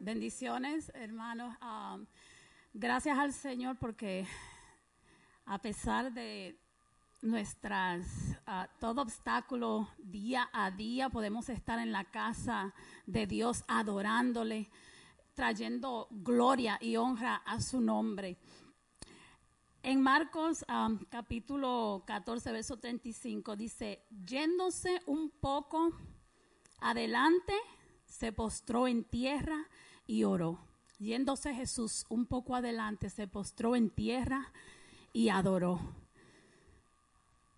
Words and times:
Bendiciones, 0.00 0.90
hermanos. 0.94 1.54
Um, 1.60 2.06
gracias 2.72 3.18
al 3.18 3.32
Señor 3.32 3.76
porque 3.78 4.26
a 5.44 5.58
pesar 5.58 6.12
de 6.12 6.58
nuestras, 7.20 8.06
uh, 8.46 8.66
todo 8.80 9.02
obstáculo 9.02 9.88
día 9.98 10.48
a 10.52 10.70
día, 10.70 11.10
podemos 11.10 11.48
estar 11.48 11.78
en 11.80 11.92
la 11.92 12.04
casa 12.04 12.72
de 13.06 13.26
Dios 13.26 13.64
adorándole, 13.66 14.70
trayendo 15.34 16.08
gloria 16.10 16.78
y 16.80 16.96
honra 16.96 17.42
a 17.44 17.60
su 17.60 17.80
nombre. 17.80 18.38
En 19.82 20.00
Marcos 20.00 20.64
um, 20.68 20.98
capítulo 21.10 22.04
14, 22.06 22.52
verso 22.52 22.78
35 22.78 23.56
dice, 23.56 24.04
yéndose 24.24 25.02
un 25.06 25.30
poco 25.30 25.92
adelante, 26.80 27.54
se 28.08 28.32
postró 28.32 28.88
en 28.88 29.04
tierra 29.04 29.68
y 30.06 30.24
oró. 30.24 30.58
Yéndose 30.98 31.54
Jesús 31.54 32.06
un 32.08 32.26
poco 32.26 32.56
adelante, 32.56 33.10
se 33.10 33.28
postró 33.28 33.76
en 33.76 33.90
tierra 33.90 34.52
y 35.12 35.28
adoró. 35.28 35.78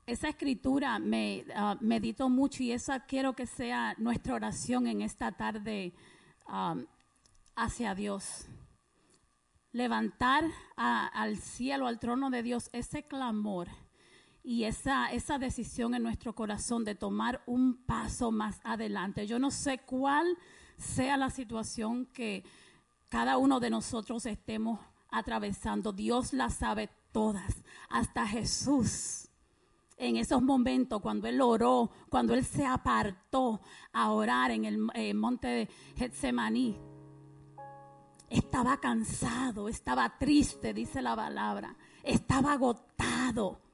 Esa 0.07 0.29
escritura 0.29 0.99
me 0.99 1.45
uh, 1.49 1.77
medito 1.81 2.29
mucho 2.29 2.63
y 2.63 2.73
esa 2.73 3.07
quiero 3.07 3.35
que 3.35 3.47
sea 3.47 3.95
nuestra 3.97 4.35
oración 4.35 4.89
en 4.89 5.03
esta 5.03 5.33
tarde 5.33 5.93
um, 6.49 6.85
hacia 7.55 7.95
Dios. 7.95 8.47
Levantar 9.73 10.45
al 10.77 11.37
cielo, 11.37 11.87
al 11.87 12.01
trono 12.01 12.29
de 12.31 12.43
Dios, 12.43 12.71
ese 12.73 13.05
clamor 13.05 13.69
y 14.51 14.65
esa, 14.65 15.13
esa 15.13 15.39
decisión 15.39 15.95
en 15.95 16.03
nuestro 16.03 16.35
corazón 16.35 16.85
de 16.85 16.97
tomar 16.97 17.41
un 17.47 17.77
paso 17.77 18.33
más 18.33 18.61
adelante. 18.65 19.25
Yo 19.29 19.39
no 19.39 19.53
sé 19.53 19.79
cuál 19.79 20.27
sea 20.77 21.17
la 21.17 21.31
situación 21.31 22.07
que 22.07 22.43
cada 23.09 23.39
uno 23.39 23.61
de 23.61 23.71
nosotros 23.71 24.27
estemos 24.27 24.81
atravesando. 25.09 25.93
Dios 25.93 26.33
la 26.33 26.51
sabe 26.51 26.91
todas, 27.13 27.63
hasta 27.91 28.27
Jesús. 28.27 29.29
En 29.97 30.17
esos 30.17 30.43
momentos, 30.43 31.01
cuando 31.01 31.29
Él 31.29 31.41
oró, 31.41 31.89
cuando 32.09 32.35
Él 32.35 32.45
se 32.45 32.67
apartó 32.67 33.61
a 33.93 34.11
orar 34.11 34.51
en 34.51 34.65
el 34.65 34.85
eh, 34.95 35.15
monte 35.15 35.47
de 35.47 35.69
Getsemaní, 35.97 36.77
estaba 38.29 38.81
cansado, 38.81 39.69
estaba 39.69 40.19
triste, 40.19 40.75
dice 40.75 41.03
la 41.03 41.15
palabra, 41.15 41.77
estaba 42.03 42.55
agotado 42.55 43.70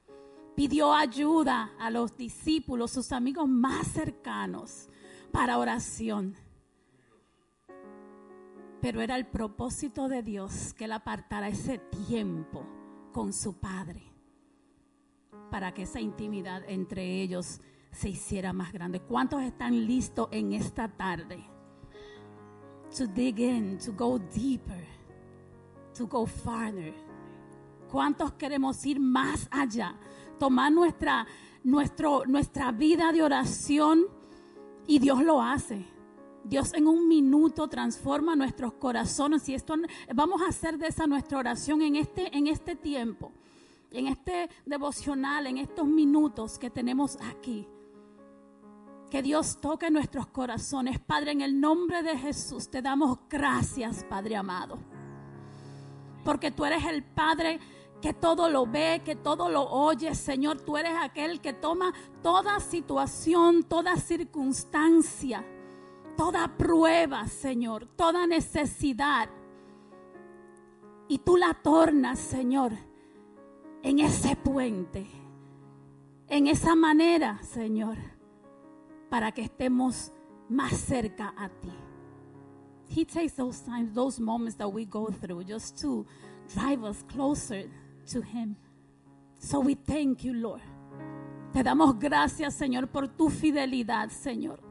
pidió 0.57 0.91
ayuda 0.91 1.69
a 1.77 1.91
los 1.91 2.17
discípulos, 2.17 2.89
sus 2.89 3.11
amigos 3.11 3.47
más 3.47 3.89
cercanos, 3.89 4.89
para 5.31 5.59
oración. 5.59 6.35
Pero 8.81 9.01
era 9.01 9.17
el 9.17 9.27
propósito 9.27 10.07
de 10.07 10.23
Dios 10.23 10.73
que 10.73 10.85
él 10.85 10.93
apartara 10.93 11.47
ese 11.47 11.77
tiempo 11.77 12.65
con 13.13 13.33
su 13.33 13.59
Padre 13.59 14.01
para 15.51 15.75
que 15.75 15.83
esa 15.83 16.01
intimidad 16.01 16.63
entre 16.67 17.21
ellos 17.21 17.61
se 17.91 18.09
hiciera 18.09 18.51
más 18.51 18.73
grande. 18.73 18.99
¿Cuántos 18.99 19.43
están 19.43 19.85
listos 19.85 20.27
en 20.31 20.53
esta 20.53 20.87
tarde? 20.87 21.45
To 22.97 23.05
dig 23.05 23.37
in, 23.37 23.77
to 23.77 23.93
go 23.93 24.17
deeper, 24.17 24.87
to 25.95 26.07
go 26.07 26.25
farther. 26.25 26.95
¿Cuántos 27.91 28.33
queremos 28.33 28.83
ir 28.87 28.99
más 28.99 29.47
allá? 29.51 29.95
Tomar 30.37 30.71
nuestra, 30.71 31.25
nuestra 31.63 32.71
vida 32.71 33.11
de 33.11 33.23
oración 33.23 34.05
y 34.87 34.99
Dios 34.99 35.23
lo 35.23 35.41
hace. 35.41 35.85
Dios 36.43 36.73
en 36.73 36.87
un 36.87 37.07
minuto 37.09 37.67
transforma 37.67 38.35
nuestros 38.35 38.73
corazones 38.73 39.47
y 39.49 39.53
esto 39.53 39.75
vamos 40.15 40.41
a 40.41 40.47
hacer 40.47 40.77
de 40.77 40.87
esa 40.87 41.05
nuestra 41.05 41.39
oración 41.39 41.81
en 41.81 41.97
este, 41.97 42.35
en 42.35 42.47
este 42.47 42.75
tiempo, 42.75 43.33
en 43.91 44.07
este 44.07 44.49
devocional, 44.65 45.47
en 45.47 45.57
estos 45.57 45.85
minutos 45.85 46.57
que 46.57 46.69
tenemos 46.69 47.17
aquí. 47.33 47.67
Que 49.09 49.21
Dios 49.21 49.59
toque 49.59 49.89
nuestros 49.89 50.27
corazones. 50.27 50.99
Padre, 50.99 51.31
en 51.31 51.41
el 51.41 51.59
nombre 51.59 52.01
de 52.03 52.17
Jesús 52.17 52.69
te 52.69 52.81
damos 52.81 53.19
gracias, 53.29 54.05
Padre 54.05 54.37
amado. 54.37 54.79
Porque 56.23 56.51
tú 56.51 56.65
eres 56.65 56.85
el 56.85 57.03
Padre 57.03 57.59
que 58.01 58.13
todo 58.13 58.49
lo 58.49 58.65
ve, 58.65 59.01
que 59.03 59.15
todo 59.15 59.49
lo 59.49 59.63
oye. 59.63 60.13
Señor, 60.15 60.61
tú 60.61 60.77
eres 60.77 60.93
aquel 60.99 61.41
que 61.41 61.53
toma 61.53 61.93
toda 62.21 62.59
situación, 62.59 63.63
toda 63.63 63.97
circunstancia, 63.97 65.45
toda 66.15 66.57
prueba, 66.57 67.27
Señor, 67.27 67.87
toda 67.95 68.27
necesidad. 68.27 69.29
Y 71.07 71.19
tú 71.19 71.37
la 71.37 71.53
tornas, 71.53 72.19
Señor, 72.19 72.73
en 73.81 73.99
ese 73.99 74.35
puente, 74.35 75.07
en 76.27 76.47
esa 76.47 76.75
manera, 76.75 77.39
Señor, 77.43 77.97
para 79.09 79.31
que 79.31 79.41
estemos 79.43 80.11
más 80.49 80.73
cerca 80.73 81.33
a 81.37 81.49
ti. 81.49 81.71
He 82.89 83.05
takes 83.05 83.35
those 83.35 83.61
times, 83.63 83.93
those 83.93 84.19
moments 84.19 84.55
that 84.57 84.67
we 84.67 84.85
go 84.85 85.07
through 85.07 85.43
just 85.43 85.79
to 85.81 86.05
drive 86.53 86.83
us 86.83 87.03
closer 87.03 87.69
to 88.07 88.21
Him. 88.21 88.55
So 89.39 89.59
we 89.59 89.75
thank 89.75 90.23
you, 90.23 90.33
Lord. 90.33 90.61
Te 91.53 91.63
damos 91.63 91.97
gracias, 91.97 92.53
Señor, 92.55 92.87
por 92.87 93.07
tu 93.07 93.29
fidelidad, 93.29 94.09
Señor. 94.09 94.66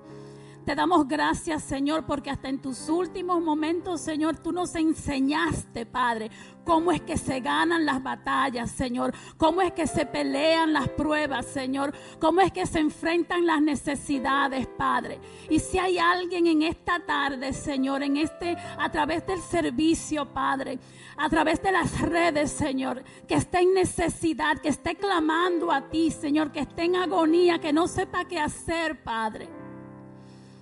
Te 0.66 0.74
damos 0.74 1.06
gracias, 1.06 1.62
Señor, 1.62 2.06
porque 2.06 2.28
hasta 2.28 2.48
en 2.48 2.60
tus 2.60 2.88
últimos 2.88 3.40
momentos, 3.40 4.00
Señor, 4.00 4.36
tú 4.38 4.50
nos 4.50 4.74
enseñaste, 4.74 5.86
Padre, 5.86 6.28
cómo 6.64 6.90
es 6.90 7.02
que 7.02 7.16
se 7.16 7.38
ganan 7.38 7.86
las 7.86 8.02
batallas, 8.02 8.72
Señor, 8.72 9.14
cómo 9.36 9.62
es 9.62 9.70
que 9.74 9.86
se 9.86 10.06
pelean 10.06 10.72
las 10.72 10.88
pruebas, 10.88 11.46
Señor, 11.46 11.94
cómo 12.18 12.40
es 12.40 12.50
que 12.50 12.66
se 12.66 12.80
enfrentan 12.80 13.46
las 13.46 13.62
necesidades, 13.62 14.66
Padre. 14.66 15.20
Y 15.48 15.60
si 15.60 15.78
hay 15.78 15.98
alguien 15.98 16.48
en 16.48 16.62
esta 16.62 16.98
tarde, 16.98 17.52
Señor, 17.52 18.02
en 18.02 18.16
este 18.16 18.56
a 18.76 18.90
través 18.90 19.24
del 19.24 19.42
servicio, 19.42 20.26
Padre, 20.26 20.80
a 21.16 21.28
través 21.28 21.62
de 21.62 21.70
las 21.70 22.00
redes, 22.00 22.50
Señor, 22.50 23.04
que 23.28 23.36
esté 23.36 23.60
en 23.60 23.72
necesidad, 23.72 24.58
que 24.58 24.70
esté 24.70 24.96
clamando 24.96 25.70
a 25.70 25.82
ti, 25.82 26.10
Señor, 26.10 26.50
que 26.50 26.58
esté 26.58 26.86
en 26.86 26.96
agonía, 26.96 27.60
que 27.60 27.72
no 27.72 27.86
sepa 27.86 28.24
qué 28.24 28.40
hacer, 28.40 29.04
Padre 29.04 29.55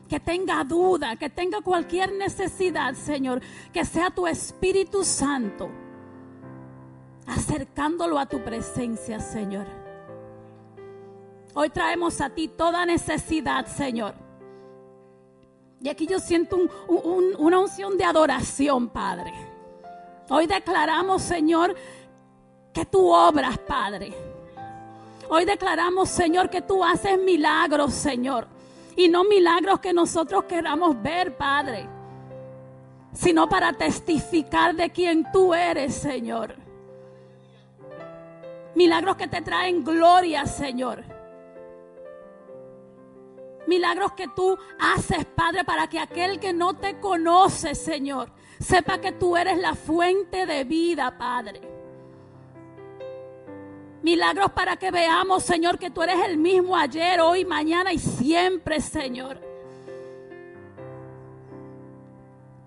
que 0.09 0.20
tenga 0.20 0.62
duda, 0.65 1.16
que 1.16 1.31
tenga 1.31 1.60
cualquier 1.60 2.12
necesidad, 2.12 2.94
Señor, 2.94 3.41
que 3.72 3.84
sea 3.84 4.10
tu 4.10 4.26
Espíritu 4.26 5.04
Santo 5.04 5.70
acercándolo 7.26 8.19
a 8.19 8.26
tu 8.26 8.42
presencia, 8.42 9.20
Señor. 9.20 9.66
Hoy 11.54 11.70
traemos 11.70 12.20
a 12.20 12.31
ti 12.31 12.48
toda 12.48 12.84
necesidad, 12.84 13.66
Señor. 13.66 14.15
Y 15.81 15.88
aquí 15.88 16.06
yo 16.06 16.19
siento 16.19 16.59
una 16.88 17.60
unción 17.60 17.97
de 17.97 18.04
adoración, 18.04 18.88
Padre. 18.88 19.32
Hoy 20.28 20.47
declaramos, 20.47 21.22
Señor, 21.22 21.75
que 22.72 22.84
tú 22.86 23.09
obras, 23.09 23.59
Padre. 23.59 24.12
Hoy 25.28 25.44
declaramos, 25.44 26.09
Señor, 26.09 26.50
que 26.50 26.62
tú 26.62 26.82
haces 26.82 27.19
milagros, 27.19 27.94
Señor. 27.94 28.48
Y 28.97 29.09
no 29.09 29.25
milagros 29.25 29.81
que 29.81 29.93
nosotros 29.93 30.44
queramos 30.44 31.00
ver, 31.03 31.37
Padre. 31.37 31.88
Sino 33.12 33.49
para 33.49 33.72
testificar 33.72 34.75
de 34.75 34.91
quién 34.91 35.31
tú 35.32 35.55
eres, 35.55 35.94
Señor. 35.94 36.56
Milagros 38.75 39.16
que 39.16 39.28
te 39.28 39.41
traen 39.41 39.84
gloria, 39.84 40.47
Señor. 40.47 41.04
Milagros 43.66 44.13
que 44.13 44.28
tú 44.28 44.59
haces, 44.78 45.24
Padre, 45.24 45.65
para 45.65 45.89
que 45.89 45.98
aquel 45.98 46.39
que 46.39 46.53
no 46.53 46.74
te 46.74 46.98
conoce, 47.01 47.74
Señor, 47.74 48.30
sepa 48.60 48.98
que 48.98 49.13
tú 49.13 49.36
eres 49.36 49.59
la 49.59 49.74
fuente 49.74 50.45
de 50.45 50.65
vida, 50.65 51.16
Padre. 51.16 51.73
Milagros 54.04 54.53
para 54.53 54.77
que 54.77 54.91
veamos, 54.91 55.45
Señor, 55.45 55.78
que 55.78 55.89
tú 55.89 56.03
eres 56.03 56.18
el 56.27 56.36
mismo 56.36 56.77
ayer, 56.77 57.22
hoy, 57.22 57.47
mañana 57.47 57.91
y 57.91 57.98
siempre, 57.98 58.83
Señor. 58.83 59.41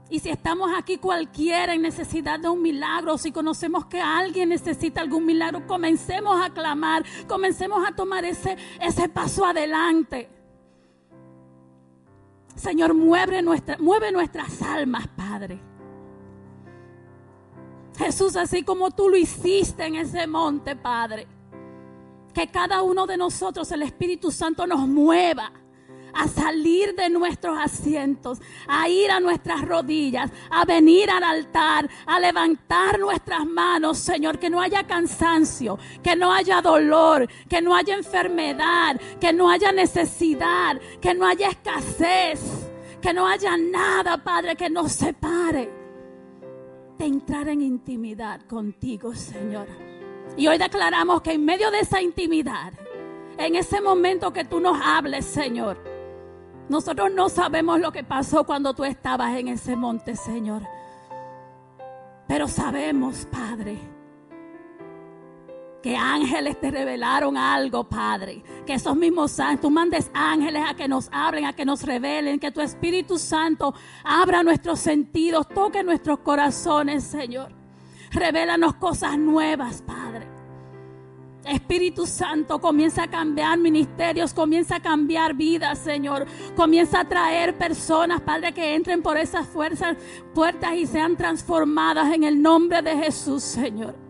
Y 0.10 0.18
si 0.18 0.30
estamos 0.30 0.72
aquí 0.76 0.98
cualquiera 0.98 1.76
en 1.76 1.84
necesidad 1.84 2.40
de 2.40 2.50
un 2.50 2.64
milagro, 2.64 3.20
si 3.20 3.32
conocemos 3.32 3.86
que 3.86 4.02
alguien 4.02 4.50
necesita 4.50 5.00
algún 5.02 5.28
milagro, 5.28 5.68
comencemos 5.68 6.44
a 6.44 6.50
clamar, 6.50 7.06
comencemos 7.28 7.88
a 7.88 7.94
tomar 7.94 8.26
ese, 8.26 8.58
ese 8.82 9.08
paso 9.08 9.46
adelante. 9.46 10.30
Señor, 12.56 12.96
mueve, 12.96 13.44
nuestra, 13.44 13.78
mueve 13.78 14.12
nuestras 14.12 14.60
almas, 14.64 15.08
Padre. 15.10 15.60
Jesús, 17.98 18.36
así 18.36 18.64
como 18.64 18.92
tú 18.92 19.10
lo 19.10 19.18
hiciste 19.18 19.86
en 19.86 19.96
ese 19.96 20.28
monte, 20.28 20.76
Padre. 20.76 21.28
Que 22.34 22.48
cada 22.48 22.84
uno 22.84 23.08
de 23.08 23.18
nosotros, 23.18 23.72
el 23.72 23.82
Espíritu 23.82 24.32
Santo, 24.32 24.68
nos 24.68 24.88
mueva 24.88 25.52
a 26.14 26.28
salir 26.28 26.96
de 26.96 27.10
nuestros 27.10 27.58
asientos, 27.60 28.40
a 28.68 28.88
ir 28.88 29.12
a 29.12 29.20
nuestras 29.20 29.62
rodillas, 29.62 30.32
a 30.50 30.66
venir 30.66 31.10
al 31.10 31.24
altar, 31.24 31.90
a 32.06 32.20
levantar 32.20 33.00
nuestras 33.00 33.46
manos, 33.46 33.98
Señor, 33.98 34.40
que 34.40 34.50
no 34.50 34.62
haya 34.62 34.86
cansancio, 34.86 35.78
que 36.04 36.16
no 36.16 36.34
haya 36.34 36.62
dolor, 36.62 37.28
que 37.50 37.62
no 37.62 37.76
haya 37.76 37.96
enfermedad, 37.96 39.00
que 39.20 39.34
no 39.34 39.50
haya 39.50 39.72
necesidad, 39.72 40.80
que 41.02 41.14
no 41.14 41.26
haya 41.26 41.50
escasez, 41.50 42.42
que 43.02 43.14
no 43.14 43.28
haya 43.28 43.58
nada, 43.58 44.24
Padre, 44.24 44.56
que 44.56 44.70
nos 44.70 44.92
separe 44.92 45.77
de 46.98 47.06
entrar 47.06 47.48
en 47.50 47.62
intimidad 47.62 48.42
contigo, 48.42 49.14
Señor. 49.14 49.68
Y 50.36 50.48
hoy 50.48 50.58
declaramos 50.58 51.22
que 51.22 51.34
en 51.34 51.46
medio 51.46 51.72
de 51.72 51.80
esa 51.80 52.02
intimidad, 52.02 52.74
en 53.38 53.56
ese 53.56 53.82
momento 53.82 54.34
que 54.34 54.46
tú 54.46 54.60
nos 54.60 54.80
hables, 54.84 55.26
Señor, 55.26 55.78
nosotros 56.70 57.12
no 57.14 57.30
sabemos 57.30 57.80
lo 57.80 57.92
que 57.92 58.04
pasó 58.04 58.44
cuando 58.44 58.74
tú 58.74 58.84
estabas 58.84 59.38
en 59.38 59.48
ese 59.48 59.76
monte, 59.76 60.16
Señor. 60.16 60.64
Pero 62.28 62.48
sabemos, 62.48 63.26
Padre, 63.32 63.78
que 65.88 65.96
ángeles 65.96 66.60
te 66.60 66.70
revelaron 66.70 67.38
algo, 67.38 67.86
Padre. 67.86 68.44
Que 68.66 68.74
esos 68.74 68.94
mismos 68.98 69.40
ángeles, 69.40 69.62
tú 69.62 69.70
mandes 69.70 70.12
ángeles 70.14 70.62
a 70.68 70.74
que 70.74 70.86
nos 70.86 71.08
abren, 71.14 71.46
a 71.46 71.54
que 71.54 71.64
nos 71.64 71.84
revelen, 71.84 72.42
que 72.42 72.52
tu 72.52 72.60
Espíritu 72.60 73.18
Santo 73.18 73.74
abra 74.04 74.44
nuestros 74.44 74.82
sentidos, 74.82 75.48
toque 75.48 75.86
nuestros 75.86 76.20
corazones, 76.20 77.06
Señor. 77.06 77.54
Revélanos 78.12 78.76
cosas 78.76 79.18
nuevas, 79.18 79.82
Padre. 79.82 80.28
Espíritu 81.46 82.06
Santo, 82.06 82.60
comienza 82.60 83.04
a 83.04 83.08
cambiar 83.08 83.58
ministerios, 83.58 84.34
comienza 84.34 84.76
a 84.76 84.80
cambiar 84.82 85.36
vidas, 85.36 85.80
Señor. 85.80 86.26
Comienza 86.58 87.00
a 87.00 87.08
traer 87.08 87.58
personas, 87.58 88.20
Padre, 88.20 88.52
que 88.52 88.76
entren 88.76 89.02
por 89.02 89.16
esas 89.16 89.48
fuerzas, 89.48 89.96
puertas 90.36 90.76
y 90.76 90.86
sean 90.86 91.16
transformadas 91.16 92.14
en 92.14 92.26
el 92.26 92.42
nombre 92.42 92.82
de 92.82 92.94
Jesús, 92.98 93.42
Señor. 93.42 94.07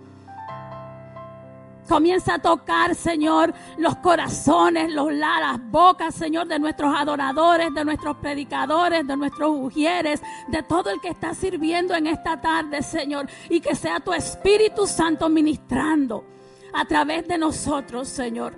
Comienza 1.88 2.36
a 2.36 2.40
tocar, 2.40 2.96
Señor, 2.96 3.54
los 3.78 3.96
corazones, 3.98 4.92
los, 4.92 5.14
las 5.14 5.72
bocas, 5.72 6.14
Señor, 6.14 6.48
de 6.48 6.60
nuestros 6.60 6.94
adoradores, 6.96 7.74
de 7.74 7.86
nuestros 7.86 8.18
predicadores, 8.18 9.08
de 9.08 9.16
nuestros 9.16 9.52
ujieres, 9.56 10.22
de 10.50 10.64
todo 10.64 10.90
el 10.90 11.00
que 11.00 11.10
está 11.10 11.34
sirviendo 11.34 11.96
en 11.96 12.08
esta 12.08 12.42
tarde, 12.42 12.84
Señor. 12.84 13.30
Y 13.50 13.62
que 13.62 13.74
sea 13.76 14.00
tu 14.00 14.12
Espíritu 14.14 14.86
Santo 14.86 15.30
ministrando 15.30 16.26
a 16.74 16.84
través 16.86 17.28
de 17.28 17.38
nosotros, 17.38 18.10
Señor. 18.10 18.54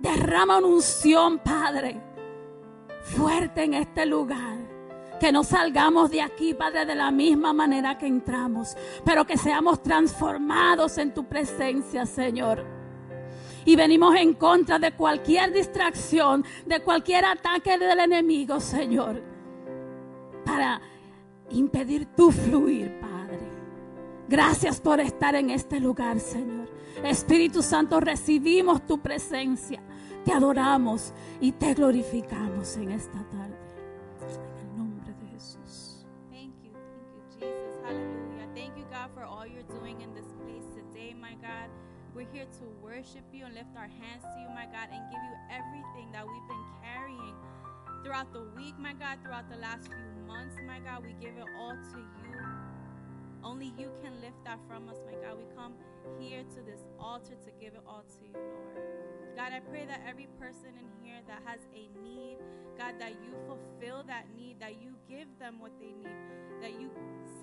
Derrama 0.00 0.58
una 0.58 0.66
unción, 0.66 1.38
Padre, 1.38 2.00
fuerte 3.00 3.62
en 3.62 3.74
este 3.74 4.06
lugar. 4.06 4.65
Que 5.20 5.32
no 5.32 5.44
salgamos 5.44 6.10
de 6.10 6.20
aquí, 6.20 6.54
Padre, 6.54 6.84
de 6.84 6.94
la 6.94 7.10
misma 7.10 7.52
manera 7.52 7.96
que 7.96 8.06
entramos, 8.06 8.76
pero 9.04 9.24
que 9.24 9.38
seamos 9.38 9.82
transformados 9.82 10.98
en 10.98 11.14
tu 11.14 11.24
presencia, 11.24 12.04
Señor. 12.04 12.64
Y 13.64 13.74
venimos 13.76 14.14
en 14.14 14.34
contra 14.34 14.78
de 14.78 14.92
cualquier 14.92 15.52
distracción, 15.52 16.44
de 16.66 16.80
cualquier 16.80 17.24
ataque 17.24 17.78
del 17.78 17.98
enemigo, 17.98 18.60
Señor, 18.60 19.22
para 20.44 20.80
impedir 21.50 22.06
tu 22.14 22.30
fluir, 22.30 23.00
Padre. 23.00 23.16
Gracias 24.28 24.80
por 24.80 25.00
estar 25.00 25.34
en 25.34 25.50
este 25.50 25.80
lugar, 25.80 26.20
Señor. 26.20 26.68
Espíritu 27.04 27.62
Santo, 27.62 28.00
recibimos 28.00 28.86
tu 28.86 28.98
presencia. 28.98 29.82
Te 30.24 30.32
adoramos 30.32 31.12
y 31.40 31.52
te 31.52 31.74
glorificamos 31.74 32.76
en 32.76 32.90
esta 32.90 33.22
tarde. 33.30 33.45
We're 42.16 42.24
here 42.32 42.48
to 42.48 42.64
worship 42.80 43.28
you 43.30 43.44
and 43.44 43.52
lift 43.52 43.76
our 43.76 43.92
hands 43.92 44.24
to 44.24 44.40
you, 44.40 44.48
my 44.48 44.64
God, 44.64 44.88
and 44.88 45.04
give 45.12 45.20
you 45.20 45.36
everything 45.52 46.08
that 46.16 46.24
we've 46.24 46.48
been 46.48 46.66
carrying 46.80 47.36
throughout 48.02 48.32
the 48.32 48.48
week, 48.56 48.72
my 48.80 48.94
God, 48.94 49.20
throughout 49.22 49.50
the 49.52 49.60
last 49.60 49.84
few 49.84 50.24
months, 50.24 50.56
my 50.66 50.80
God. 50.80 51.04
We 51.04 51.12
give 51.20 51.36
it 51.36 51.44
all 51.60 51.76
to 51.76 51.98
you. 52.00 52.40
Only 53.44 53.74
you 53.76 53.92
can 54.00 54.16
lift 54.24 54.40
that 54.48 54.56
from 54.66 54.88
us, 54.88 54.96
my 55.04 55.12
God. 55.20 55.36
We 55.36 55.44
come 55.52 55.74
here 56.18 56.40
to 56.56 56.64
this 56.64 56.88
altar 56.98 57.36
to 57.36 57.50
give 57.60 57.76
it 57.76 57.84
all 57.86 58.00
to 58.08 58.24
you, 58.24 58.32
Lord. 58.32 59.36
God, 59.36 59.52
I 59.52 59.60
pray 59.60 59.84
that 59.84 60.00
every 60.08 60.32
person 60.40 60.72
in 60.72 60.88
here 61.04 61.20
that 61.28 61.44
has 61.44 61.60
a 61.76 61.84
need, 62.00 62.38
God, 62.78 62.94
that 62.98 63.12
you 63.20 63.36
fulfill 63.44 64.08
that 64.08 64.24
need, 64.34 64.56
that 64.60 64.80
you 64.80 64.96
give 65.04 65.28
them 65.38 65.60
what 65.60 65.72
they 65.76 65.92
need, 65.92 66.16
that 66.64 66.80
you 66.80 66.88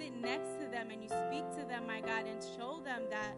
sit 0.02 0.18
next 0.18 0.58
to 0.58 0.66
them 0.66 0.90
and 0.90 1.04
you 1.04 1.10
speak 1.14 1.46
to 1.62 1.64
them, 1.70 1.86
my 1.86 2.02
God, 2.02 2.26
and 2.26 2.42
show 2.58 2.82
them 2.84 3.04
that 3.12 3.38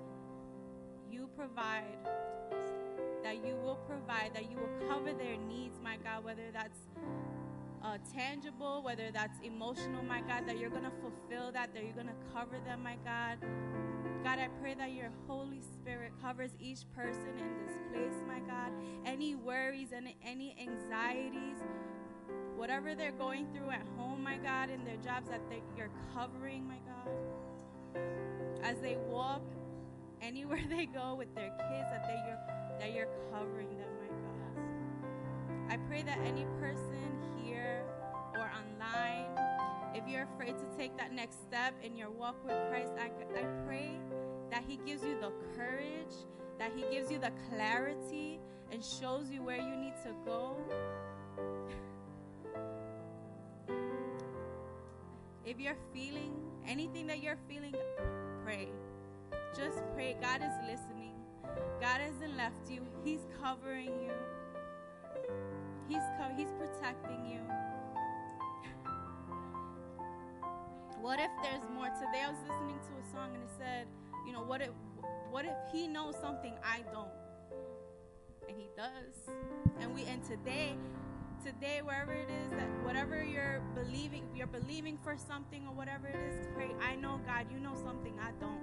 you 1.11 1.29
provide, 1.35 1.97
that 3.23 3.35
you 3.45 3.55
will 3.63 3.79
provide, 3.87 4.33
that 4.33 4.49
you 4.49 4.57
will 4.57 4.87
cover 4.89 5.13
their 5.13 5.37
needs, 5.37 5.79
my 5.83 5.97
God, 5.97 6.23
whether 6.23 6.51
that's 6.53 6.79
uh, 7.83 7.97
tangible, 8.13 8.81
whether 8.83 9.11
that's 9.11 9.37
emotional, 9.43 10.03
my 10.03 10.21
God, 10.21 10.47
that 10.47 10.57
you're 10.57 10.69
going 10.69 10.83
to 10.83 10.91
fulfill 11.01 11.51
that, 11.51 11.73
that 11.73 11.83
you're 11.83 11.93
going 11.93 12.07
to 12.07 12.33
cover 12.33 12.57
them, 12.65 12.81
my 12.83 12.97
God. 13.05 13.37
God, 14.23 14.39
I 14.39 14.47
pray 14.59 14.73
that 14.73 14.91
your 14.91 15.11
Holy 15.27 15.61
Spirit 15.61 16.11
covers 16.19 16.51
each 16.59 16.79
person 16.95 17.37
in 17.37 17.65
this 17.65 17.77
place, 17.91 18.23
my 18.27 18.39
God. 18.39 18.71
Any 19.05 19.35
worries 19.35 19.89
and 19.95 20.07
any 20.25 20.55
anxieties, 20.59 21.57
whatever 22.55 22.95
they're 22.95 23.11
going 23.11 23.47
through 23.53 23.69
at 23.69 23.85
home, 23.97 24.23
my 24.23 24.37
God, 24.37 24.71
in 24.71 24.83
their 24.83 24.97
jobs, 24.97 25.29
that 25.29 25.41
they, 25.47 25.61
you're 25.77 25.91
covering, 26.15 26.67
my 26.67 26.79
God. 26.87 28.03
As 28.63 28.79
they 28.79 28.97
walk 29.07 29.43
anywhere 30.25 30.61
they 30.69 30.85
go 30.87 31.15
with 31.15 31.33
their 31.35 31.49
kids, 31.49 31.87
that, 31.91 32.07
they, 32.07 32.19
you're, 32.27 32.39
that 32.79 32.93
you're 32.93 33.07
covering 33.31 33.69
them, 33.77 33.87
my 34.01 34.07
God. 34.07 35.73
I 35.73 35.77
pray 35.87 36.01
that 36.03 36.17
any 36.25 36.45
person 36.59 37.19
here 37.43 37.83
or 38.33 38.41
online, 38.41 39.27
if 39.93 40.07
you're 40.07 40.27
afraid 40.35 40.57
to 40.57 40.65
take 40.77 40.97
that 40.97 41.13
next 41.13 41.41
step 41.43 41.73
in 41.83 41.95
your 41.95 42.09
walk 42.09 42.43
with 42.43 42.57
Christ, 42.69 42.93
I, 42.99 43.11
I 43.39 43.43
pray 43.65 43.99
that 44.51 44.63
He 44.67 44.77
gives 44.77 45.03
you 45.03 45.19
the 45.19 45.31
courage, 45.55 46.15
that 46.59 46.71
He 46.75 46.83
gives 46.91 47.11
you 47.11 47.19
the 47.19 47.31
clarity, 47.49 48.39
and 48.71 48.83
shows 48.83 49.29
you 49.29 49.43
where 49.43 49.57
you 49.57 49.75
need 49.75 49.93
to 50.03 50.09
go. 50.25 50.57
if 55.45 55.59
you're 55.59 55.77
feeling 55.93 56.33
anything 56.67 57.05
that 57.07 57.21
you're 57.21 57.37
feeling, 57.47 57.75
pray. 58.43 58.69
Just 59.55 59.79
pray. 59.93 60.17
God 60.19 60.41
is 60.41 60.51
listening. 60.69 61.13
God 61.79 62.01
hasn't 62.01 62.35
left 62.35 62.69
you. 62.69 62.81
He's 63.05 63.21
covering 63.41 63.91
you. 64.03 64.11
He's 65.87 66.03
co- 66.17 66.33
he's 66.35 66.51
protecting 66.59 67.25
you. 67.25 67.39
What 70.99 71.19
if 71.19 71.29
there's 71.41 71.63
more? 71.73 71.87
Today 71.87 72.23
I 72.25 72.31
was 72.31 72.39
listening 72.41 72.79
to 72.79 72.91
a 72.99 73.11
song 73.13 73.33
and 73.33 73.43
it 73.43 73.49
said, 73.57 73.87
you 74.27 74.33
know, 74.33 74.43
what 74.43 74.61
if 74.61 74.71
what 75.31 75.45
if 75.45 75.55
he 75.71 75.87
knows 75.87 76.15
something 76.19 76.53
I 76.61 76.81
don't? 76.91 77.07
And 78.49 78.57
he 78.57 78.67
does. 78.75 79.33
And 79.79 79.95
we 79.95 80.03
and 80.03 80.21
today 80.25 80.75
today 81.45 81.79
wherever 81.83 82.11
it 82.11 82.27
is 82.27 82.49
that 82.57 82.67
whatever 82.83 83.23
you're 83.23 83.61
believing 83.75 84.23
you're 84.35 84.47
believing 84.47 84.97
for 85.03 85.15
something 85.15 85.67
or 85.67 85.75
whatever 85.75 86.07
it 86.07 86.15
is 86.15 86.47
pray 86.55 86.71
i 86.81 86.95
know 86.95 87.19
god 87.27 87.45
you 87.53 87.59
know 87.59 87.75
something 87.75 88.17
i 88.19 88.31
don't 88.39 88.57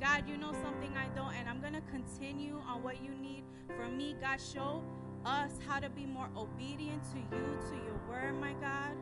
god 0.00 0.26
you 0.26 0.36
know 0.36 0.52
something 0.62 0.92
i 0.96 1.06
don't 1.14 1.34
and 1.34 1.48
i'm 1.48 1.60
gonna 1.60 1.82
continue 1.90 2.60
on 2.66 2.82
what 2.82 3.02
you 3.02 3.10
need 3.10 3.44
from 3.76 3.96
me. 3.96 4.16
God 4.20 4.40
show 4.40 4.82
us 5.24 5.52
how 5.66 5.78
to 5.78 5.88
be 5.90 6.06
more 6.06 6.28
obedient 6.36 7.02
to 7.12 7.18
you 7.18 7.58
to 7.68 7.76
your 7.76 8.00
word 8.08 8.40
my 8.40 8.52
god 8.54 8.96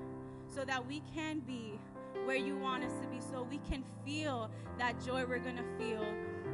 so 0.46 0.64
that 0.64 0.86
we 0.86 1.02
can 1.14 1.38
be 1.40 1.78
where 2.24 2.36
you 2.36 2.56
want 2.56 2.84
us 2.84 2.92
to 3.00 3.06
be 3.08 3.18
so 3.20 3.46
we 3.48 3.58
can 3.70 3.84
feel 4.04 4.50
that 4.78 4.94
joy 5.04 5.24
we're 5.24 5.38
gonna 5.38 5.64
feel 5.78 6.04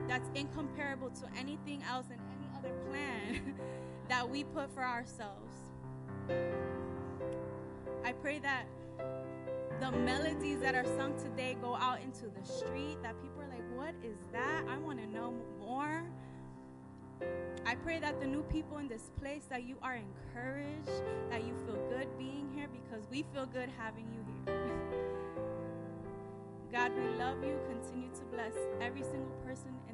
that's 0.07 0.29
incomparable 0.35 1.11
to 1.11 1.27
anything 1.39 1.83
else 1.91 2.07
and 2.11 2.21
any 2.21 2.49
other 2.59 2.75
plan 2.89 3.55
that 4.09 4.29
we 4.29 4.45
put 4.45 4.71
for 4.75 4.85
ourselves. 4.85 5.55
I 8.05 8.13
pray 8.13 8.39
that 8.41 8.67
the 9.81 9.91
melodies 9.93 10.61
that 10.61 10.75
are 10.75 10.85
sung 10.85 11.15
today 11.19 11.57
go 11.61 11.75
out 11.75 12.01
into 12.03 12.27
the 12.27 12.45
street, 12.45 12.99
that 13.03 13.21
people 13.23 13.34
What 13.85 13.95
is 14.03 14.17
that? 14.33 14.65
I 14.67 14.79
want 14.79 14.99
to 14.99 15.07
know 15.07 15.35
more. 15.61 16.05
I 17.67 17.75
pray 17.75 17.99
that 17.99 18.19
the 18.19 18.27
new 18.27 18.43
people 18.45 18.79
in 18.79 18.89
this 18.89 19.11
place 19.21 19.45
that 19.51 19.65
you 19.65 19.77
are 19.83 19.95
encouraged, 19.95 21.03
that 21.29 21.45
you 21.45 21.55
feel 21.67 21.77
good 21.91 22.09
being 22.17 22.49
here 22.55 22.67
because 22.73 23.05
we 23.11 23.27
feel 23.35 23.45
good 23.45 23.69
having 23.77 24.07
you 24.11 24.25
here. 24.47 24.57
God, 26.73 26.93
we 26.97 27.03
love 27.19 27.45
you. 27.45 27.59
Continue 27.69 28.09
to 28.15 28.23
bless 28.33 28.55
every 28.81 29.03
single 29.03 29.37
person 29.45 29.75
in 29.91 29.94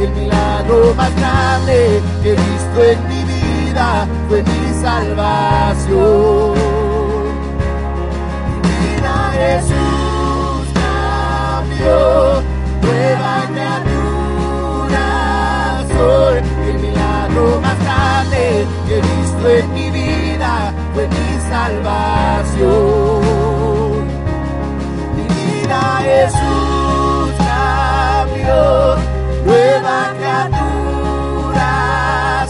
el 0.00 0.10
milagro 0.10 0.94
más 0.94 1.14
grande 1.16 2.00
que 2.22 2.30
he 2.30 2.36
visto 2.36 2.84
en 2.84 3.08
mi 3.08 3.24
vida 3.24 4.06
fue 4.28 4.42
mi 4.42 4.72
salvación. 4.80 6.54
Mi 8.52 8.60
vida 8.68 9.14
es 9.34 9.64
Jesús 9.64 10.68
cambió, 10.74 12.42
nueva 12.82 13.34
criatura 13.52 15.06
soy 15.88 16.36
el 16.68 16.78
milagro 16.78 17.44
más 17.60 17.78
grande 17.84 18.42
que 18.86 18.94
he 18.98 19.00
visto 19.00 19.48
en 19.48 19.74
mi 19.74 19.90
vida 19.90 20.72
fue 20.94 21.08
mi 21.08 21.40
salvación. 21.50 22.68
Mi 25.16 25.24
vida 25.34 25.80
Jesús 26.02 26.67
Señor, 28.48 28.96
nueva 29.44 30.14
criatura 30.16 31.68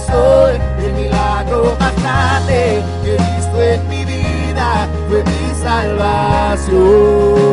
soy, 0.06 0.54
el 0.84 0.92
milagro 0.92 1.76
más 1.80 1.94
grande 2.00 2.84
que 3.02 3.16
he 3.16 3.18
visto 3.34 3.60
en 3.60 3.88
mi 3.88 4.04
vida 4.04 4.88
fue 5.08 5.24
mi 5.24 5.54
salvación. 5.60 7.47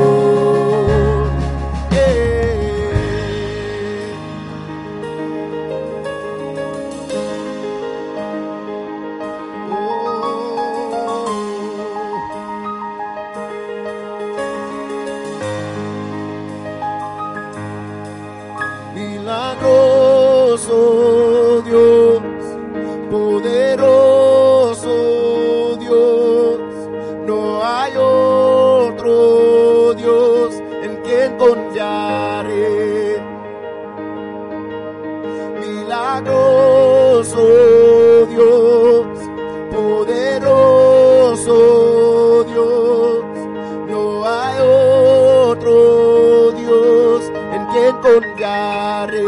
Confiaré. 48.56 49.25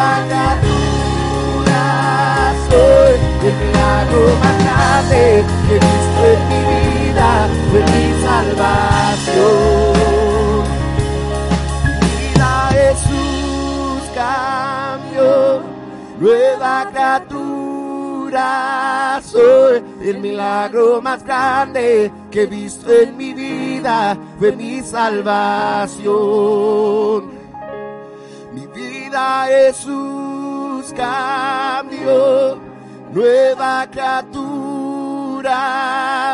Nueva 0.00 0.24
criatura 0.26 1.84
soy, 2.68 3.14
el 3.48 3.54
milagro 3.60 4.22
más 4.40 4.56
grande 4.64 5.44
que 5.66 5.74
he 5.74 5.78
visto 5.78 6.20
en 6.32 6.40
mi 6.48 6.60
vida, 7.06 7.30
de 7.72 7.80
mi 7.92 8.06
salvación. 8.24 9.94
Mira 12.32 12.54
Jesús 12.72 14.02
cambió, 14.14 15.28
nueva 16.18 16.74
criatura 16.90 18.48
soy, 19.22 19.76
el 20.02 20.18
milagro 20.18 21.02
más 21.02 21.22
grande 21.24 22.10
que 22.30 22.42
he 22.42 22.46
visto 22.46 22.90
en 22.92 23.16
mi 23.16 23.34
vida 23.34 24.16
fue 24.38 24.52
mi 24.52 24.80
salvación. 24.82 26.10
Mi 28.52 28.66
vida 28.66 28.89
Jesús 29.48 30.92
cambió, 30.94 32.58
nueva 33.12 33.86
criatura 33.90 34.70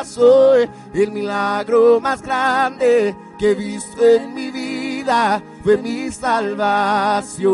soy, 0.05 0.69
el 0.95 1.13
milagro 1.13 2.01
más 2.01 2.23
grande 2.23 3.15
que 3.39 3.51
he 3.53 3.55
visto 3.55 4.05
en 4.05 4.35
mi 4.35 4.51
vida 4.51 5.43
fue 5.63 5.77
mi 5.77 6.11
salvación. 6.11 7.47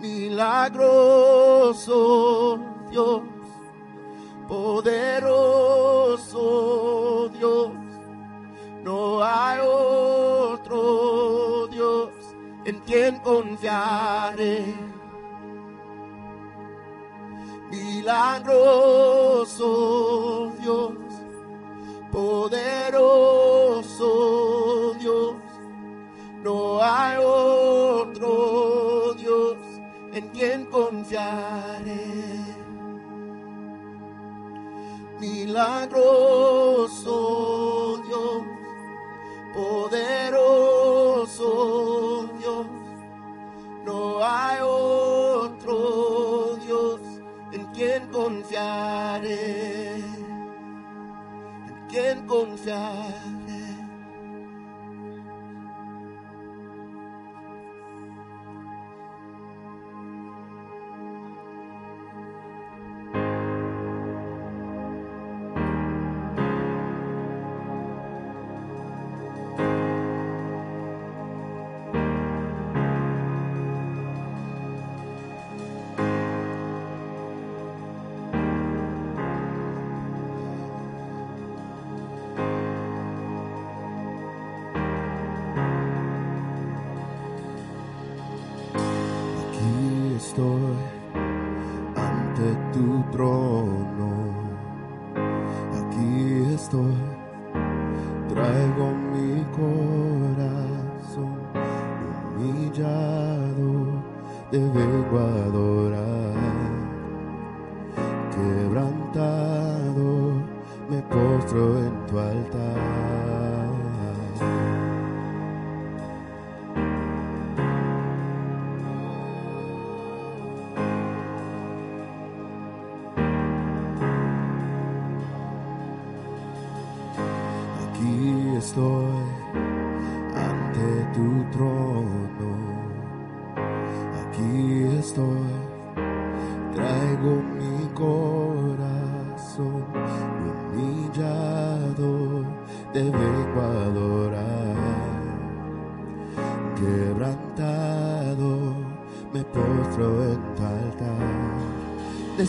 Milagroso 0.00 1.40
Dios, 2.90 3.20
poderoso 4.48 5.28
Dios, 7.36 7.70
no 8.82 9.22
hay 9.22 9.60
otro 9.62 11.68
Dios 11.68 12.08
en 12.64 12.80
quien 12.80 13.20
confiaré. 13.20 14.74
Milagroso 17.70 19.62
Dios, 20.60 20.94
poderoso 22.10 23.04
Dios, 24.98 25.36
no 26.42 26.82
hay 26.82 27.18
otro 27.22 29.14
Dios 29.14 29.56
en 30.12 30.28
quien 30.30 30.64
confiaré. 30.66 32.40
Milagroso 35.20 37.12
Dios, 38.06 38.42
poderoso 39.52 41.46
Dios, 42.38 42.66
no 43.84 44.24
hay 44.24 44.58
otro 44.62 46.56
Dios 46.64 47.00
en 47.52 47.66
quien 47.66 48.06
confiaré, 48.08 49.96
en 51.66 51.86
quien 51.88 52.26
confiaré. 52.26 53.39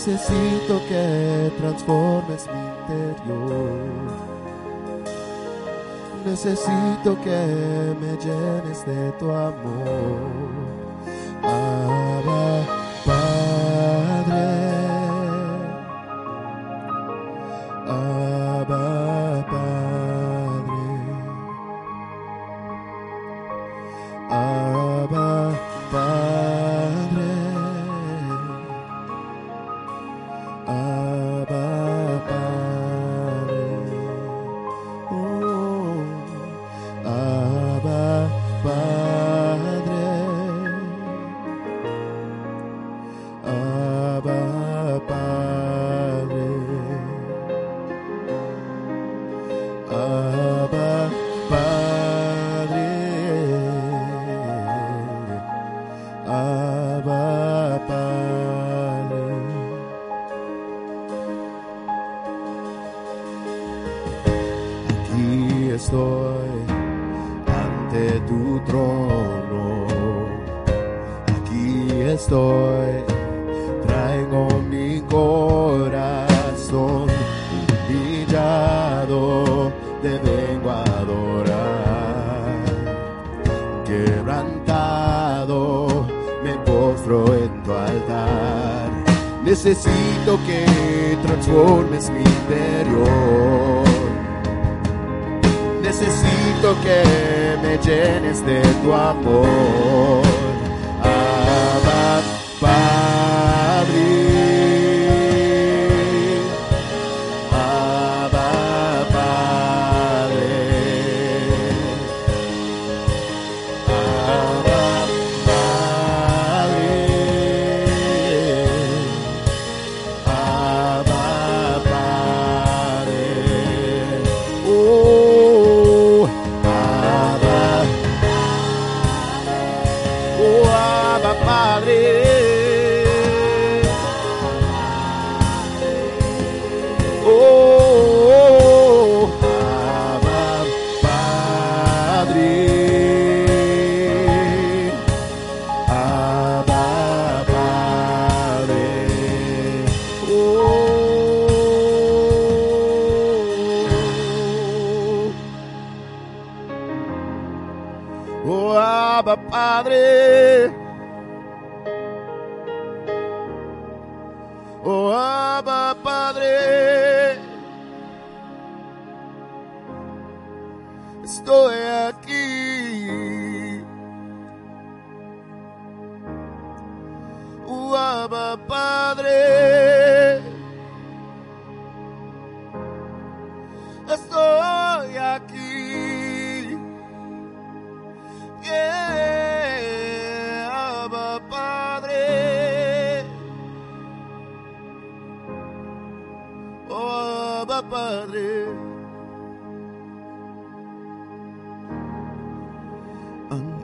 Necesito 0.03 0.81
que 0.89 1.51
transformes 1.59 2.47
mi 2.47 2.59
interior. 2.59 3.85
Necesito 6.25 7.15
que 7.23 7.95
me 8.01 8.17
llenes 8.17 8.83
de 8.83 9.11
tu 9.19 9.29
amor. 9.29 10.61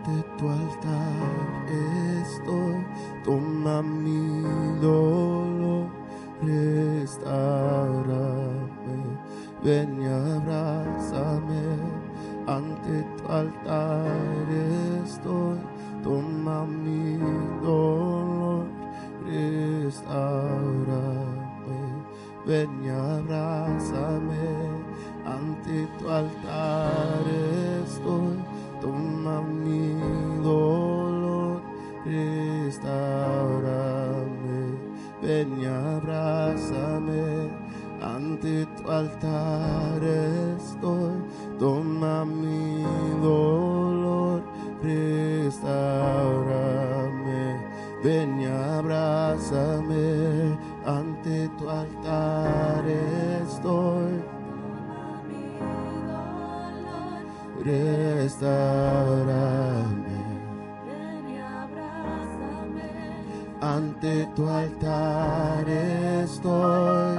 Ante 0.07 0.23
tu 0.37 0.47
altar 0.47 1.67
estoy, 1.67 2.79
toma 3.25 3.81
mi 3.81 4.41
dolor, 4.79 5.89
restaurame, 6.41 7.59
ven 9.61 10.01
y 10.01 10.05
abrázame. 10.07 11.65
Ante 12.47 13.03
tu 13.17 13.23
altar 13.27 14.47
estoy, 15.03 15.59
toma 16.01 16.63
mi 16.65 17.17
dolor, 17.61 18.65
restaurame, 19.25 20.21
ven 22.45 22.71
y 22.81 22.87
abrázame. 22.87 24.47
Ante 25.25 25.85
tu 25.99 26.09
altar 26.09 27.46
abrázame. 36.57 37.49
Ante 38.01 38.65
tu 38.77 38.91
altar 38.91 40.03
estoy, 40.03 41.21
toma 41.59 42.25
mi 42.25 42.83
dolor, 43.21 44.41
restaurame, 44.83 47.59
ven 48.03 48.39
y 48.39 48.45
abrázame. 48.45 50.57
Ante 50.85 51.49
tu 51.57 51.69
altar 51.69 52.85
estoy. 52.87 54.21
Restaurame 57.65 60.17
ante 63.61 64.27
tu 64.35 64.47
altar 64.47 65.65
estoy 66.47 67.17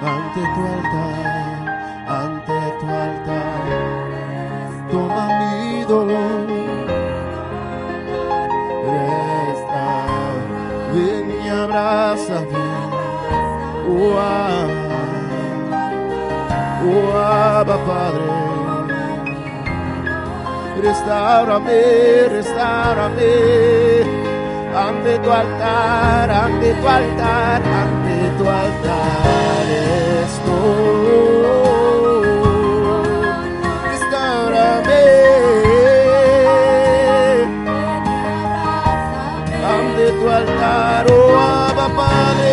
ante 0.02 0.42
tu 0.54 0.62
altar, 0.76 1.64
ante 2.08 2.60
tu 2.80 2.88
altar. 2.88 3.68
Toma 4.92 5.26
mi 5.40 5.86
dolor, 5.86 6.48
restaura, 9.24 10.34
ven 10.94 11.28
y 11.46 11.48
abrázame. 11.50 12.66
Oh, 13.88 14.18
oh, 16.84 17.12
Abba, 17.18 17.78
Padre 17.86 18.51
restaurame, 20.82 22.28
restaurame. 22.30 23.32
Ante 24.74 25.20
tu 25.20 25.30
altar, 25.30 26.30
ante 26.32 26.74
tu 26.74 26.88
altar, 26.88 27.62
ante 27.82 28.18
tu 28.38 28.46
altar 28.48 29.66
estoy. 30.24 31.22
Restaurame. 33.92 35.06
Ante 39.74 40.06
tu 40.20 40.26
altar, 40.30 41.06
oh 41.12 41.38
Abba 41.38 41.88
Padre. 41.98 42.51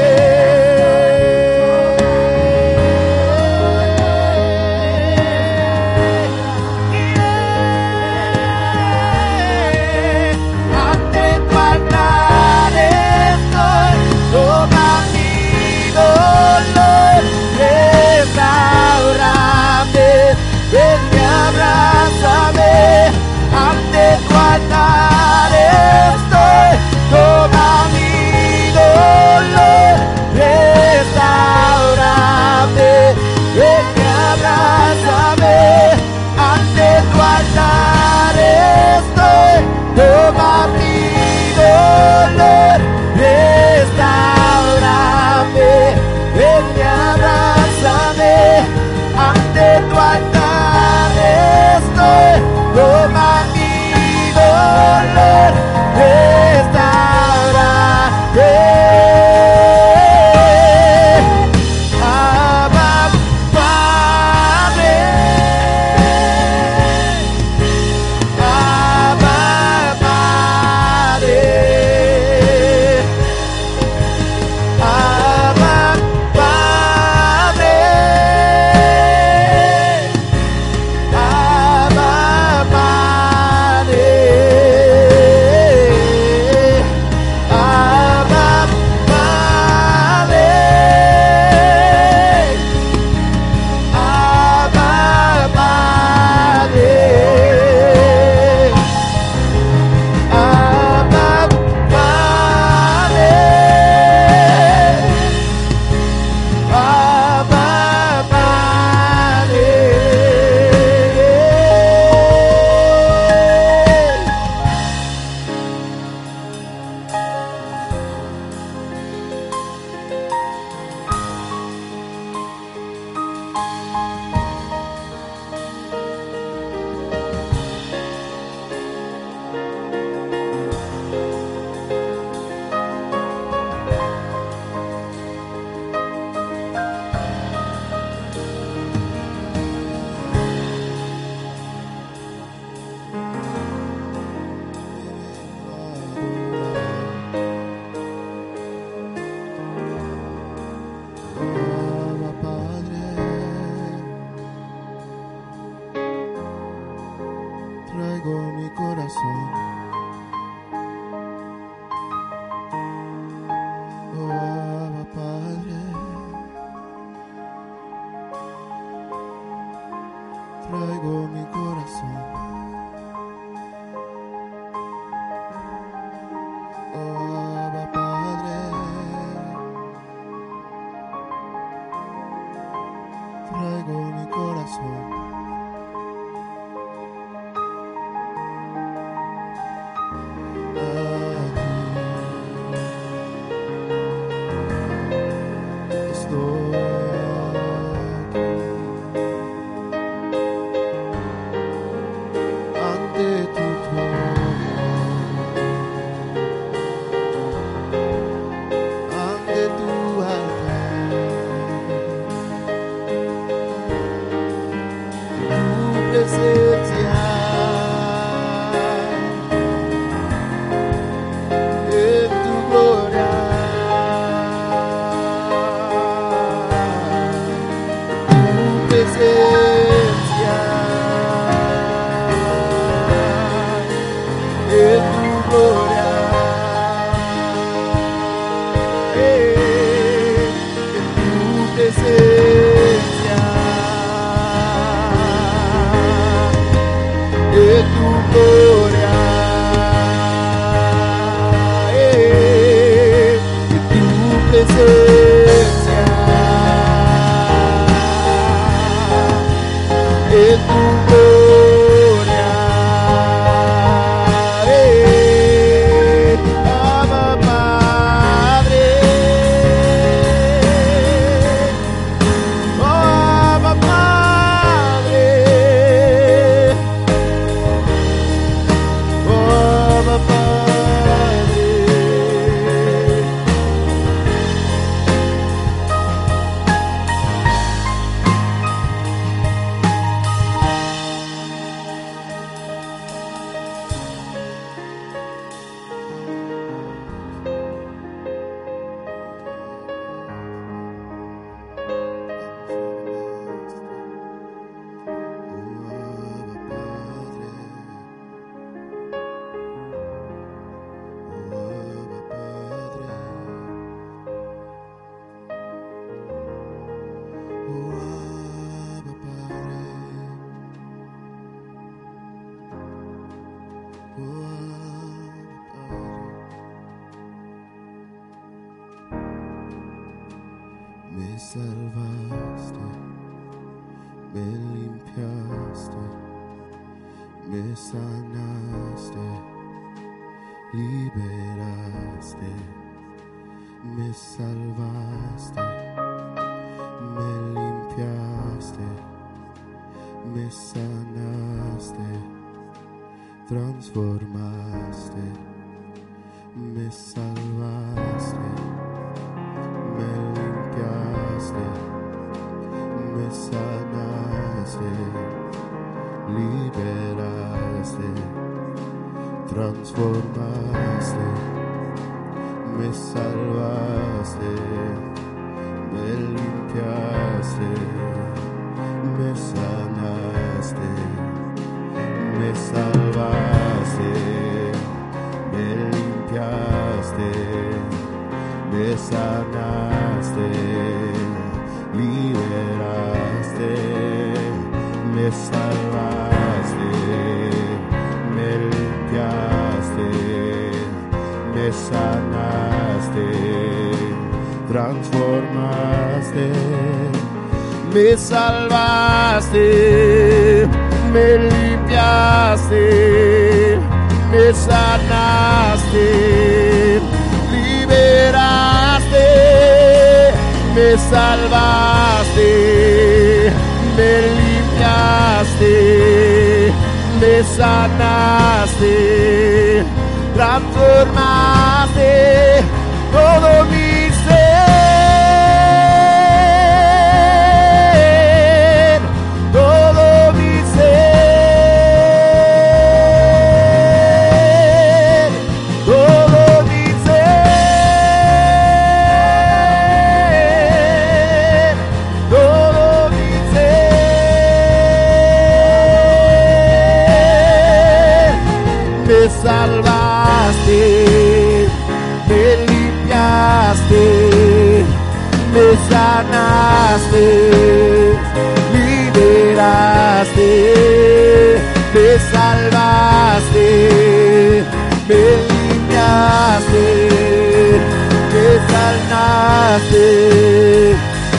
a 479.79 479.81
te, 479.90 480.96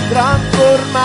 trasforma 0.10 0.99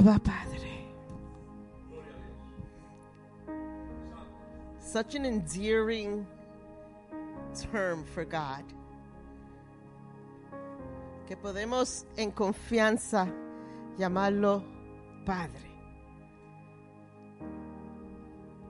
Abba 0.00 0.18
Padre. 0.18 0.86
Such 4.78 5.14
an 5.14 5.26
endearing 5.26 6.26
term 7.70 8.06
for 8.06 8.24
God. 8.24 8.64
Que 11.28 11.36
podemos 11.36 12.06
en 12.16 12.30
confianza 12.32 13.30
llamarlo 13.98 14.64
Padre. 15.26 15.68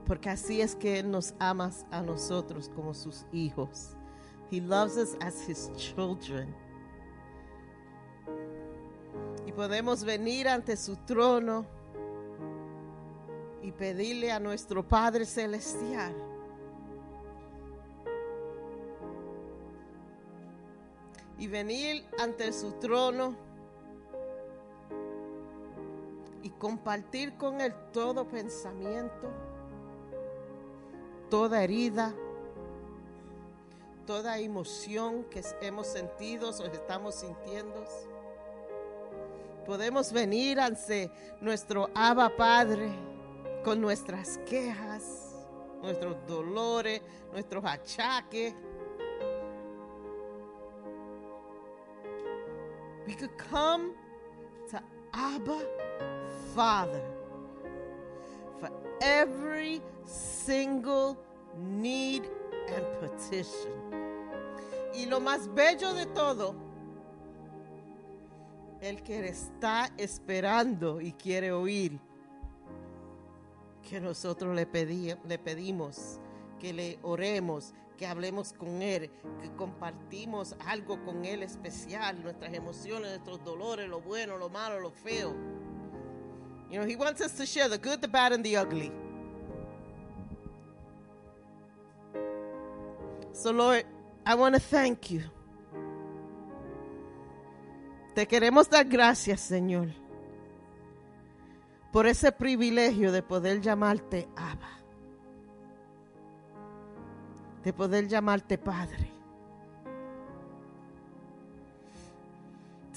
Porque 0.05 0.29
así 0.31 0.59
es 0.59 0.75
que 0.75 1.01
nos 1.01 1.33
amas 1.39 1.85
a 1.93 2.01
nosotros 2.01 2.69
como 2.75 2.93
sus 2.93 3.23
hijos. 3.31 3.95
He 4.49 4.59
loves 4.59 4.97
us 4.97 5.15
as 5.21 5.47
His 5.47 5.71
children. 5.77 6.53
Podemos 9.55 10.03
venir 10.03 10.47
ante 10.47 10.77
su 10.77 10.95
trono 10.95 11.65
y 13.61 13.71
pedirle 13.71 14.31
a 14.31 14.39
nuestro 14.39 14.87
Padre 14.87 15.25
Celestial 15.25 16.15
y 21.37 21.47
venir 21.47 22.05
ante 22.19 22.53
su 22.53 22.71
trono 22.73 23.35
y 26.43 26.49
compartir 26.51 27.35
con 27.37 27.61
Él 27.61 27.73
todo 27.91 28.27
pensamiento, 28.27 29.29
toda 31.29 31.63
herida, 31.63 32.13
toda 34.05 34.39
emoción 34.39 35.23
que 35.25 35.43
hemos 35.61 35.87
sentido 35.87 36.49
o 36.51 36.65
estamos 36.65 37.15
sintiendo. 37.15 37.85
Podemos 39.65 40.11
venir 40.11 40.59
ante 40.59 41.11
nuestro 41.39 41.89
Abba 41.93 42.35
Padre 42.35 42.89
con 43.63 43.79
nuestras 43.79 44.39
quejas, 44.39 45.35
nuestros 45.81 46.15
dolores, 46.25 47.01
nuestros 47.31 47.63
achaques. 47.63 48.53
We 53.07 53.13
could 53.13 53.37
come 53.37 53.93
to 54.71 54.81
Abba 55.13 55.61
Father 56.55 57.03
for 58.59 58.69
every 59.01 59.81
single 60.05 61.17
need 61.57 62.23
and 62.75 62.85
petition. 62.99 63.71
Y 64.93 65.05
lo 65.05 65.19
más 65.19 65.47
bello 65.53 65.93
de 65.93 66.05
todo, 66.07 66.55
el 68.81 69.03
que 69.03 69.27
está 69.27 69.91
esperando 69.97 70.99
y 70.99 71.13
quiere 71.13 71.51
oír 71.51 71.99
que 73.87 73.99
nosotros 73.99 74.55
le, 74.55 74.67
pedí- 74.67 75.15
pedimos, 75.43 76.19
que 76.59 76.73
le 76.73 76.99
oremos, 77.03 77.73
que 77.97 78.07
hablemos 78.07 78.53
con 78.53 78.81
Él, 78.81 79.11
que 79.41 79.51
compartimos 79.55 80.55
algo 80.65 81.03
con 81.03 81.25
Él 81.25 81.43
especial, 81.43 82.21
nuestras 82.23 82.53
emociones, 82.53 83.09
nuestros 83.11 83.43
dolores, 83.43 83.87
lo 83.87 84.01
bueno, 84.01 84.37
lo 84.37 84.49
malo, 84.49 84.79
lo 84.79 84.91
feo. 84.91 85.35
You 86.69 86.77
know, 86.79 86.85
He 86.87 86.95
wants 86.95 87.21
us 87.21 87.33
to 87.33 87.45
share 87.45 87.69
the 87.69 87.77
good, 87.77 88.01
the 88.01 88.07
bad, 88.07 88.31
and 88.33 88.43
the 88.43 88.55
ugly. 88.57 88.91
So, 93.33 93.51
Lord, 93.51 93.85
I 94.25 94.35
want 94.35 94.55
to 94.55 94.61
thank 94.61 95.11
you. 95.11 95.21
Te 98.13 98.27
queremos 98.27 98.69
dar 98.69 98.85
gracias, 98.85 99.39
Señor, 99.39 99.87
por 101.91 102.07
ese 102.07 102.31
privilegio 102.31 103.11
de 103.11 103.21
poder 103.21 103.61
llamarte 103.61 104.27
Abba, 104.35 104.69
de 107.63 107.71
poder 107.71 108.07
llamarte 108.07 108.57
Padre. 108.57 109.11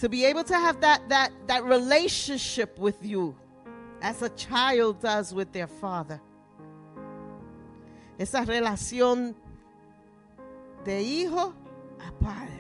To 0.01 0.09
be 0.09 0.25
able 0.25 0.45
to 0.45 0.55
have 0.55 0.81
that, 0.81 1.09
that, 1.09 1.31
that 1.47 1.65
relationship 1.65 2.79
with 2.79 2.97
you 3.03 3.35
as 4.03 4.21
a 4.23 4.29
child 4.31 5.01
does 5.01 5.33
with 5.33 5.51
their 5.53 5.69
father. 5.69 6.21
Esa 8.19 8.45
relación 8.45 9.35
de 10.85 11.01
hijo 11.01 11.55
a 12.01 12.13
padre. 12.23 12.54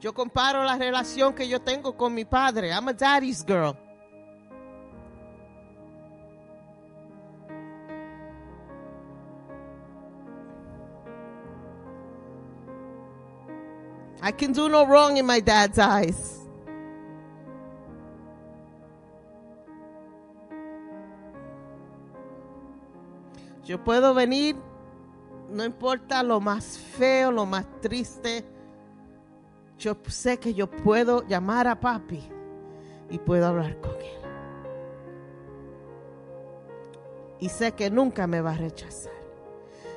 Yo 0.00 0.14
comparo 0.14 0.62
la 0.62 0.76
relación 0.76 1.34
que 1.34 1.48
yo 1.48 1.60
tengo 1.60 1.96
con 1.96 2.14
mi 2.14 2.24
padre. 2.24 2.70
I'm 2.70 2.88
a 2.88 2.92
daddy's 2.92 3.44
girl. 3.44 3.76
I 14.20 14.30
can 14.32 14.52
do 14.52 14.68
no 14.68 14.84
wrong 14.84 15.16
in 15.16 15.26
my 15.26 15.40
dad's 15.40 15.78
eyes. 15.78 16.38
Yo 23.64 23.82
puedo 23.84 24.14
venir, 24.14 24.56
no 25.50 25.64
importa 25.64 26.22
lo 26.22 26.40
más 26.40 26.78
feo, 26.78 27.30
lo 27.30 27.44
más 27.46 27.66
triste. 27.80 28.44
Yo 29.78 29.96
sé 30.08 30.38
que 30.38 30.54
yo 30.54 30.68
puedo 30.68 31.26
llamar 31.26 31.68
a 31.68 31.78
papi 31.78 32.22
y 33.10 33.18
puedo 33.18 33.46
hablar 33.46 33.80
con 33.80 33.94
él. 33.94 34.18
Y 37.40 37.48
sé 37.48 37.72
que 37.72 37.88
nunca 37.88 38.26
me 38.26 38.40
va 38.40 38.50
a 38.50 38.56
rechazar. 38.56 39.12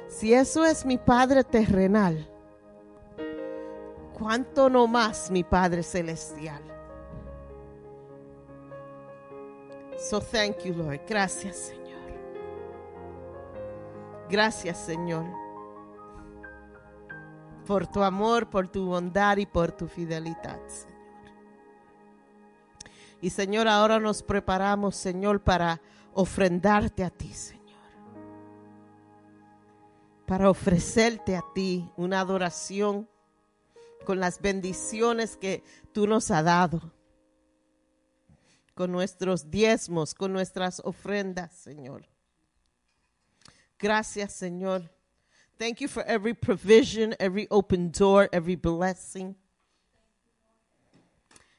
Si 0.08 0.34
eso 0.34 0.64
es 0.66 0.86
mi 0.86 1.00
Padre 1.00 1.44
terrenal, 1.44 2.30
¿cuánto 4.14 4.70
no 4.70 4.86
más 4.86 5.32
mi 5.32 5.44
Padre 5.44 5.82
celestial? 5.82 6.62
So 9.98 10.20
thank 10.20 10.60
you, 10.64 10.74
Lord. 10.74 11.02
Gracias, 11.08 11.56
Señor. 11.56 11.82
Gracias, 14.30 14.78
Señor, 14.78 15.26
por 17.66 17.88
tu 17.88 18.01
amor, 18.03 18.49
por 18.49 18.68
tu 18.68 18.86
bondad 18.86 19.38
y 19.38 19.45
por 19.45 19.72
tu 19.72 19.88
fidelidad, 19.88 20.59
Señor. 20.68 20.91
Y 23.22 23.30
Señor, 23.30 23.68
ahora 23.68 23.99
nos 23.99 24.24
preparamos, 24.24 24.95
Señor, 24.95 25.41
para 25.43 25.80
ofrendarte 26.14 27.03
a 27.03 27.09
ti, 27.09 27.32
Señor. 27.34 27.62
Para 30.26 30.49
ofrecerte 30.49 31.36
a 31.36 31.43
ti 31.53 31.89
una 31.97 32.20
adoración 32.20 33.07
con 34.05 34.20
las 34.20 34.41
bendiciones 34.41 35.38
que 35.38 35.64
tú 35.93 36.07
nos 36.07 36.32
has 36.32 36.43
dado. 36.43 36.82
Con 38.74 38.91
nuestros 38.91 39.51
diezmos, 39.51 40.16
con 40.16 40.34
nuestras 40.34 40.82
ofrendas, 40.84 41.53
Señor. 41.53 42.07
Gracias, 43.78 44.34
Señor. 44.34 44.89
Thank 45.62 45.80
you 45.80 45.88
for 45.88 46.01
every 46.07 46.34
provision, 46.34 47.14
every 47.20 47.47
open 47.51 47.91
door, 47.91 48.28
every 48.34 48.55
blessing. 48.55 49.36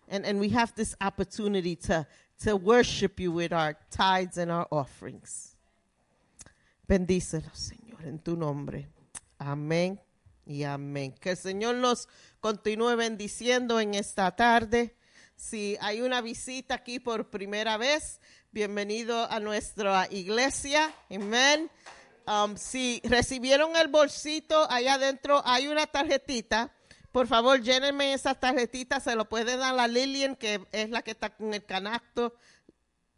And, 0.08 0.26
and 0.26 0.40
we 0.40 0.48
have 0.48 0.74
this 0.74 0.96
opportunity 1.00 1.76
to, 1.86 2.04
to 2.40 2.56
worship 2.56 3.20
you 3.20 3.30
with 3.30 3.52
our 3.52 3.76
tithes 3.92 4.38
and 4.38 4.50
our 4.50 4.66
offerings. 4.72 5.54
Bendícelo, 6.88 7.54
Señor, 7.54 8.04
en 8.04 8.18
tu 8.18 8.34
nombre. 8.34 8.88
Amén 9.38 10.00
y 10.44 10.64
amén. 10.64 11.14
Que 11.20 11.30
el 11.30 11.36
Señor 11.36 11.76
nos 11.76 12.08
continúe 12.40 12.96
bendiciendo 12.96 13.78
en 13.78 13.94
esta 13.94 14.32
tarde. 14.32 14.96
Si 15.36 15.76
hay 15.80 16.00
una 16.00 16.20
visita 16.20 16.74
aquí 16.74 16.98
por 16.98 17.30
primera 17.30 17.76
vez, 17.76 18.20
bienvenido 18.50 19.30
a 19.30 19.38
nuestra 19.38 20.08
iglesia. 20.10 20.92
Amén. 21.08 21.70
Um, 22.26 22.56
si 22.56 23.00
recibieron 23.04 23.74
el 23.76 23.88
bolsito, 23.88 24.70
allá 24.70 24.94
adentro 24.94 25.42
hay 25.44 25.68
una 25.68 25.86
tarjetita. 25.86 26.70
Por 27.10 27.26
favor, 27.26 27.60
llénenme 27.60 28.14
esa 28.14 28.34
tarjetita. 28.34 29.00
Se 29.00 29.14
lo 29.16 29.28
pueden 29.28 29.58
dar 29.58 29.78
a 29.78 29.88
Lilian, 29.88 30.36
que 30.36 30.60
es 30.72 30.90
la 30.90 31.02
que 31.02 31.10
está 31.10 31.30
con 31.30 31.52
el 31.52 31.64
canasto, 31.64 32.34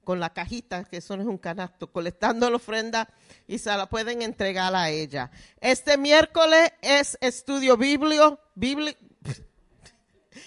con 0.04 0.20
la 0.20 0.32
cajita, 0.32 0.84
que 0.84 0.98
eso 0.98 1.14
es 1.14 1.20
un 1.26 1.38
canasto, 1.38 1.90
colectando 1.92 2.48
la 2.50 2.56
ofrenda 2.56 3.08
y 3.46 3.58
se 3.58 3.70
la 3.76 3.86
pueden 3.86 4.22
entregar 4.22 4.74
a 4.74 4.90
ella. 4.90 5.30
Este 5.60 5.96
miércoles 5.96 6.72
es 6.82 7.16
estudio 7.20 7.76
bibli- 7.78 8.38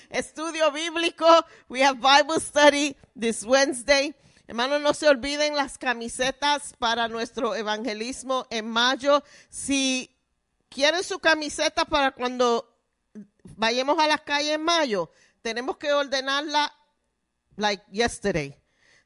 estudio 0.10 0.72
bíblico. 0.72 1.26
We 1.70 1.84
have 1.84 2.00
Bible 2.00 2.40
study 2.40 2.96
this 3.20 3.44
Wednesday. 3.44 4.14
Hermanos, 4.48 4.80
no 4.80 4.94
se 4.94 5.10
olviden 5.10 5.56
las 5.56 5.78
camisetas 5.78 6.74
para 6.80 7.10
nuestro 7.10 7.54
evangelismo 7.54 8.48
en 8.50 8.66
mayo. 8.66 9.22
Si 9.50 10.10
quieren 10.70 11.04
su 11.04 11.20
camiseta 11.20 11.84
para 11.84 12.12
cuando 12.12 12.74
vayamos 13.58 14.00
a 14.00 14.08
las 14.08 14.22
calles 14.22 14.54
en 14.54 14.64
mayo, 14.64 15.12
tenemos 15.42 15.76
que 15.76 15.92
ordenarla 15.92 16.74
like 17.58 17.84
yesterday. 17.92 18.58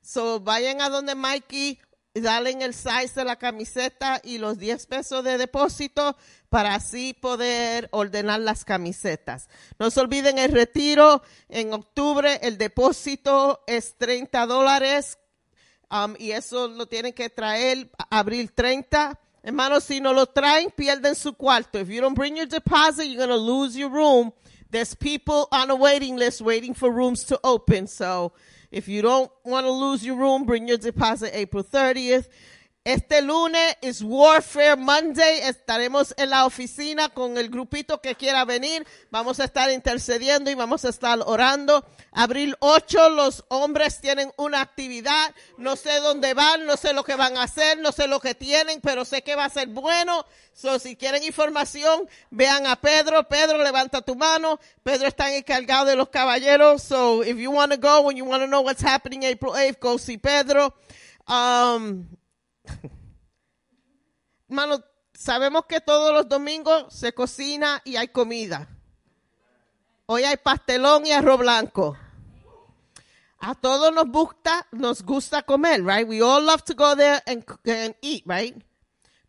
So 0.03 0.39
vayan 0.39 0.79
a 0.79 0.89
donde 0.89 1.15
Mikey, 1.15 1.79
dale 2.13 2.51
el 2.51 2.75
size 2.75 3.13
de 3.15 3.23
la 3.23 3.37
camiseta 3.37 4.21
y 4.23 4.37
los 4.37 4.59
10 4.59 4.85
pesos 4.85 5.23
de 5.23 5.39
depósito 5.39 6.17
para 6.49 6.75
así 6.75 7.13
poder 7.13 7.89
ordenar 7.91 8.41
las 8.41 8.63
camisetas. 8.63 9.49
No 9.79 9.89
se 9.89 10.01
olviden 10.01 10.37
el 10.37 10.51
retiro 10.51 11.23
en 11.49 11.73
octubre, 11.73 12.39
el 12.43 12.59
depósito 12.59 13.63
es 13.65 13.97
30 13.97 14.45
dólares 14.45 15.17
um, 15.91 16.15
y 16.17 16.31
eso 16.31 16.67
lo 16.69 16.85
tienen 16.85 17.13
que 17.13 17.29
traer 17.29 17.89
abril 18.09 18.51
30. 18.53 19.19
Hermanos, 19.43 19.83
si 19.83 19.99
no 19.99 20.13
lo 20.13 20.25
traen, 20.25 20.71
pierden 20.71 21.15
su 21.15 21.33
cuarto. 21.33 21.79
If 21.79 21.89
you 21.89 21.99
don't 21.99 22.15
bring 22.15 22.37
your 22.37 22.45
deposit, 22.45 23.07
you're 23.07 23.17
going 23.17 23.29
to 23.29 23.35
lose 23.35 23.75
your 23.75 23.89
room. 23.89 24.31
There's 24.69 24.95
people 24.95 25.49
on 25.51 25.69
a 25.69 25.75
waiting 25.75 26.15
list 26.15 26.41
waiting 26.41 26.73
for 26.73 26.89
rooms 26.89 27.25
to 27.25 27.39
open. 27.43 27.87
So 27.87 28.31
if 28.71 28.87
you 28.87 29.01
don't 29.01 29.29
want 29.43 29.65
to 29.65 29.71
lose 29.71 30.05
your 30.05 30.15
room, 30.15 30.45
bring 30.45 30.67
your 30.67 30.77
deposit 30.77 31.31
April 31.33 31.63
30th. 31.63 32.27
Este 32.83 33.21
lunes 33.21 33.77
es 33.83 34.01
Warfare 34.01 34.75
Monday. 34.75 35.41
Estaremos 35.41 36.15
en 36.17 36.31
la 36.31 36.47
oficina 36.47 37.09
con 37.09 37.37
el 37.37 37.49
grupito 37.49 38.01
que 38.01 38.15
quiera 38.15 38.43
venir. 38.43 38.87
Vamos 39.11 39.39
a 39.39 39.43
estar 39.43 39.69
intercediendo 39.69 40.49
y 40.49 40.55
vamos 40.55 40.83
a 40.83 40.89
estar 40.89 41.19
orando. 41.23 41.85
Abril 42.11 42.55
8, 42.59 43.11
los 43.11 43.45
hombres 43.49 44.01
tienen 44.01 44.31
una 44.35 44.61
actividad. 44.61 45.35
No 45.59 45.75
sé 45.75 45.99
dónde 45.99 46.33
van, 46.33 46.65
no 46.65 46.75
sé 46.75 46.93
lo 46.93 47.03
que 47.03 47.13
van 47.13 47.37
a 47.37 47.43
hacer, 47.43 47.77
no 47.77 47.91
sé 47.91 48.07
lo 48.07 48.19
que 48.19 48.33
tienen, 48.33 48.81
pero 48.81 49.05
sé 49.05 49.21
que 49.21 49.35
va 49.35 49.45
a 49.45 49.49
ser 49.49 49.67
bueno. 49.67 50.25
So, 50.51 50.79
si 50.79 50.95
quieren 50.95 51.23
información, 51.23 52.09
vean 52.31 52.65
a 52.65 52.81
Pedro. 52.81 53.27
Pedro, 53.27 53.61
levanta 53.61 54.01
tu 54.01 54.15
mano. 54.15 54.59
Pedro 54.81 55.07
está 55.07 55.31
encargado 55.35 55.85
de 55.85 55.95
los 55.95 56.09
caballeros. 56.09 56.81
So, 56.81 57.21
if 57.21 57.37
you 57.37 57.51
want 57.51 57.73
to 57.73 57.77
go 57.77 58.09
and 58.09 58.17
you 58.17 58.25
want 58.25 58.41
to 58.41 58.47
know 58.47 58.61
what's 58.61 58.83
happening 58.83 59.21
April 59.21 59.53
8th, 59.53 59.79
go 59.79 59.97
see 59.99 60.17
Pedro. 60.17 60.73
Um, 61.27 62.07
Hermano, 64.49 64.83
sabemos 65.13 65.65
que 65.65 65.81
todos 65.81 66.13
los 66.13 66.27
domingos 66.27 66.93
se 66.93 67.13
cocina 67.13 67.81
y 67.85 67.95
hay 67.95 68.09
comida. 68.09 68.67
Hoy 70.05 70.23
hay 70.23 70.37
pastelón 70.37 71.05
y 71.05 71.11
arroz 71.11 71.39
blanco. 71.39 71.97
A 73.39 73.55
todos 73.55 73.93
nos 73.93 74.05
gusta, 74.11 74.67
nos 74.71 75.03
gusta 75.03 75.41
comer, 75.41 75.83
right? 75.83 76.07
We 76.07 76.21
all 76.21 76.45
love 76.45 76.63
to 76.65 76.75
go 76.75 76.95
there 76.95 77.21
and, 77.25 77.43
and 77.65 77.95
eat, 78.01 78.23
right? 78.25 78.55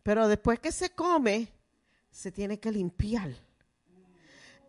Pero 0.03 0.27
después 0.27 0.59
que 0.59 0.71
se 0.71 0.91
come, 0.91 1.47
se 2.11 2.31
tiene 2.31 2.59
que 2.59 2.71
limpiar. 2.71 3.33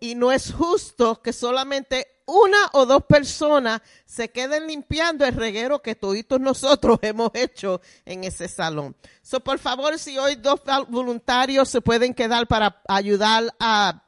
Y 0.01 0.15
no 0.15 0.33
es 0.33 0.53
justo 0.53 1.21
que 1.21 1.33
solamente 1.33 2.14
una 2.27 2.59
o 2.73 2.87
dos 2.87 3.05
personas 3.05 3.81
se 4.07 4.31
queden 4.31 4.67
limpiando 4.67 5.25
el 5.27 5.35
reguero 5.35 5.83
que 5.83 5.95
toditos 5.95 6.41
nosotros 6.41 6.99
hemos 7.03 7.31
hecho 7.35 7.81
en 8.05 8.25
ese 8.25 8.49
salón. 8.49 8.97
So, 9.23 9.41
por 9.41 9.59
favor, 9.59 9.99
si 9.99 10.19
hoy 10.19 10.37
dos 10.37 10.61
voluntarios 10.89 11.69
se 11.69 11.81
pueden 11.81 12.15
quedar 12.15 12.47
para 12.47 12.81
ayudar 12.89 13.55
a 13.61 14.01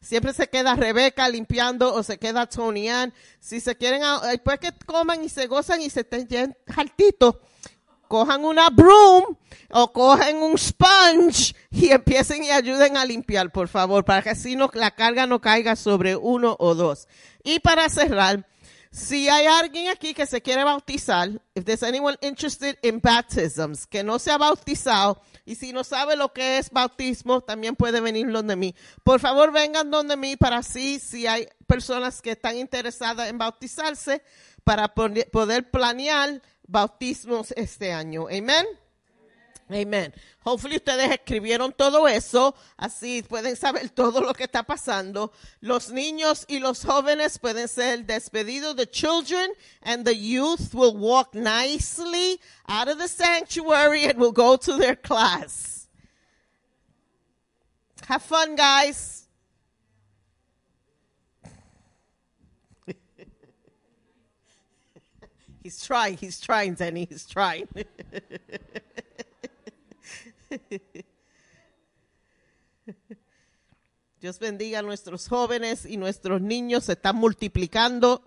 Siempre 0.00 0.32
se 0.32 0.48
queda 0.48 0.76
Rebeca 0.76 1.28
limpiando 1.28 1.92
o 1.92 2.00
se 2.04 2.16
queda 2.16 2.46
Tony 2.46 2.88
Ann. 2.88 3.12
Si 3.40 3.60
se 3.60 3.76
quieren, 3.76 4.04
a- 4.04 4.20
después 4.20 4.60
que 4.60 4.70
coman 4.86 5.24
y 5.24 5.28
se 5.28 5.48
gozan 5.48 5.82
y 5.82 5.90
se 5.90 6.00
estén 6.08 6.56
hartitos, 6.76 7.34
cojan 8.08 8.44
una 8.44 8.70
broom 8.70 9.36
o 9.70 9.92
cogen 9.92 10.36
un 10.36 10.56
sponge 10.56 11.54
y 11.70 11.90
empiecen 11.90 12.44
y 12.44 12.50
ayuden 12.50 12.96
a 12.96 13.04
limpiar, 13.04 13.50
por 13.50 13.68
favor, 13.68 14.04
para 14.04 14.22
que 14.22 14.30
así 14.30 14.56
no, 14.56 14.70
la 14.74 14.92
carga 14.92 15.26
no 15.26 15.40
caiga 15.40 15.76
sobre 15.76 16.16
uno 16.16 16.56
o 16.58 16.74
dos. 16.74 17.08
Y 17.42 17.60
para 17.60 17.88
cerrar, 17.88 18.46
si 18.90 19.28
hay 19.28 19.46
alguien 19.46 19.88
aquí 19.88 20.14
que 20.14 20.26
se 20.26 20.40
quiere 20.40 20.64
bautizar, 20.64 21.30
if 21.54 21.64
there's 21.64 21.82
anyone 21.82 22.16
interested 22.22 22.78
in 22.82 23.00
baptisms, 23.00 23.86
que 23.86 24.02
no 24.02 24.18
se 24.18 24.30
ha 24.30 24.38
bautizado, 24.38 25.20
y 25.44 25.54
si 25.54 25.72
no 25.72 25.84
sabe 25.84 26.16
lo 26.16 26.32
que 26.32 26.58
es 26.58 26.70
bautismo, 26.70 27.40
también 27.42 27.76
puede 27.76 28.00
venir 28.00 28.30
donde 28.32 28.56
mí. 28.56 28.74
Por 29.04 29.20
favor, 29.20 29.52
vengan 29.52 29.90
donde 29.90 30.16
mí 30.16 30.36
para 30.36 30.58
así, 30.58 30.98
si 30.98 31.26
hay 31.26 31.46
personas 31.66 32.22
que 32.22 32.32
están 32.32 32.56
interesadas 32.56 33.28
en 33.28 33.38
bautizarse, 33.38 34.22
para 34.64 34.92
poder 34.94 35.70
planear 35.70 36.42
bautismos 36.66 37.52
este 37.56 37.92
año. 37.92 38.26
Amén. 38.28 38.66
Amen. 39.68 40.14
Hopefully 40.44 40.76
ustedes 40.76 41.10
escribieron 41.10 41.72
todo 41.72 42.06
eso, 42.06 42.54
así 42.76 43.22
pueden 43.22 43.56
saber 43.56 43.90
todo 43.90 44.20
lo 44.20 44.32
que 44.32 44.44
está 44.44 44.62
pasando. 44.62 45.32
Los 45.60 45.90
niños 45.90 46.44
y 46.46 46.60
los 46.60 46.84
jóvenes 46.84 47.40
pueden 47.40 47.66
ser 47.66 48.06
despedidos. 48.06 48.76
The 48.76 48.86
children 48.86 49.50
and 49.82 50.04
the 50.04 50.14
youth 50.14 50.72
will 50.72 50.96
walk 50.96 51.34
nicely 51.34 52.40
out 52.68 52.88
of 52.88 52.98
the 52.98 53.08
sanctuary 53.08 54.04
and 54.04 54.20
will 54.20 54.32
go 54.32 54.56
to 54.56 54.76
their 54.78 54.94
class. 54.94 55.88
Have 58.06 58.22
fun, 58.22 58.54
guys. 58.54 59.25
He's 65.66 65.82
trying, 65.82 66.16
he's 66.16 66.40
trying, 66.40 66.74
Denny, 66.74 67.06
he's 67.10 67.26
trying. 67.26 67.66
Dios 74.20 74.38
bendiga 74.38 74.78
a 74.78 74.82
nuestros 74.82 75.28
jóvenes 75.28 75.84
y 75.84 75.96
nuestros 75.96 76.40
niños 76.40 76.84
se 76.84 76.92
están 76.92 77.16
multiplicando. 77.16 78.22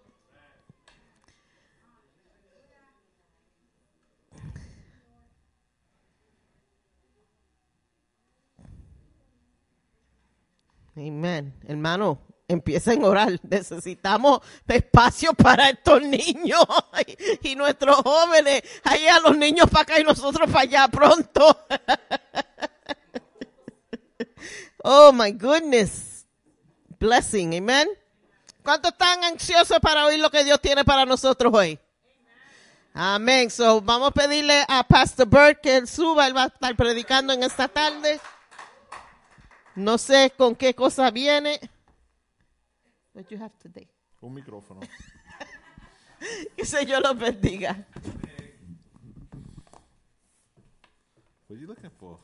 Amén. 10.98 11.54
Hermano, 11.66 12.20
empiecen 12.50 13.06
a 13.06 13.08
orar. 13.08 13.40
Necesitamos 13.44 14.42
espacio 14.68 15.34
para 15.34 15.70
estos 15.70 16.02
niños 16.02 16.66
y, 17.44 17.56
nuestros 17.56 17.98
jóvenes. 17.98 18.64
Ahí 18.84 19.08
a 19.08 19.20
los 19.20 19.38
niños 19.38 19.70
para 19.70 19.84
acá 19.84 20.00
y 20.00 20.04
nosotros 20.04 20.50
para 20.52 20.62
allá 20.62 20.88
pronto. 20.90 21.66
Oh 24.82 25.12
my 25.12 25.34
goodness. 25.34 26.26
Blessing. 27.00 27.54
Amén. 27.58 27.90
¿Cuántos 28.64 28.94
están 28.94 29.26
ansiosos 29.26 29.78
para 29.82 30.06
oír 30.06 30.20
lo 30.20 30.32
que 30.32 30.46
Dios 30.46 30.62
tiene 30.62 30.86
para 30.86 31.06
nosotros 31.06 31.54
hoy? 31.54 31.78
Amén. 32.94 33.52
So, 33.52 33.82
vamos 33.82 34.08
a 34.08 34.12
pedirle 34.12 34.64
a 34.70 34.86
Pastor 34.86 35.28
Bert 35.28 35.62
que 35.62 35.76
él 35.76 35.88
suba. 35.88 36.28
Él 36.28 36.36
va 36.36 36.44
a 36.44 36.48
estar 36.48 36.76
predicando 36.78 37.34
en 37.34 37.44
esta 37.44 37.68
tarde. 37.68 38.22
No 39.76 39.98
sé 39.98 40.32
con 40.38 40.56
qué 40.56 40.74
cosa 40.74 41.12
viene. 41.12 41.60
What 43.20 43.30
you 43.32 43.38
have 43.38 43.52
today? 43.60 43.86
Un 44.22 44.34
micrófono. 44.34 44.80
Que 46.56 46.64
Señor 46.64 47.02
los 47.02 47.18
bendiga. 47.20 47.86
What 51.48 51.58
are 51.58 51.60
you 51.60 51.68
looking 51.68 51.90
for? 51.90 52.18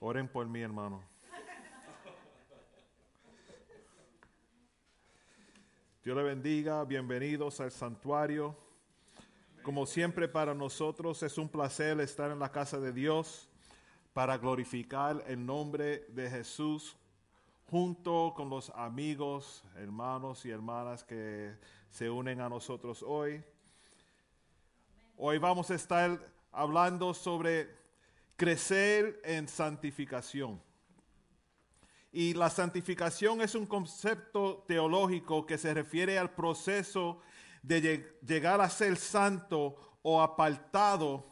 Oren 0.00 0.26
por 0.26 0.46
mí, 0.46 0.62
hermano. 0.62 1.02
Dios 6.02 6.16
le 6.16 6.22
bendiga, 6.22 6.82
bienvenidos 6.84 7.60
al 7.60 7.70
santuario. 7.70 8.65
Como 9.66 9.84
siempre 9.84 10.28
para 10.28 10.54
nosotros 10.54 11.24
es 11.24 11.38
un 11.38 11.48
placer 11.48 11.98
estar 11.98 12.30
en 12.30 12.38
la 12.38 12.52
casa 12.52 12.78
de 12.78 12.92
Dios 12.92 13.48
para 14.12 14.38
glorificar 14.38 15.24
el 15.26 15.44
nombre 15.44 16.06
de 16.10 16.30
Jesús 16.30 16.96
junto 17.68 18.32
con 18.36 18.48
los 18.48 18.70
amigos, 18.76 19.64
hermanos 19.74 20.46
y 20.46 20.50
hermanas 20.50 21.02
que 21.02 21.52
se 21.90 22.08
unen 22.08 22.40
a 22.40 22.48
nosotros 22.48 23.02
hoy. 23.02 23.42
Hoy 25.16 25.38
vamos 25.38 25.68
a 25.72 25.74
estar 25.74 26.16
hablando 26.52 27.12
sobre 27.12 27.68
crecer 28.36 29.20
en 29.24 29.48
santificación. 29.48 30.62
Y 32.12 32.34
la 32.34 32.50
santificación 32.50 33.40
es 33.40 33.56
un 33.56 33.66
concepto 33.66 34.62
teológico 34.68 35.44
que 35.44 35.58
se 35.58 35.74
refiere 35.74 36.20
al 36.20 36.30
proceso 36.30 37.20
de 37.66 37.82
lleg- 37.82 38.20
llegar 38.20 38.60
a 38.60 38.70
ser 38.70 38.96
santo 38.96 39.98
o 40.02 40.22
apartado 40.22 41.26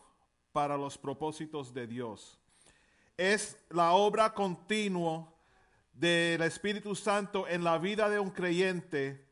para 0.53 0.77
los 0.77 0.99
propósitos 0.99 1.73
de 1.73 1.87
Dios. 1.87 2.39
Es 3.17 3.57
la 3.71 3.93
obra 3.93 4.35
continua 4.35 5.33
del 5.93 6.43
Espíritu 6.43 6.97
Santo 6.97 7.47
en 7.47 7.63
la 7.63 7.79
vida 7.79 8.09
de 8.09 8.19
un 8.19 8.31
creyente, 8.31 9.25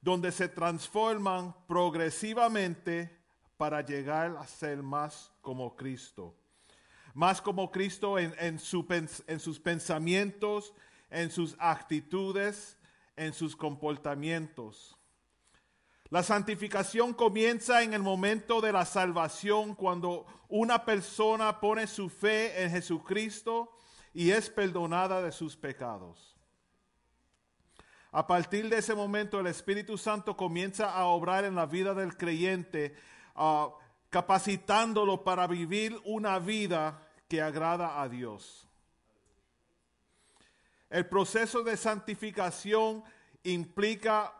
donde 0.00 0.30
se 0.30 0.48
transforman 0.48 1.52
progresivamente 1.66 3.18
para 3.56 3.80
llegar 3.84 4.36
a 4.36 4.46
ser 4.46 4.82
más 4.82 5.32
como 5.40 5.74
Cristo. 5.74 6.36
Más 7.12 7.42
como 7.42 7.72
Cristo 7.72 8.18
en, 8.18 8.32
en 8.38 8.60
sus 8.60 9.58
pensamientos, 9.58 10.72
en 11.10 11.30
sus 11.30 11.56
actitudes, 11.58 12.76
en 13.16 13.32
sus 13.32 13.56
comportamientos. 13.56 14.95
La 16.10 16.22
santificación 16.22 17.14
comienza 17.14 17.82
en 17.82 17.92
el 17.92 18.02
momento 18.02 18.60
de 18.60 18.72
la 18.72 18.84
salvación, 18.84 19.74
cuando 19.74 20.24
una 20.48 20.84
persona 20.84 21.58
pone 21.58 21.88
su 21.88 22.08
fe 22.08 22.62
en 22.62 22.70
Jesucristo 22.70 23.72
y 24.14 24.30
es 24.30 24.48
perdonada 24.48 25.20
de 25.20 25.32
sus 25.32 25.56
pecados. 25.56 26.36
A 28.12 28.26
partir 28.26 28.68
de 28.68 28.78
ese 28.78 28.94
momento, 28.94 29.40
el 29.40 29.48
Espíritu 29.48 29.98
Santo 29.98 30.36
comienza 30.36 30.92
a 30.92 31.06
obrar 31.06 31.44
en 31.44 31.56
la 31.56 31.66
vida 31.66 31.92
del 31.92 32.16
creyente, 32.16 32.94
ah, 33.34 33.70
capacitándolo 34.08 35.24
para 35.24 35.46
vivir 35.48 36.00
una 36.04 36.38
vida 36.38 37.02
que 37.28 37.42
agrada 37.42 38.00
a 38.00 38.08
Dios. 38.08 38.66
El 40.88 41.06
proceso 41.06 41.64
de 41.64 41.76
santificación 41.76 43.02
implica 43.42 44.32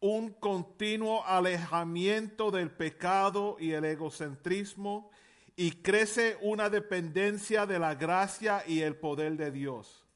un 0.00 0.30
continuo 0.30 1.24
alejamiento 1.26 2.50
del 2.50 2.70
pecado 2.70 3.56
y 3.58 3.72
el 3.72 3.84
egocentrismo 3.84 5.10
y 5.56 5.72
crece 5.72 6.38
una 6.40 6.70
dependencia 6.70 7.66
de 7.66 7.78
la 7.78 7.94
gracia 7.94 8.62
y 8.66 8.80
el 8.80 8.96
poder 8.96 9.36
de 9.36 9.50
Dios. 9.50 10.06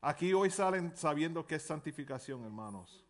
Aquí 0.00 0.32
hoy 0.32 0.50
salen 0.50 0.96
sabiendo 0.96 1.46
que 1.46 1.56
es 1.56 1.62
santificación, 1.62 2.44
hermanos. 2.44 3.04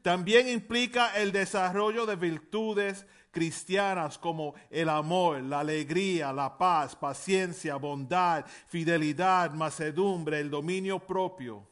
También 0.00 0.48
implica 0.48 1.16
el 1.16 1.32
desarrollo 1.32 2.06
de 2.06 2.16
virtudes 2.16 3.04
cristianas 3.30 4.16
como 4.16 4.54
el 4.70 4.88
amor, 4.88 5.42
la 5.42 5.60
alegría, 5.60 6.32
la 6.32 6.56
paz, 6.56 6.96
paciencia, 6.96 7.76
bondad, 7.76 8.46
fidelidad, 8.68 9.52
macedumbre, 9.52 10.40
el 10.40 10.48
dominio 10.48 10.98
propio. 11.00 11.68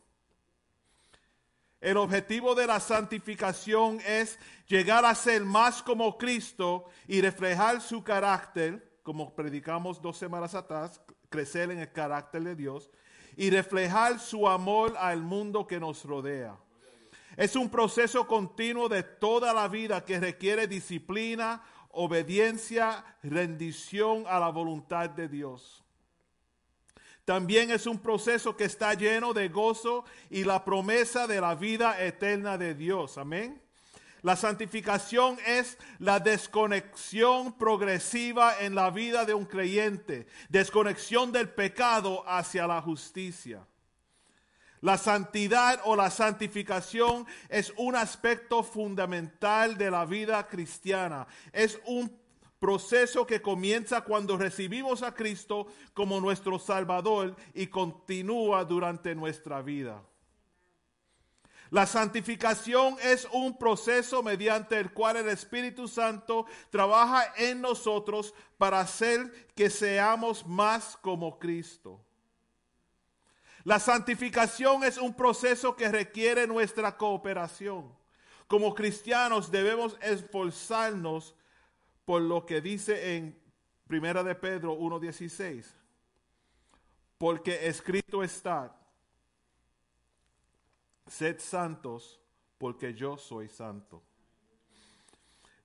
El 1.87 1.99
objetivo 1.99 2.57
de 2.57 2.67
la 2.67 2.81
santificación 2.81 4.01
es 4.05 4.41
llegar 4.67 5.05
a 5.05 5.15
ser 5.15 5.45
más 5.45 5.85
como 5.85 6.19
Cristo 6.19 6.87
y 7.07 7.21
reflejar 7.21 7.81
su 7.81 8.03
carácter, 8.03 8.99
como 9.05 9.33
predicamos 9.37 10.03
dos 10.03 10.17
semanas 10.17 10.57
atrás, 10.57 11.01
crecer 11.29 11.71
en 11.71 11.79
el 11.79 11.93
carácter 11.93 12.43
de 12.43 12.57
Dios 12.57 12.91
y 13.37 13.51
reflejar 13.51 14.19
su 14.19 14.49
amor 14.49 14.97
al 14.99 15.23
mundo 15.23 15.65
que 15.65 15.79
nos 15.79 16.05
rodea. 16.05 16.57
Es 17.37 17.55
un 17.55 17.71
proceso 17.71 18.27
continuo 18.27 18.89
de 18.89 19.05
toda 19.05 19.55
la 19.55 19.69
vida 19.69 20.05
que 20.05 20.19
requiere 20.19 20.67
disciplina, 20.67 21.63
obediencia, 21.91 23.05
rendición 23.23 24.25
a 24.27 24.41
la 24.41 24.49
voluntad 24.49 25.09
de 25.11 25.29
Dios. 25.29 25.86
También 27.27 27.73
es 27.73 27.89
un 27.89 27.99
proceso 27.99 28.57
que 28.57 28.67
está 28.67 28.95
lleno 28.95 29.35
de 29.35 29.49
gozo 29.49 30.05
y 30.31 30.45
la 30.45 30.65
promesa 30.65 31.27
de 31.27 31.41
la 31.41 31.57
vida 31.57 32.01
eterna 32.01 32.57
de 32.57 32.73
Dios. 32.73 33.19
Amén. 33.19 33.61
La 34.23 34.37
santificación 34.37 35.37
es 35.45 35.77
la 35.99 36.21
desconexión 36.21 37.53
progresiva 37.59 38.61
en 38.61 38.77
la 38.77 38.91
vida 38.91 39.25
de 39.25 39.35
un 39.35 39.45
creyente, 39.45 40.29
desconexión 40.51 41.33
del 41.33 41.49
pecado 41.49 42.23
hacia 42.29 42.65
la 42.69 42.81
justicia. 42.81 43.67
La 44.81 44.97
santidad 44.97 45.81
o 45.83 45.97
la 45.97 46.11
santificación 46.11 47.27
es 47.49 47.73
un 47.77 47.97
aspecto 47.97 48.63
fundamental 48.63 49.77
de 49.77 49.91
la 49.91 50.05
vida 50.05 50.47
cristiana. 50.47 51.27
Es 51.53 51.81
un 51.87 52.09
proceso 52.59 53.27
que 53.27 53.43
comienza 53.43 54.03
cuando 54.03 54.37
recibimos 54.37 55.03
a 55.03 55.15
Cristo 55.15 55.67
como 55.95 56.21
nuestro 56.21 56.59
Salvador 56.59 57.37
y 57.55 57.67
continúa 57.67 58.65
durante 58.65 59.15
nuestra 59.15 59.63
vida. 59.63 60.03
La 61.71 61.87
santificación 61.87 62.97
es 63.03 63.27
un 63.33 63.59
proceso 63.59 64.23
mediante 64.23 64.79
el 64.79 64.93
cual 64.93 65.17
el 65.17 65.29
Espíritu 65.29 65.89
Santo 65.89 66.47
trabaja 66.71 67.33
en 67.37 67.61
nosotros 67.61 68.35
para 68.57 68.81
hacer 68.81 69.49
que 69.55 69.69
seamos 69.69 70.47
más 70.47 70.97
como 70.97 71.39
Cristo. 71.39 72.01
La 73.65 73.81
santificación 73.81 74.85
es 74.85 74.97
un 74.97 75.13
proceso 75.13 75.75
que 75.75 75.89
requiere 75.89 76.47
nuestra 76.47 76.97
cooperación. 76.97 77.93
Como 78.47 78.77
cristianos 78.77 79.51
debemos 79.51 79.97
esforzarnos 80.01 81.35
por 82.07 82.23
lo 82.23 82.47
que 82.47 82.63
dice 82.63 83.17
en 83.17 83.39
Primera 83.87 84.23
de 84.23 84.35
Pedro 84.35 84.73
1:16. 84.73 85.75
Porque 87.19 87.67
escrito 87.67 88.23
está, 88.23 88.75
sed 91.07 91.39
santos 91.41 92.21
porque 92.59 92.95
yo 92.95 93.17
soy 93.19 93.49
santo. 93.49 94.03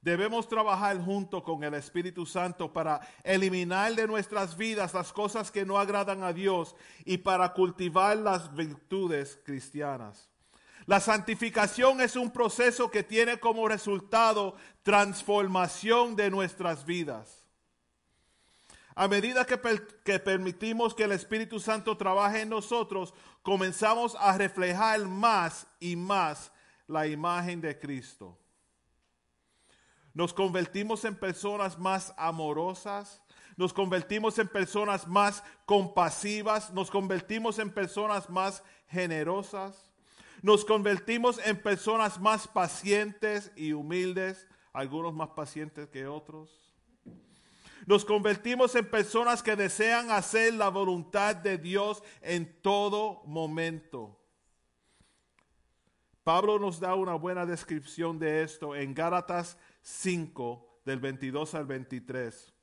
Debemos 0.02 0.48
trabajar 0.48 1.00
junto 1.00 1.44
con 1.44 1.64
el 1.64 1.76
Espíritu 1.76 2.26
Santo 2.26 2.74
para 2.74 3.02
eliminar 3.24 3.94
de 3.94 4.08
nuestras 4.08 4.58
vidas 4.58 4.96
las 4.96 5.14
cosas 5.14 5.52
que 5.52 5.64
no 5.64 5.78
agradan 5.78 6.24
a 6.24 6.34
Dios 6.34 6.76
y 7.06 7.20
para 7.20 7.54
cultivar 7.54 8.18
las 8.18 8.52
virtudes 8.56 9.40
cristianas. 9.44 10.31
La 10.92 11.00
santificación 11.00 12.02
es 12.02 12.18
un 12.18 12.30
proceso 12.30 12.92
que 12.92 13.02
tiene 13.02 13.40
como 13.40 13.66
resultado 13.66 14.58
transformación 14.84 16.18
de 16.18 16.30
nuestras 16.30 16.84
vidas. 16.84 17.48
A 18.94 19.08
medida 19.08 19.46
que, 19.46 19.58
que 20.04 20.20
permitimos 20.20 20.94
que 20.94 21.06
el 21.06 21.14
Espíritu 21.14 21.62
Santo 21.62 21.96
trabaje 21.96 22.42
en 22.42 22.50
nosotros, 22.50 23.14
comenzamos 23.42 24.18
a 24.20 24.38
reflejar 24.38 25.00
más 25.08 25.66
y 25.80 25.96
más 25.96 26.52
la 26.88 27.08
imagen 27.08 27.62
de 27.62 27.80
Cristo. 27.80 28.38
Nos 30.14 30.34
convertimos 30.34 31.06
en 31.06 31.16
personas 31.16 31.80
más 31.80 32.14
amorosas, 32.18 33.22
nos 33.56 33.72
convertimos 33.72 34.38
en 34.40 34.50
personas 34.50 35.08
más 35.08 35.42
compasivas, 35.66 36.70
nos 36.74 36.92
convertimos 36.92 37.60
en 37.60 37.72
personas 37.72 38.30
más 38.30 38.62
generosas, 38.90 39.91
nos 40.42 40.66
convertimos 40.66 41.40
en 41.46 41.62
personas 41.62 42.20
más 42.20 42.48
pacientes 42.48 43.52
y 43.56 43.74
humildes, 43.74 44.48
algunos 44.74 45.14
más 45.14 45.30
pacientes 45.30 45.88
que 45.90 46.08
otros. 46.08 46.60
Nos 47.86 48.06
convertimos 48.06 48.76
en 48.76 48.90
personas 48.90 49.42
que 49.42 49.56
desean 49.56 50.12
hacer 50.12 50.54
la 50.54 50.70
voluntad 50.70 51.36
de 51.36 51.58
Dios 51.58 52.04
en 52.22 52.62
todo 52.62 53.24
momento. 53.26 54.18
Pablo 56.24 56.60
nos 56.60 56.80
da 56.80 56.94
una 56.94 57.16
buena 57.16 57.46
descripción 57.46 58.20
de 58.20 58.44
esto 58.44 58.76
en 58.76 58.94
Gálatas 58.94 59.58
5, 59.82 60.82
del 60.86 61.00
22 61.00 61.56
al 61.56 61.66
23, 61.66 62.54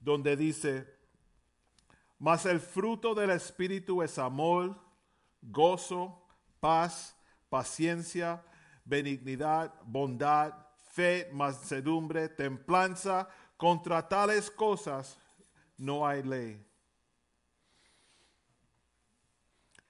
donde 0.00 0.36
dice, 0.36 0.92
mas 2.18 2.46
el 2.46 2.60
fruto 2.60 3.14
del 3.14 3.30
Espíritu 3.30 4.02
es 4.02 4.18
amor, 4.18 4.76
gozo, 5.40 6.21
paz, 6.62 7.16
paciencia, 7.48 8.40
benignidad, 8.84 9.74
bondad, 9.84 10.52
fe, 10.92 11.28
mansedumbre, 11.32 12.28
templanza. 12.28 13.28
Contra 13.56 14.08
tales 14.08 14.48
cosas 14.48 15.18
no 15.76 16.06
hay 16.06 16.22
ley. 16.22 16.64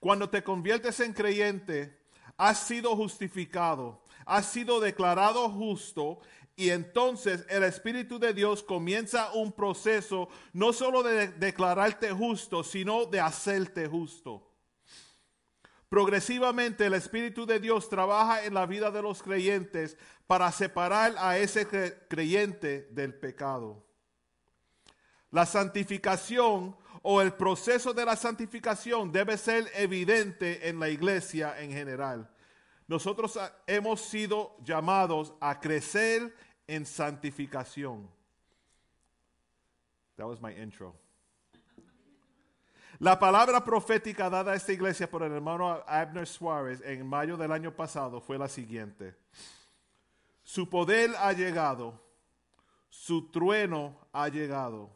Cuando 0.00 0.30
te 0.30 0.42
conviertes 0.42 0.98
en 1.00 1.12
creyente, 1.12 2.00
has 2.38 2.58
sido 2.58 2.96
justificado, 2.96 4.02
has 4.24 4.46
sido 4.46 4.80
declarado 4.80 5.50
justo 5.50 6.20
y 6.56 6.70
entonces 6.70 7.44
el 7.50 7.64
Espíritu 7.64 8.18
de 8.18 8.32
Dios 8.32 8.62
comienza 8.62 9.30
un 9.32 9.52
proceso 9.52 10.28
no 10.54 10.72
solo 10.72 11.02
de 11.02 11.28
declararte 11.28 12.10
justo, 12.12 12.64
sino 12.64 13.04
de 13.04 13.20
hacerte 13.20 13.86
justo. 13.86 14.51
Progresivamente 15.92 16.86
el 16.86 16.94
Espíritu 16.94 17.44
de 17.44 17.60
Dios 17.60 17.90
trabaja 17.90 18.46
en 18.46 18.54
la 18.54 18.64
vida 18.64 18.90
de 18.90 19.02
los 19.02 19.22
creyentes 19.22 19.98
para 20.26 20.50
separar 20.50 21.14
a 21.18 21.36
ese 21.36 21.68
cre- 21.68 21.94
creyente 22.08 22.88
del 22.92 23.12
pecado. 23.12 23.84
La 25.30 25.44
santificación 25.44 26.74
o 27.02 27.20
el 27.20 27.34
proceso 27.34 27.92
de 27.92 28.06
la 28.06 28.16
santificación 28.16 29.12
debe 29.12 29.36
ser 29.36 29.70
evidente 29.74 30.66
en 30.66 30.80
la 30.80 30.88
iglesia 30.88 31.60
en 31.60 31.72
general. 31.72 32.26
Nosotros 32.86 33.38
hemos 33.66 34.00
sido 34.00 34.56
llamados 34.64 35.34
a 35.42 35.60
crecer 35.60 36.34
en 36.68 36.86
santificación. 36.86 38.08
That 40.16 40.24
was 40.26 40.40
my 40.40 40.52
intro. 40.52 40.94
La 43.02 43.18
palabra 43.18 43.64
profética 43.64 44.30
dada 44.30 44.52
a 44.52 44.54
esta 44.54 44.72
iglesia 44.72 45.10
por 45.10 45.24
el 45.24 45.32
hermano 45.32 45.82
Abner 45.88 46.24
Suárez 46.24 46.80
en 46.84 47.04
mayo 47.04 47.36
del 47.36 47.50
año 47.50 47.74
pasado 47.74 48.20
fue 48.20 48.38
la 48.38 48.48
siguiente. 48.48 49.16
Su 50.44 50.70
poder 50.70 51.10
ha 51.18 51.32
llegado, 51.32 52.00
su 52.88 53.28
trueno 53.32 53.98
ha 54.12 54.28
llegado. 54.28 54.88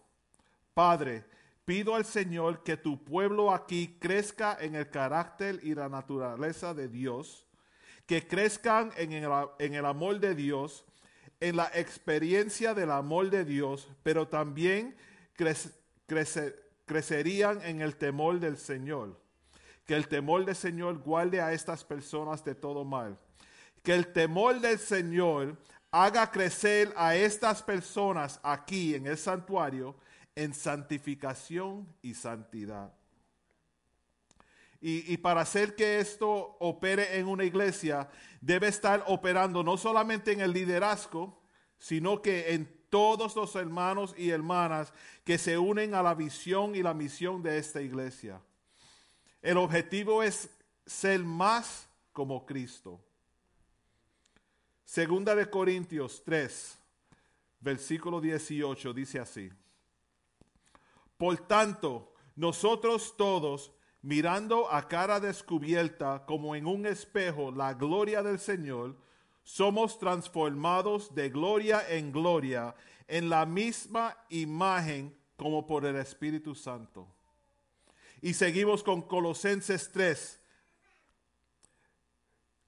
Padre, 0.73 1.25
pido 1.65 1.97
al 1.97 2.05
Señor 2.05 2.63
que 2.63 2.77
tu 2.77 3.03
pueblo 3.03 3.53
aquí 3.53 3.97
crezca 3.99 4.57
en 4.61 4.77
el 4.77 4.89
carácter 4.89 5.59
y 5.65 5.75
la 5.75 5.89
naturaleza 5.89 6.75
de 6.75 6.87
Dios, 6.87 7.45
que 8.07 8.25
crezcan 8.25 8.93
en 8.97 9.15
el, 9.15 9.85
amor 9.85 10.21
de 10.21 10.37
Dios, 10.37 10.85
en 11.41 11.57
la 11.57 11.73
experiencia 11.75 12.73
del 12.73 12.93
amor 12.93 13.31
de 13.31 13.45
Dios, 13.45 13.89
pero 14.05 14.29
también 14.29 14.97
crec- 15.37 15.73
crece- 16.07 16.55
crecerían 16.87 17.61
en 17.63 17.83
el 17.83 17.97
temor 17.97 18.41
del 18.41 18.57
Señor. 18.57 19.21
Que 19.85 19.95
el 19.95 20.09
temor 20.09 20.45
del 20.45 20.57
Señor 20.57 20.99
guarde 20.99 21.41
a 21.41 21.53
estas 21.53 21.85
personas 21.85 22.45
de 22.45 22.55
todo 22.55 22.85
mal. 22.85 23.19
Que 23.83 23.95
el 23.95 24.13
temor 24.13 24.61
del 24.61 24.79
Señor 24.79 25.59
haga 25.91 26.31
crecer 26.31 26.93
a 26.97 27.15
estas 27.15 27.63
personas 27.63 28.41
aquí 28.43 28.95
en 28.95 29.07
el 29.07 29.19
santuario 29.19 29.97
en 30.37 30.53
santificación 30.53 31.89
y 32.03 32.15
santidad. 32.15 32.93
Y, 34.79 35.17
para 35.17 35.41
hacer 35.41 35.75
que 35.75 35.99
esto 35.99 36.57
opere 36.61 37.19
en 37.19 37.27
una 37.27 37.45
iglesia, 37.45 38.09
debe 38.41 38.69
estar 38.69 39.03
operando 39.09 39.65
no 39.65 39.77
solamente 39.79 40.33
en 40.33 40.43
el 40.43 40.53
liderazgo, 40.53 41.43
sino 41.79 42.23
que 42.23 42.53
en 42.53 42.76
todos 42.97 43.37
los 43.37 43.55
hermanos 43.57 44.15
y 44.17 44.31
hermanas 44.31 44.91
que 45.23 45.37
se 45.37 45.59
unen 45.59 45.95
a 45.95 46.03
la 46.03 46.15
visión 46.15 46.75
y 46.75 46.83
la 46.83 46.95
misión 46.95 47.43
de 47.43 47.59
esta 47.59 47.83
iglesia. 47.83 48.41
El 49.43 49.59
objetivo 49.59 50.23
es 50.23 50.49
ser 50.87 51.23
más 51.23 51.91
como 52.15 52.47
Cristo. 52.47 52.99
Segunda 54.83 55.35
de 55.35 55.51
Corintios 55.51 56.23
3, 56.25 56.79
versículo 57.61 58.19
18 58.19 58.95
dice 58.95 59.21
así. 59.21 59.51
Por 61.19 61.37
tanto, 61.47 62.15
nosotros 62.35 63.15
todos, 63.19 63.73
mirando 64.01 64.73
a 64.73 64.89
cara 64.89 65.21
descubierta 65.21 66.25
como 66.25 66.57
en 66.57 66.65
un 66.65 66.87
espejo 66.87 67.53
la 67.53 67.75
gloria 67.75 68.23
del 68.23 68.39
Señor, 68.39 68.97
somos 69.47 69.97
transformados 70.01 71.15
de 71.15 71.31
gloria 71.31 71.89
en 71.89 72.11
gloria 72.11 72.75
en 73.07 73.31
la 73.31 73.47
misma 73.47 74.17
imagen 74.29 75.17
como 75.37 75.65
por 75.65 75.87
el 75.87 75.95
Espíritu 75.95 76.53
Santo. 76.57 77.07
Y 78.21 78.35
seguimos 78.35 78.83
con 78.83 79.03
Colosenses 79.03 79.89
3. 79.93 80.41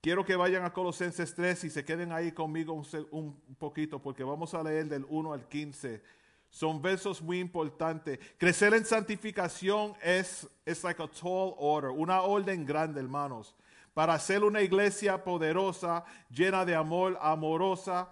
Quiero 0.00 0.24
que 0.24 0.36
vayan 0.36 0.64
a 0.64 0.72
Colosenses 0.72 1.34
3 1.34 1.64
y 1.64 1.70
se 1.70 1.84
queden 1.84 2.12
ahí 2.12 2.30
conmigo 2.30 2.80
un, 3.10 3.40
poquito 3.58 4.00
porque 4.00 4.22
vamos 4.22 4.54
a 4.54 4.62
leer 4.62 4.86
del 4.86 5.04
1 5.08 5.32
al 5.32 5.48
15. 5.48 6.00
Son 6.48 6.80
versos 6.80 7.20
muy 7.20 7.40
importantes. 7.40 8.20
Crecer 8.38 8.72
en 8.74 8.84
santificación 8.84 9.94
es, 10.00 10.48
es 10.64 10.84
like 10.84 11.02
a 11.02 11.08
tall 11.08 11.54
order, 11.58 11.90
una 11.90 12.22
orden 12.22 12.64
grande, 12.64 13.00
hermanos. 13.00 13.56
Para 13.99 14.16
ser 14.20 14.44
una 14.44 14.62
iglesia 14.62 15.24
poderosa, 15.24 16.05
llena 16.30 16.64
de 16.64 16.76
amor, 16.76 17.18
amorosa, 17.20 18.09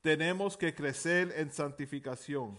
tenemos 0.00 0.56
que 0.56 0.74
crecer 0.74 1.34
en 1.36 1.52
santificación. 1.52 2.58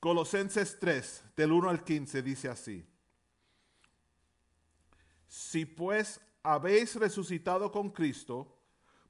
Colosenses 0.00 0.80
3, 0.80 1.22
del 1.36 1.52
1 1.52 1.70
al 1.70 1.84
15, 1.84 2.22
dice 2.22 2.48
así. 2.48 2.84
Si 5.28 5.64
pues 5.64 6.20
habéis 6.42 6.96
resucitado 6.96 7.70
con 7.70 7.90
Cristo, 7.90 8.58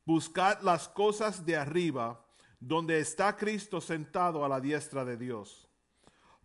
buscad 0.05 0.61
las 0.61 0.89
cosas 0.89 1.47
de 1.47 1.57
arriba, 1.57 2.23
donde 2.61 3.01
está 3.01 3.39
Cristo 3.39 3.81
sentado 3.81 4.45
a 4.45 4.51
la 4.51 4.61
diestra 4.61 5.07
de 5.07 5.17
Dios. 5.17 5.67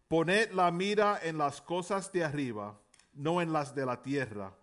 Poned 0.07 0.49
la 0.53 0.71
mira 0.71 1.19
en 1.21 1.37
las 1.37 1.59
cosas 1.59 2.09
de 2.13 2.23
arriba, 2.23 2.79
no 3.11 3.41
en 3.41 3.51
las 3.51 3.75
de 3.75 3.85
la 3.85 4.01
tierra. 4.01 4.55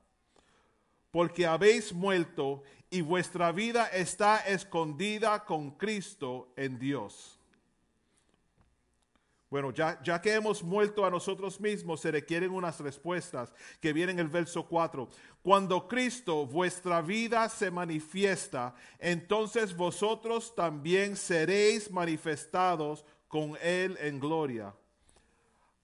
Porque 1.14 1.46
habéis 1.46 1.92
muerto 1.92 2.64
y 2.90 3.00
vuestra 3.00 3.52
vida 3.52 3.86
está 3.86 4.38
escondida 4.38 5.44
con 5.44 5.70
Cristo 5.70 6.48
en 6.56 6.76
Dios. 6.76 7.38
Bueno, 9.48 9.70
ya, 9.70 10.02
ya 10.02 10.20
que 10.20 10.34
hemos 10.34 10.64
muerto 10.64 11.06
a 11.06 11.10
nosotros 11.10 11.60
mismos, 11.60 12.00
se 12.00 12.10
requieren 12.10 12.50
unas 12.50 12.80
respuestas 12.80 13.54
que 13.80 13.92
vienen 13.92 14.18
en 14.18 14.26
el 14.26 14.28
verso 14.28 14.66
4. 14.66 15.08
Cuando 15.40 15.86
Cristo, 15.86 16.46
vuestra 16.46 17.00
vida, 17.00 17.48
se 17.48 17.70
manifiesta, 17.70 18.74
entonces 18.98 19.76
vosotros 19.76 20.52
también 20.56 21.14
seréis 21.14 21.92
manifestados 21.92 23.04
con 23.28 23.56
Él 23.62 23.96
en 24.00 24.18
gloria. 24.18 24.74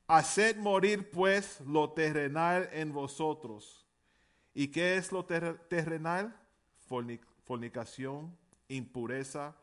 Haced 0.09 0.57
morir 0.57 1.09
pues 1.09 1.61
lo 1.61 1.93
terrenal 1.93 2.69
en 2.73 2.93
vosotros. 2.93 3.80
¿Y 4.55 4.69
qué 4.69 4.97
es 4.97 5.13
lo 5.13 5.25
ter- 5.25 5.59
terrenal? 5.69 6.35
Forni- 6.89 7.21
fornicación, 7.45 8.37
impureza, 8.69 9.55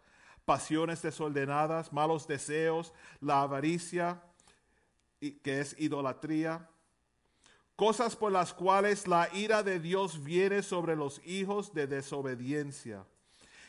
pasiones 0.45 1.01
desordenadas, 1.01 1.91
malos 1.91 2.27
deseos, 2.27 2.93
la 3.19 3.41
avaricia, 3.41 4.21
y- 5.19 5.31
que 5.31 5.59
es 5.59 5.75
idolatría. 5.79 6.69
Cosas 7.75 8.15
por 8.15 8.31
las 8.31 8.53
cuales 8.53 9.07
la 9.07 9.29
ira 9.33 9.61
de 9.61 9.79
Dios 9.79 10.23
viene 10.23 10.63
sobre 10.63 10.95
los 10.95 11.21
hijos 11.25 11.73
de 11.73 11.85
desobediencia, 11.85 13.05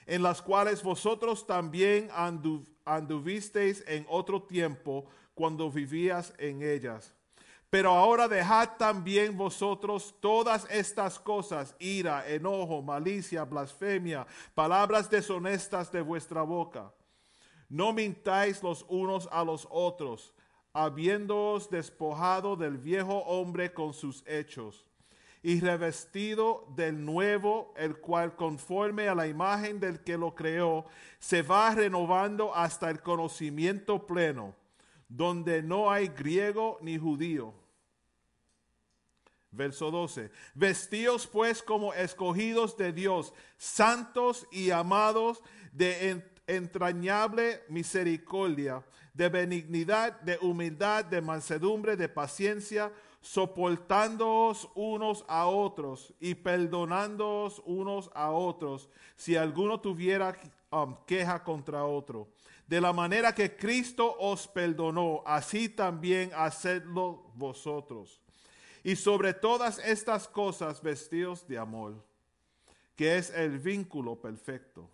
en 0.07 0.23
las 0.23 0.41
cuales 0.41 0.83
vosotros 0.83 1.47
también 1.47 2.09
andu- 2.11 2.65
anduvisteis 2.87 3.85
en 3.87 4.07
otro 4.09 4.43
tiempo 4.43 5.05
cuando 5.35 5.71
vivías 5.71 6.33
en 6.39 6.63
ellas. 6.63 7.13
Pero 7.71 7.91
ahora 7.91 8.29
dejad 8.29 8.77
también 8.79 9.37
vosotros 9.37 10.15
todas 10.21 10.67
estas 10.71 11.19
cosas, 11.19 11.75
ira, 11.79 12.27
enojo, 12.27 12.81
malicia, 12.81 13.45
blasfemia, 13.45 14.27
palabras 14.55 15.11
deshonestas 15.11 15.93
de 15.93 16.01
vuestra 16.01 16.43
boca. 16.43 16.91
No 17.69 17.93
mintáis 17.93 18.63
los 18.63 18.87
unos 18.89 19.29
a 19.31 19.45
los 19.45 19.69
otros, 19.71 20.33
habiéndoos 20.73 21.69
despojado 21.69 22.57
del 22.57 22.79
viejo 22.79 23.19
hombre 23.19 23.75
con 23.75 23.93
sus 23.93 24.25
hechos, 24.27 24.87
y 25.43 25.61
revestido 25.61 26.67
del 26.75 27.05
nuevo, 27.05 27.75
el 27.77 27.99
cual 27.99 28.35
conforme 28.35 29.09
a 29.09 29.15
la 29.15 29.27
imagen 29.27 29.79
del 29.79 30.01
que 30.01 30.17
lo 30.17 30.35
creó, 30.35 30.87
se 31.19 31.43
va 31.43 31.75
renovando 31.75 32.55
hasta 32.55 32.89
el 32.89 33.03
conocimiento 33.03 34.07
pleno, 34.07 34.55
donde 35.09 35.63
no 35.63 35.91
hay 35.91 36.09
griego 36.09 36.79
ni 36.83 36.99
judío. 36.99 37.55
Verso 39.51 39.91
12. 39.91 40.31
Vestíos 40.55 41.27
pues 41.27 41.63
como 41.63 41.95
escogidos 41.95 42.77
de 42.77 42.93
Dios, 42.93 43.33
santos 43.57 44.47
y 44.53 44.71
amados 44.71 45.43
de 45.73 46.11
en- 46.11 46.25
entrañable 46.47 47.63
misericordia, 47.69 48.85
de 49.15 49.29
benignidad, 49.31 50.21
de 50.21 50.39
humildad, 50.43 51.05
de 51.07 51.21
mansedumbre, 51.23 51.97
de 51.97 52.09
paciencia, 52.09 52.93
soportándoos 53.21 54.69
unos 54.75 55.25
a 55.29 55.47
otros 55.47 56.15
y 56.21 56.35
perdonándoos 56.35 57.61
unos 57.65 58.11
a 58.15 58.31
otros, 58.31 58.89
si 59.17 59.35
alguno 59.37 59.81
tuviera 59.81 60.37
um, 60.71 60.95
queja 61.07 61.43
contra 61.43 61.85
otro. 61.85 62.29
De 62.69 62.81
la 62.81 62.93
manera 62.93 63.35
que 63.35 63.57
Cristo 63.57 64.15
os 64.19 64.47
perdonó, 64.47 65.23
así 65.25 65.71
también 65.71 66.31
hacedlo 66.35 67.33
vosotros. 67.35 68.21
Y 68.85 68.95
sobre 68.95 69.33
todas 69.33 69.79
estas 69.79 70.29
cosas 70.29 70.83
vestidos 70.83 71.49
de 71.49 71.57
amor, 71.57 72.05
que 72.95 73.17
es 73.17 73.31
el 73.31 73.59
vínculo 73.59 74.21
perfecto. 74.21 74.91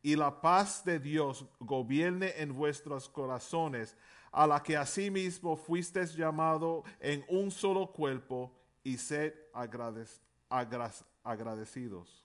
Y 0.00 0.14
la 0.14 0.40
paz 0.40 0.84
de 0.84 1.00
Dios 1.00 1.44
gobierne 1.58 2.34
en 2.36 2.54
vuestros 2.54 3.08
corazones, 3.08 3.96
a 4.30 4.46
la 4.46 4.62
que 4.62 4.76
asimismo 4.76 5.56
fuisteis 5.56 6.14
llamado 6.14 6.84
en 7.00 7.24
un 7.28 7.50
solo 7.50 7.90
cuerpo, 7.90 8.52
y 8.84 8.96
sed 8.96 9.34
agradec- 9.52 10.20
agra- 10.48 10.94
agradecidos. 11.24 12.24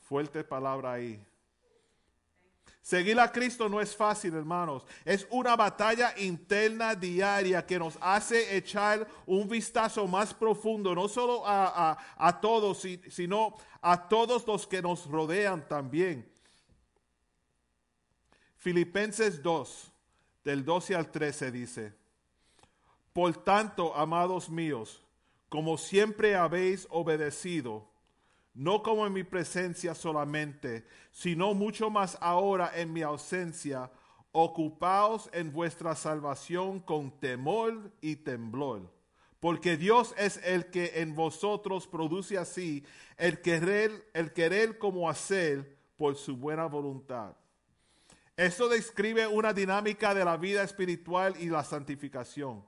Fuerte 0.00 0.44
palabra 0.44 0.92
ahí. 0.92 1.26
Seguir 2.82 3.20
a 3.20 3.30
Cristo 3.30 3.68
no 3.68 3.80
es 3.80 3.94
fácil, 3.94 4.34
hermanos. 4.34 4.84
Es 5.04 5.24
una 5.30 5.54
batalla 5.54 6.14
interna 6.18 6.96
diaria 6.96 7.64
que 7.64 7.78
nos 7.78 7.96
hace 8.00 8.56
echar 8.56 9.06
un 9.24 9.48
vistazo 9.48 10.08
más 10.08 10.34
profundo, 10.34 10.92
no 10.92 11.06
solo 11.08 11.46
a, 11.46 11.92
a- 11.92 11.98
a 12.16 12.40
todos, 12.40 12.80
si- 12.80 13.00
sino 13.08 13.54
a 13.80 14.08
todos 14.08 14.44
los 14.48 14.66
que 14.66 14.82
nos 14.82 15.06
rodean 15.06 15.66
también. 15.68 16.28
Filipenses 18.56 19.42
2, 19.42 19.92
del 20.44 20.64
12 20.64 20.94
al 20.96 21.10
13 21.10 21.52
dice, 21.52 21.94
Por 23.12 23.36
tanto, 23.44 23.94
amados 23.94 24.48
míos, 24.50 25.04
como 25.48 25.78
siempre 25.78 26.34
habéis 26.34 26.86
obedecido, 26.90 27.88
no 28.54 28.82
como 28.82 29.06
en 29.06 29.12
mi 29.12 29.24
presencia 29.24 29.94
solamente, 29.94 30.86
sino 31.10 31.54
mucho 31.54 31.90
más 31.90 32.18
ahora 32.20 32.72
en 32.74 32.92
mi 32.92 33.02
ausencia. 33.02 33.90
Ocupaos 34.32 35.28
en 35.32 35.52
vuestra 35.52 35.94
salvación 35.94 36.80
con 36.80 37.18
temor 37.18 37.92
y 38.00 38.16
temblor. 38.16 38.90
Porque 39.40 39.76
Dios 39.76 40.14
es 40.16 40.40
el 40.44 40.66
que 40.70 41.00
en 41.00 41.14
vosotros 41.14 41.86
produce 41.86 42.38
así 42.38 42.84
el 43.16 43.40
querer, 43.40 44.08
el 44.14 44.32
querer 44.32 44.78
como 44.78 45.10
hacer 45.10 45.76
por 45.96 46.16
su 46.16 46.36
buena 46.36 46.66
voluntad. 46.66 47.34
Esto 48.36 48.68
describe 48.68 49.26
una 49.26 49.52
dinámica 49.52 50.14
de 50.14 50.24
la 50.24 50.36
vida 50.36 50.62
espiritual 50.62 51.34
y 51.38 51.46
la 51.46 51.64
santificación. 51.64 52.64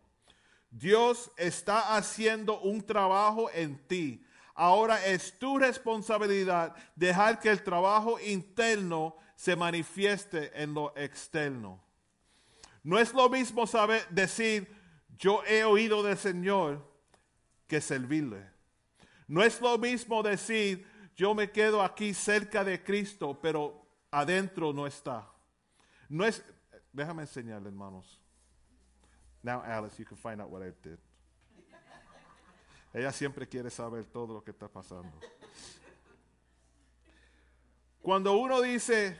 Dios 0.70 1.30
está 1.36 1.96
haciendo 1.96 2.60
un 2.60 2.82
trabajo 2.82 3.48
en 3.52 3.78
ti. 3.86 4.23
Ahora 4.54 5.04
es 5.04 5.36
tu 5.38 5.58
responsabilidad 5.58 6.74
dejar 6.94 7.40
que 7.40 7.50
el 7.50 7.62
trabajo 7.62 8.20
interno 8.20 9.16
se 9.34 9.56
manifieste 9.56 10.62
en 10.62 10.74
lo 10.74 10.96
externo. 10.96 11.82
No 12.82 12.98
es 12.98 13.12
lo 13.12 13.28
mismo 13.28 13.66
saber 13.66 14.06
decir, 14.10 14.68
yo 15.18 15.42
he 15.46 15.64
oído 15.64 16.02
del 16.02 16.16
Señor, 16.18 16.86
que 17.66 17.80
servirle. 17.80 18.48
No 19.26 19.42
es 19.42 19.60
lo 19.60 19.78
mismo 19.78 20.22
decir, 20.22 20.86
yo 21.16 21.34
me 21.34 21.50
quedo 21.50 21.82
aquí 21.82 22.12
cerca 22.12 22.62
de 22.62 22.82
Cristo, 22.82 23.38
pero 23.40 23.86
adentro 24.10 24.72
no 24.72 24.86
está. 24.86 25.28
No 26.08 26.24
es, 26.24 26.44
déjame 26.92 27.22
enseñarle, 27.22 27.68
hermanos. 27.68 28.20
Now, 29.42 29.62
Alice, 29.62 29.98
you 29.98 30.04
can 30.04 30.16
find 30.16 30.40
out 30.40 30.50
what 30.50 30.62
I 30.62 30.72
did. 30.82 30.98
Ella 32.94 33.10
siempre 33.12 33.46
quiere 33.48 33.70
saber 33.70 34.04
todo 34.04 34.34
lo 34.34 34.42
que 34.44 34.52
está 34.52 34.68
pasando. 34.68 35.10
Cuando 38.00 38.36
uno 38.36 38.60
dice, 38.62 39.16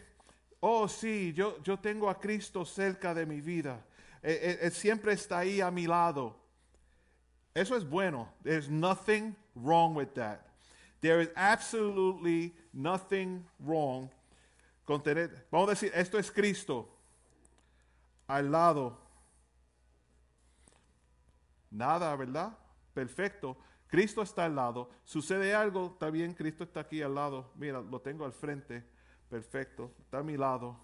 oh 0.61 0.87
sí, 0.89 1.33
yo, 1.35 1.61
yo 1.63 1.79
tengo 1.79 2.09
a 2.09 2.19
Cristo 2.21 2.65
cerca 2.65 3.13
de 3.13 3.27
mi 3.27 3.41
vida, 3.41 3.85
él, 4.23 4.39
él- 4.41 4.59
él 4.63 4.73
siempre 4.73 5.13
está 5.13 5.39
ahí 5.39 5.61
a 5.61 5.71
mi 5.71 5.87
lado. 5.87 6.37
Eso 7.55 7.77
es 7.77 7.85
bueno. 7.89 8.29
There's 8.43 8.69
nothing 8.69 9.35
wrong 9.55 9.95
with 9.97 10.15
that. 10.15 10.41
There 11.01 11.21
is 11.21 11.31
absolutely 11.35 12.55
nothing 12.73 13.45
wrong 13.59 14.09
con 14.87 15.03
tener, 15.03 15.47
vamos 15.51 15.69
a 15.69 15.71
decir, 15.73 15.91
esto 15.95 16.19
es 16.19 16.31
Cristo 16.31 16.89
al 18.29 18.51
lado. 18.51 18.99
Nada, 21.71 22.15
¿verdad? 22.17 22.57
Perfecto. 22.95 23.57
Cristo 23.89 24.23
está 24.23 24.47
al 24.47 24.57
lado. 24.57 24.89
Sucede 25.05 25.55
algo, 25.55 25.91
está 25.93 26.11
bien, 26.11 26.33
Cristo 26.33 26.65
está 26.65 26.81
aquí 26.81 27.03
al 27.03 27.15
lado. 27.15 27.53
Mira, 27.57 27.81
lo 27.83 28.01
tengo 28.01 28.25
al 28.25 28.33
frente. 28.33 28.83
Perfecto. 29.29 29.93
Está 30.01 30.19
a 30.19 30.23
mi 30.23 30.37
lado. 30.37 30.77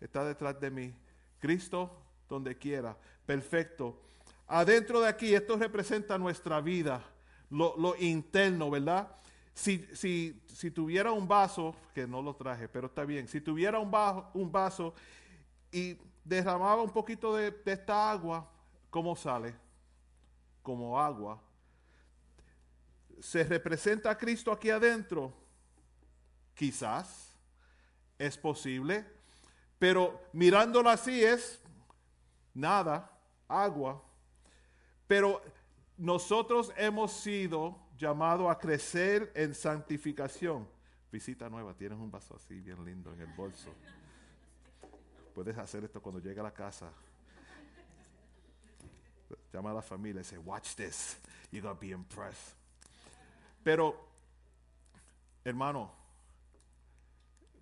Está 0.00 0.24
detrás 0.24 0.60
de 0.60 0.70
mí. 0.70 0.94
Cristo 1.38 1.90
donde 2.28 2.56
quiera. 2.56 2.96
Perfecto. 3.26 4.00
Adentro 4.46 5.00
de 5.00 5.08
aquí, 5.08 5.34
esto 5.34 5.56
representa 5.56 6.18
nuestra 6.18 6.60
vida, 6.60 7.04
lo, 7.50 7.76
lo 7.76 7.94
interno, 7.96 8.68
¿verdad? 8.68 9.08
Si, 9.54 9.86
si, 9.94 10.42
si 10.46 10.70
tuviera 10.72 11.12
un 11.12 11.28
vaso, 11.28 11.74
que 11.94 12.06
no 12.06 12.20
lo 12.20 12.34
traje, 12.34 12.68
pero 12.68 12.88
está 12.88 13.04
bien, 13.04 13.28
si 13.28 13.40
tuviera 13.40 13.78
un, 13.78 13.90
bajo- 13.90 14.28
un 14.34 14.50
vaso 14.50 14.92
y 15.70 15.96
derramaba 16.24 16.82
un 16.82 16.90
poquito 16.90 17.36
de, 17.36 17.52
de 17.52 17.72
esta 17.72 18.10
agua, 18.10 18.50
¿cómo 18.90 19.14
sale? 19.14 19.54
Como 20.62 21.00
agua. 21.00 21.42
¿Se 23.20 23.44
representa 23.44 24.10
a 24.10 24.18
Cristo 24.18 24.50
aquí 24.52 24.70
adentro? 24.70 25.32
Quizás, 26.54 27.36
es 28.18 28.36
posible, 28.36 29.06
pero 29.78 30.20
mirándolo 30.32 30.90
así 30.90 31.24
es 31.24 31.60
nada, 32.54 33.10
agua. 33.48 34.02
Pero 35.06 35.42
nosotros 35.96 36.72
hemos 36.76 37.12
sido 37.12 37.78
llamados 37.96 38.50
a 38.50 38.58
crecer 38.58 39.32
en 39.34 39.54
santificación. 39.54 40.68
Visita 41.10 41.48
nueva, 41.50 41.74
tienes 41.74 41.98
un 41.98 42.10
vaso 42.10 42.36
así 42.36 42.60
bien 42.60 42.84
lindo 42.84 43.12
en 43.12 43.20
el 43.20 43.32
bolso. 43.34 43.70
Puedes 45.34 45.56
hacer 45.58 45.84
esto 45.84 46.00
cuando 46.00 46.20
llegue 46.20 46.40
a 46.40 46.44
la 46.44 46.54
casa. 46.54 46.92
Llama 49.52 49.70
a 49.70 49.74
la 49.74 49.82
familia 49.82 50.20
y 50.20 50.22
dice, 50.22 50.38
watch 50.38 50.74
this. 50.76 51.16
You're 51.50 51.62
going 51.62 51.74
to 51.74 51.80
be 51.80 51.92
impressed. 51.92 52.54
Pero, 53.64 53.94
hermano, 55.44 55.90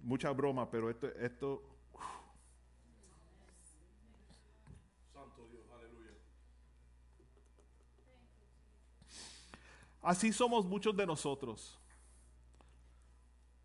mucha 0.03 0.33
broma, 0.33 0.71
pero 0.71 0.91
esto, 0.91 1.09
esto 1.19 1.63
Así 10.09 10.33
somos 10.33 10.65
muchos 10.65 10.97
de 10.97 11.05
nosotros. 11.05 11.79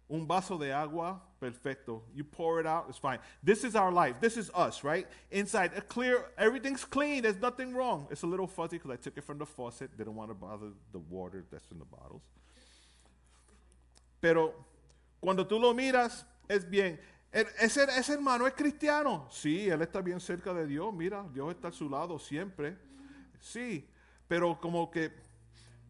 Un 0.09 0.27
vaso 0.27 0.57
de 0.57 0.71
agua, 0.71 1.19
perfecto. 1.39 2.03
You 2.13 2.23
pour 2.23 2.59
it 2.59 2.65
out, 2.67 2.85
it's 2.89 2.97
fine. 2.99 3.19
This 3.41 3.63
is 3.63 3.75
our 3.75 3.91
life. 3.91 4.19
This 4.19 4.37
is 4.37 4.51
us, 4.53 4.83
right? 4.83 5.07
Inside, 5.31 5.71
a 5.75 5.81
clear, 5.81 6.25
everything's 6.37 6.85
clean. 6.85 7.23
There's 7.23 7.39
nothing 7.41 7.73
wrong. 7.73 8.07
It's 8.11 8.23
a 8.23 8.27
little 8.27 8.45
fuzzy 8.47 8.77
because 8.77 8.91
I 8.91 8.97
took 8.97 9.17
it 9.17 9.23
from 9.23 9.39
the 9.39 9.45
faucet. 9.45 9.97
Didn't 9.97 10.15
want 10.15 10.29
to 10.29 10.35
bother 10.35 10.67
the 10.91 10.99
water 10.99 11.45
that's 11.49 11.71
in 11.71 11.79
the 11.79 11.85
bottles. 11.85 12.21
Pero 14.21 14.53
cuando 15.21 15.45
tú 15.45 15.59
lo 15.59 15.73
miras, 15.73 16.25
es 16.49 16.65
bien. 16.69 16.99
El- 17.31 17.47
Ese, 17.59 17.83
ese 17.97 18.13
hermano 18.13 18.45
es 18.45 18.53
cristiano. 18.53 19.25
Sí, 19.31 19.67
él 19.69 19.81
está 19.81 20.01
bien 20.01 20.19
cerca 20.19 20.53
de 20.53 20.67
Dios. 20.67 20.93
Mira, 20.93 21.25
Dios 21.33 21.49
está 21.55 21.69
a 21.69 21.71
su 21.71 21.89
lado 21.89 22.19
siempre. 22.19 22.77
Sí, 23.39 23.87
pero 24.27 24.59
como 24.59 24.91
que 24.91 25.11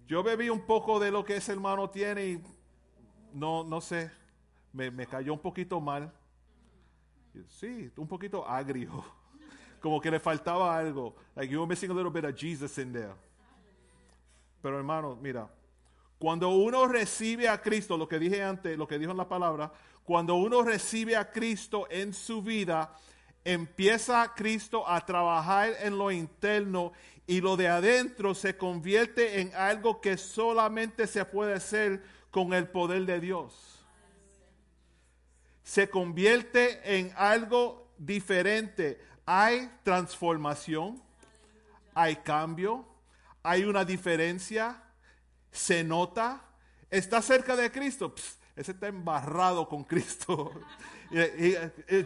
yo 0.08 0.24
bebí 0.24 0.50
un 0.50 0.62
poco 0.66 1.00
de 1.00 1.12
lo 1.12 1.24
que 1.26 1.36
ese 1.38 1.52
hermano 1.52 1.90
tiene 1.90 2.26
y 2.28 2.44
no, 3.34 3.64
no 3.64 3.82
sé, 3.82 4.12
me, 4.72 4.92
me 4.92 5.06
cayó 5.06 5.34
un 5.34 5.40
poquito 5.40 5.80
mal. 5.82 6.12
Sí, 7.48 7.92
un 7.98 8.08
poquito 8.08 8.48
agrio. 8.48 9.04
Como 9.82 10.00
que 10.00 10.12
le 10.12 10.20
faltaba 10.20 10.78
algo. 10.78 11.16
Like 11.36 11.52
you 11.52 11.60
were 11.60 11.68
missing 11.68 11.92
a 11.92 11.94
little 11.94 12.12
bit 12.12 12.26
of 12.26 12.36
Jesus 12.36 12.78
in 12.78 12.94
there. 12.94 13.14
Pero 14.62 14.78
hermano, 14.78 15.18
mira, 15.22 15.50
cuando 16.18 16.50
uno 16.50 16.88
recibe 16.88 17.50
a 17.50 17.62
Cristo, 17.62 17.98
lo 17.98 18.08
que 18.08 18.18
dije 18.18 18.42
antes, 18.42 18.78
lo 18.78 18.88
que 18.88 18.98
dijo 18.98 19.12
en 19.12 19.18
la 19.18 19.28
palabra, 19.28 19.74
cuando 20.06 20.36
uno 20.36 20.62
recibe 20.62 21.18
a 21.18 21.32
Cristo 21.32 21.86
en 21.90 22.14
su 22.14 22.42
vida, 22.42 22.96
empieza 23.44 24.34
Cristo 24.34 24.88
a 24.88 25.06
trabajar 25.06 25.74
en 25.82 25.98
lo 25.98 26.12
interno 26.12 26.94
y 27.28 27.42
lo 27.42 27.58
de 27.58 27.68
adentro 27.68 28.34
se 28.34 28.56
convierte 28.56 29.42
en 29.42 29.54
algo 29.56 30.00
que 30.00 30.18
solamente 30.18 31.08
se 31.08 31.26
puede 31.26 31.54
hacer 31.54 32.04
con 32.34 32.52
el 32.52 32.68
poder 32.68 33.06
de 33.06 33.20
Dios. 33.20 33.86
Se 35.64 35.88
convierte 35.88 36.98
en 36.98 37.14
algo 37.16 37.94
diferente. 37.96 39.00
Hay 39.24 39.70
transformación, 39.84 41.00
hay 41.94 42.16
cambio, 42.18 42.88
hay 43.44 43.66
una 43.66 43.86
diferencia, 43.86 44.82
se 45.52 45.84
nota, 45.84 46.42
está 46.90 47.22
cerca 47.22 47.56
de 47.56 47.72
Cristo. 47.72 48.16
Ese 48.56 48.72
está 48.72 48.88
embarrado 48.88 49.70
con 49.70 49.84
Cristo. 49.84 50.52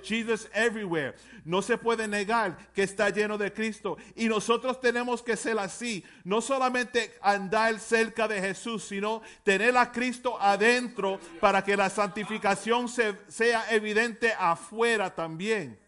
Jesus 0.03 0.49
everywhere. 0.53 1.15
No 1.45 1.61
se 1.61 1.77
puede 1.77 2.07
negar 2.07 2.57
que 2.73 2.83
está 2.83 3.09
lleno 3.09 3.37
de 3.37 3.51
Cristo. 3.53 3.97
Y 4.15 4.27
nosotros 4.27 4.79
tenemos 4.81 5.21
que 5.23 5.37
ser 5.37 5.57
así. 5.59 6.03
No 6.23 6.41
solamente 6.41 7.13
andar 7.21 7.79
cerca 7.79 8.27
de 8.27 8.41
Jesús, 8.41 8.83
sino 8.83 9.21
tener 9.43 9.77
a 9.77 9.91
Cristo 9.91 10.37
adentro 10.41 11.19
para 11.39 11.63
que 11.63 11.77
la 11.77 11.89
santificación 11.89 12.89
se- 12.89 13.15
sea 13.27 13.71
evidente 13.71 14.33
afuera 14.37 15.13
también. 15.13 15.79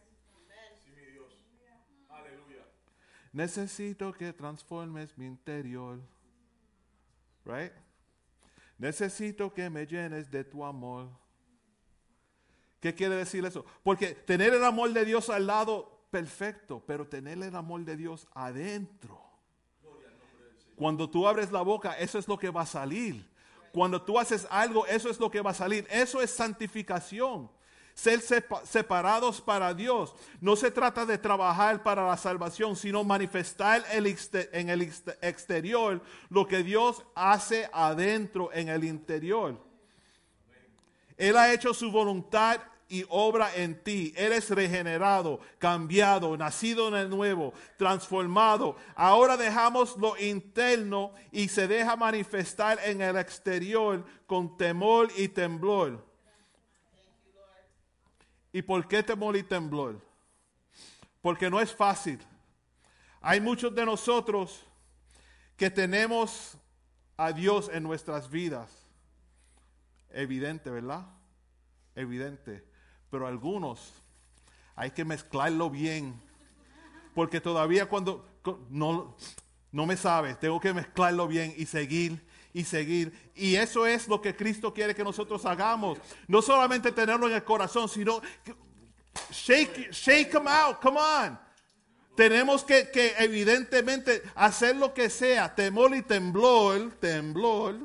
Necesito 3.31 4.11
que 4.13 4.33
transformes 4.33 5.15
mi 5.17 5.25
interior. 5.27 5.99
Right? 7.45 7.71
Necesito 8.77 9.53
que 9.53 9.69
me 9.69 9.85
llenes 9.85 10.29
de 10.31 10.43
tu 10.43 10.63
amor. 10.63 11.09
¿Qué 12.79 12.95
quiere 12.95 13.15
decir 13.15 13.45
eso? 13.45 13.65
Porque 13.83 14.13
tener 14.13 14.53
el 14.53 14.63
amor 14.63 14.91
de 14.93 15.03
Dios 15.05 15.29
al 15.29 15.47
lado, 15.47 16.05
perfecto, 16.11 16.81
pero 16.85 17.07
tener 17.07 17.41
el 17.43 17.55
amor 17.55 17.83
de 17.83 17.97
Dios 17.97 18.27
adentro. 18.33 19.19
Cuando 20.75 21.09
tú 21.09 21.27
abres 21.27 21.51
la 21.51 21.61
boca, 21.61 21.97
eso 21.99 22.17
es 22.17 22.27
lo 22.27 22.37
que 22.37 22.49
va 22.49 22.61
a 22.61 22.65
salir. 22.65 23.29
Cuando 23.73 24.01
tú 24.01 24.17
haces 24.17 24.47
algo, 24.49 24.85
eso 24.87 25.09
es 25.09 25.19
lo 25.19 25.29
que 25.29 25.41
va 25.41 25.51
a 25.51 25.53
salir. 25.53 25.85
Eso 25.89 26.21
es 26.21 26.31
santificación. 26.31 27.51
Ser 27.93 28.21
sepa- 28.21 28.65
separados 28.65 29.41
para 29.41 29.73
Dios. 29.73 30.15
No 30.39 30.55
se 30.55 30.71
trata 30.71 31.05
de 31.05 31.17
trabajar 31.17 31.83
para 31.83 32.07
la 32.07 32.15
salvación, 32.15 32.77
sino 32.77 33.03
manifestar 33.03 33.83
el 33.91 34.05
en 34.07 34.69
el 34.69 34.81
exte- 34.81 35.17
exterior 35.21 36.01
lo 36.29 36.47
que 36.47 36.63
Dios 36.63 37.03
hace 37.13 37.69
adentro 37.73 38.51
en 38.53 38.69
el 38.69 38.85
interior. 38.85 39.61
Él 41.19 41.35
ha 41.35 41.51
hecho 41.51 41.73
su 41.73 41.91
voluntad 41.91 42.61
y 42.87 43.05
obra 43.09 43.53
en 43.53 43.83
ti. 43.83 44.13
Eres 44.15 44.49
regenerado, 44.49 45.41
cambiado, 45.59 46.37
nacido 46.37 46.87
el 46.97 47.09
nuevo, 47.09 47.53
transformado. 47.77 48.77
Ahora 48.95 49.35
dejamos 49.35 49.97
lo 49.97 50.17
interno 50.17 51.11
y 51.33 51.49
se 51.49 51.67
deja 51.67 51.97
manifestar 51.97 52.79
en 52.85 53.01
el 53.01 53.17
exterior 53.17 54.05
con 54.25 54.55
temor 54.55 55.09
y 55.17 55.27
temblor. 55.27 56.07
¿Y 58.53 58.61
por 58.61 58.87
qué 58.87 59.03
temor 59.03 59.35
y 59.35 59.43
temblor? 59.43 60.01
Porque 61.21 61.49
no 61.49 61.59
es 61.59 61.75
fácil. 61.75 62.17
Hay 63.19 63.41
muchos 63.41 63.75
de 63.75 63.85
nosotros 63.85 64.65
que 65.57 65.69
tenemos 65.69 66.57
a 67.17 67.33
Dios 67.33 67.69
en 67.73 67.83
nuestras 67.83 68.29
vidas. 68.29 68.78
Evidente, 70.11 70.69
¿verdad? 70.69 71.05
Evidente. 71.95 72.63
Pero 73.09 73.27
algunos 73.27 73.93
hay 74.75 74.91
que 74.91 75.05
mezclarlo 75.05 75.69
bien. 75.69 76.19
Porque 77.13 77.41
todavía 77.41 77.87
cuando 77.87 78.25
no, 78.69 79.15
no 79.71 79.85
me 79.85 79.97
sabe, 79.97 80.35
tengo 80.35 80.59
que 80.59 80.73
mezclarlo 80.73 81.27
bien 81.27 81.53
y 81.57 81.65
seguir 81.65 82.25
y 82.53 82.63
seguir. 82.63 83.31
Y 83.35 83.55
eso 83.55 83.85
es 83.85 84.07
lo 84.07 84.21
que 84.21 84.35
Cristo 84.35 84.73
quiere 84.73 84.95
que 84.95 85.03
nosotros 85.03 85.45
hagamos. 85.45 85.99
No 86.27 86.41
solamente 86.41 86.91
tenerlo 86.91 87.27
en 87.27 87.35
el 87.35 87.43
corazón, 87.43 87.89
sino 87.89 88.21
shake, 89.31 89.91
shake 89.91 90.31
them 90.31 90.47
out, 90.47 90.79
come 90.81 90.99
on. 90.99 91.39
Tenemos 92.15 92.63
que, 92.63 92.89
que 92.91 93.15
evidentemente 93.17 94.23
hacer 94.35 94.75
lo 94.75 94.93
que 94.93 95.09
sea, 95.09 95.53
temor 95.55 95.95
y 95.95 96.01
temblor, 96.01 96.91
temblor, 96.99 97.77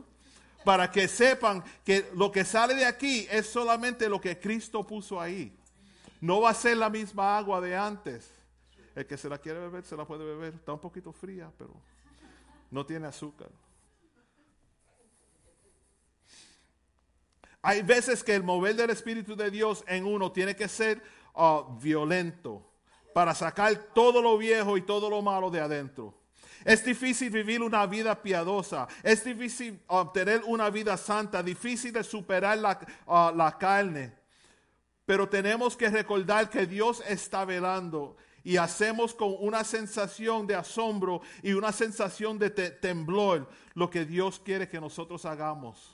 para 0.65 0.91
que 0.91 1.07
sepan 1.09 1.63
que 1.85 2.11
lo 2.15 2.33
que 2.33 2.45
sale 2.45 2.75
de 2.75 2.87
aquí 2.87 3.27
es 3.31 3.47
solamente 3.47 4.09
lo 4.09 4.21
que 4.21 4.39
Cristo 4.39 4.87
puso 4.87 5.21
ahí. 5.21 5.57
No 6.21 6.41
va 6.41 6.51
a 6.51 6.55
ser 6.55 6.77
la 6.77 6.89
misma 6.89 7.37
agua 7.37 7.61
de 7.61 7.77
antes. 7.77 8.33
El 8.95 9.07
que 9.07 9.17
se 9.17 9.29
la 9.29 9.39
quiere 9.39 9.59
beber, 9.61 9.85
se 9.85 9.97
la 9.97 10.07
puede 10.07 10.25
beber. 10.25 10.55
Está 10.55 10.73
un 10.73 10.81
poquito 10.81 11.13
fría, 11.13 11.53
pero 11.59 11.75
no 12.71 12.87
tiene 12.87 13.07
azúcar. 13.07 13.51
Hay 17.61 17.83
veces 17.83 18.23
que 18.23 18.35
el 18.35 18.43
mover 18.43 18.77
del 18.77 18.91
Espíritu 18.91 19.35
de 19.35 19.51
Dios 19.51 19.85
en 19.87 20.05
uno 20.05 20.31
tiene 20.33 20.55
que 20.55 20.69
ser 20.69 21.03
ah, 21.35 21.65
violento 21.81 22.63
para 23.15 23.35
sacar 23.35 23.75
todo 23.95 24.21
lo 24.21 24.37
viejo 24.37 24.77
y 24.77 24.83
todo 24.83 25.09
lo 25.09 25.23
malo 25.23 25.51
de 25.51 25.61
adentro. 25.61 26.15
Es 26.65 26.85
difícil 26.85 27.31
vivir 27.31 27.63
una 27.63 27.87
vida 27.87 28.21
piadosa, 28.23 28.89
es 29.03 29.23
difícil 29.25 29.79
obtener 29.87 30.43
una 30.47 30.71
vida 30.71 30.97
santa, 30.97 31.43
difícil 31.43 31.93
de 31.93 32.03
superar 32.03 32.57
la, 32.59 32.79
ah, 33.07 33.33
la 33.35 33.57
carne. 33.59 34.15
Pero 35.05 35.29
tenemos 35.29 35.77
que 35.77 35.91
recordar 35.91 36.49
que 36.49 36.67
Dios 36.67 37.03
está 37.07 37.45
velando 37.45 38.17
y 38.43 38.57
hacemos 38.57 39.15
con 39.15 39.35
una 39.39 39.63
sensación 39.65 40.47
de 40.47 40.55
asombro 40.55 41.21
y 41.43 41.53
una 41.53 41.73
sensación 41.73 42.39
de 42.39 42.51
te- 42.51 42.71
temblor 42.71 43.49
lo 43.75 43.91
que 43.91 44.05
Dios 44.07 44.41
quiere 44.43 44.67
que 44.69 44.81
nosotros 44.81 45.25
hagamos. 45.27 45.94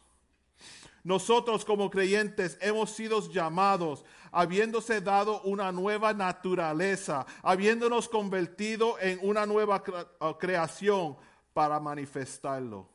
Nosotros 1.02 1.64
como 1.64 1.90
creyentes 1.90 2.58
hemos 2.60 2.90
sido 2.90 3.20
llamados, 3.30 4.04
habiéndose 4.30 5.00
dado 5.00 5.40
una 5.42 5.72
nueva 5.72 6.12
naturaleza, 6.12 7.26
habiéndonos 7.42 8.08
convertido 8.08 8.98
en 9.00 9.18
una 9.22 9.46
nueva 9.46 9.82
uh, 10.20 10.38
creación 10.38 11.16
para 11.52 11.80
manifestarlo. 11.80 12.88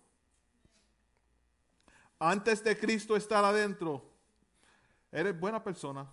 Antes 2.19 2.63
de 2.63 2.77
Cristo 2.77 3.15
estar 3.15 3.43
adentro, 3.43 4.03
eres 5.11 5.37
buena 5.37 5.63
persona. 5.63 6.07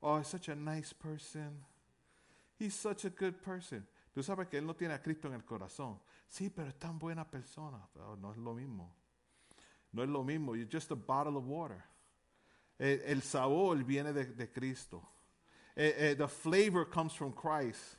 Oh, 0.00 0.18
he's 0.18 0.28
such 0.28 0.48
a 0.48 0.54
nice 0.54 0.94
person. 0.94 1.64
He's 2.58 2.74
such 2.74 3.04
a 3.04 3.10
good 3.10 3.34
person. 3.34 3.86
Tú 4.14 4.22
sabes 4.22 4.48
que 4.48 4.58
él 4.58 4.66
no 4.66 4.74
tiene 4.74 4.94
a 4.94 5.02
Cristo 5.02 5.28
en 5.28 5.34
el 5.34 5.44
corazón. 5.44 6.00
Sí, 6.26 6.50
pero 6.50 6.68
es 6.68 6.78
tan 6.78 6.98
buena 6.98 7.28
persona. 7.28 7.86
Pero 7.92 8.16
no 8.16 8.32
es 8.32 8.38
lo 8.38 8.54
mismo. 8.54 8.94
No 9.92 10.02
es 10.02 10.08
lo 10.08 10.22
mismo. 10.22 10.54
You're 10.54 10.68
just 10.70 10.90
a 10.90 10.94
bottle 10.94 11.36
of 11.36 11.44
water. 11.46 11.84
El, 12.78 13.00
el 13.06 13.22
sabor 13.22 13.76
viene 13.84 14.12
de, 14.12 14.24
de 14.26 14.50
Cristo. 14.50 15.02
Eh, 15.76 15.94
eh, 15.98 16.14
the 16.16 16.28
flavor 16.28 16.84
comes 16.88 17.12
from 17.14 17.32
Christ. 17.32 17.96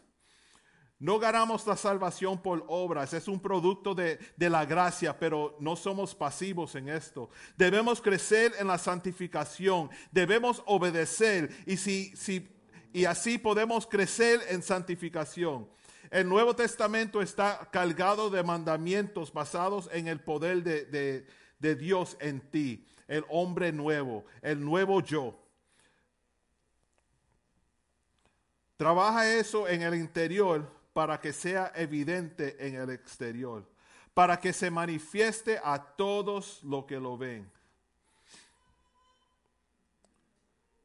No 1.00 1.18
ganamos 1.18 1.66
la 1.66 1.76
salvación 1.76 2.38
por 2.44 2.64
obras, 2.68 3.12
es 3.16 3.28
un 3.28 3.40
producto 3.40 3.96
de, 3.96 4.20
de 4.38 4.50
la 4.52 4.66
gracia, 4.66 5.18
pero 5.18 5.58
no 5.60 5.76
somos 5.76 6.14
pasivos 6.14 6.76
en 6.76 6.90
esto. 6.90 7.32
Debemos 7.58 8.00
crecer 8.00 8.52
en 8.60 8.68
la 8.68 8.78
santificación, 8.78 9.90
debemos 10.12 10.62
obedecer 10.68 11.50
y, 11.66 11.78
si, 11.78 12.16
si, 12.16 12.48
y 12.94 13.06
así 13.06 13.40
podemos 13.40 13.88
crecer 13.88 14.42
en 14.50 14.62
santificación. 14.62 15.68
El 16.12 16.30
Nuevo 16.30 16.56
Testamento 16.56 17.20
está 17.20 17.68
cargado 17.72 18.30
de 18.30 18.44
mandamientos 18.44 19.34
basados 19.34 19.90
en 19.94 20.08
el 20.08 20.20
poder 20.20 20.62
de, 20.62 20.86
de- 20.86 21.26
de 21.62 21.76
Dios 21.76 22.18
en 22.20 22.42
ti, 22.42 22.86
el 23.08 23.24
hombre 23.30 23.72
nuevo, 23.72 24.26
el 24.42 24.60
nuevo 24.60 25.00
yo. 25.02 25.38
Trabaja 28.76 29.32
eso 29.32 29.68
en 29.68 29.84
el 29.84 29.94
interior 29.94 30.68
para 30.92 31.20
que 31.20 31.32
sea 31.32 31.72
evidente 31.76 32.68
en 32.68 32.76
el 32.76 32.90
exterior, 32.90 33.64
para 34.14 34.40
que 34.40 34.52
se 34.52 34.72
manifieste 34.72 35.60
a 35.64 35.80
todos 35.80 36.64
los 36.64 36.86
que 36.86 37.00
lo 37.00 37.16
ven. 37.16 37.50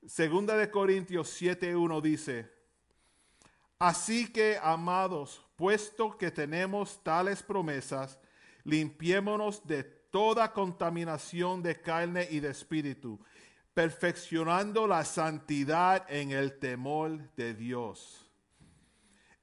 Segunda 0.06 0.56
de 0.56 0.70
Corintios 0.70 1.40
7:1 1.40 2.00
dice, 2.02 2.50
Así 3.78 4.30
que, 4.32 4.58
amados, 4.62 5.42
puesto 5.56 6.16
que 6.16 6.30
tenemos 6.30 7.02
tales 7.02 7.42
promesas, 7.42 8.18
limpiémonos 8.64 9.66
de 9.66 9.95
toda 10.10 10.52
contaminación 10.52 11.62
de 11.62 11.80
carne 11.80 12.26
y 12.30 12.40
de 12.40 12.50
espíritu, 12.50 13.18
perfeccionando 13.74 14.86
la 14.86 15.04
santidad 15.04 16.04
en 16.10 16.30
el 16.30 16.58
temor 16.58 17.18
de 17.36 17.54
Dios. 17.54 18.22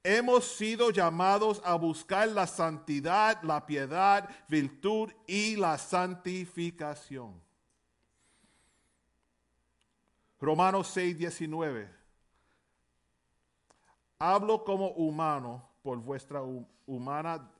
Hemos 0.02 0.44
sido 0.44 0.90
llamados 0.90 1.62
a 1.64 1.76
buscar 1.76 2.28
la 2.28 2.46
santidad, 2.46 3.42
la 3.42 3.64
piedad, 3.64 4.28
virtud 4.48 5.10
y 5.26 5.56
la 5.56 5.78
santificación. 5.78 7.42
Romanos 10.40 10.88
6, 10.88 11.16
19. 11.16 11.88
Hablo 14.18 14.62
como 14.64 14.88
humano 14.90 15.66
por 15.82 15.98
vuestra 15.98 16.42
hu- 16.42 16.66
humana 16.86 17.50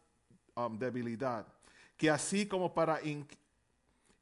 um, 0.55 0.79
debilidad, 0.79 1.47
que 1.97 2.11
así 2.11 2.47
como 2.47 2.75
para 2.75 3.03
in- 3.03 3.27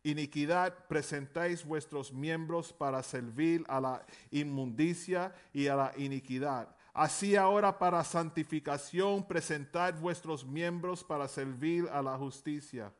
iniquidad 0.02 0.74
presentáis 0.88 1.64
vuestros 1.64 2.12
miembros 2.12 2.72
para 2.72 3.02
servir 3.02 3.64
a 3.68 3.80
la 3.80 4.04
inmundicia 4.30 5.34
y 5.52 5.68
a 5.68 5.76
la 5.76 5.92
iniquidad. 5.96 6.68
Así 6.92 7.36
ahora 7.36 7.78
para 7.78 8.04
santificación 8.04 9.26
presentad 9.26 9.94
vuestros 9.94 10.44
miembros 10.44 11.02
para 11.02 11.26
servir 11.28 11.88
a 11.90 12.02
la 12.02 12.18
justicia. 12.18 12.92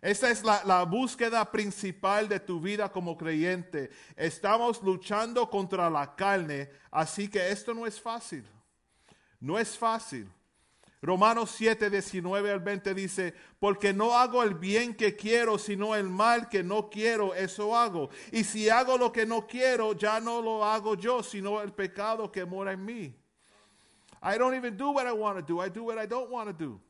Esa 0.00 0.30
es 0.30 0.42
la 0.44 0.84
búsqueda 0.84 1.48
principal 1.50 2.28
de 2.28 2.40
tu 2.40 2.60
vida 2.60 2.90
como 2.90 3.16
creyente. 3.16 3.90
Estamos 4.16 4.82
luchando 4.82 5.48
contra 5.48 5.88
la 5.88 6.14
carne, 6.14 6.70
así 6.90 7.28
que 7.28 7.50
esto 7.50 7.72
no 7.72 7.86
es 7.86 8.00
fácil. 8.00 8.44
No 9.40 9.58
es 9.58 9.78
fácil. 9.78 10.28
Romanos 11.02 11.50
7, 11.56 11.90
19 11.90 12.52
al 12.52 12.60
20 12.60 12.94
dice, 12.94 13.34
porque 13.58 13.92
no 13.92 14.16
hago 14.16 14.44
el 14.44 14.54
bien 14.54 14.94
que 14.94 15.16
quiero, 15.16 15.58
sino 15.58 15.96
el 15.96 16.08
mal 16.08 16.48
que 16.48 16.62
no 16.62 16.88
quiero, 16.88 17.34
eso 17.34 17.76
hago. 17.76 18.08
Y 18.30 18.44
si 18.44 18.68
hago 18.68 18.96
lo 18.96 19.10
que 19.10 19.26
no 19.26 19.44
quiero, 19.44 19.94
ya 19.94 20.20
no 20.20 20.40
lo 20.40 20.64
hago 20.64 20.94
yo, 20.94 21.24
sino 21.24 21.60
el 21.60 21.72
pecado 21.72 22.30
que 22.30 22.44
mora 22.44 22.72
en 22.72 22.84
mí. 22.84 23.14
I 24.22 24.38
don't 24.38 24.54
even 24.54 24.76
do 24.76 24.92
what 24.92 25.08
I 25.08 25.12
want 25.12 25.36
to 25.38 25.42
do, 25.42 25.60
I 25.60 25.68
do 25.68 25.82
what 25.82 25.98
I 25.98 26.06
don't 26.06 26.30
want 26.30 26.46
to 26.46 26.52
do. 26.52 26.80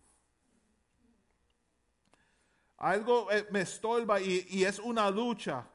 Algo 2.77 3.31
eh, 3.31 3.47
me 3.51 3.63
estorba 3.63 4.21
y, 4.21 4.47
y 4.51 4.65
es 4.65 4.79
una 4.79 5.11
lucha. 5.11 5.67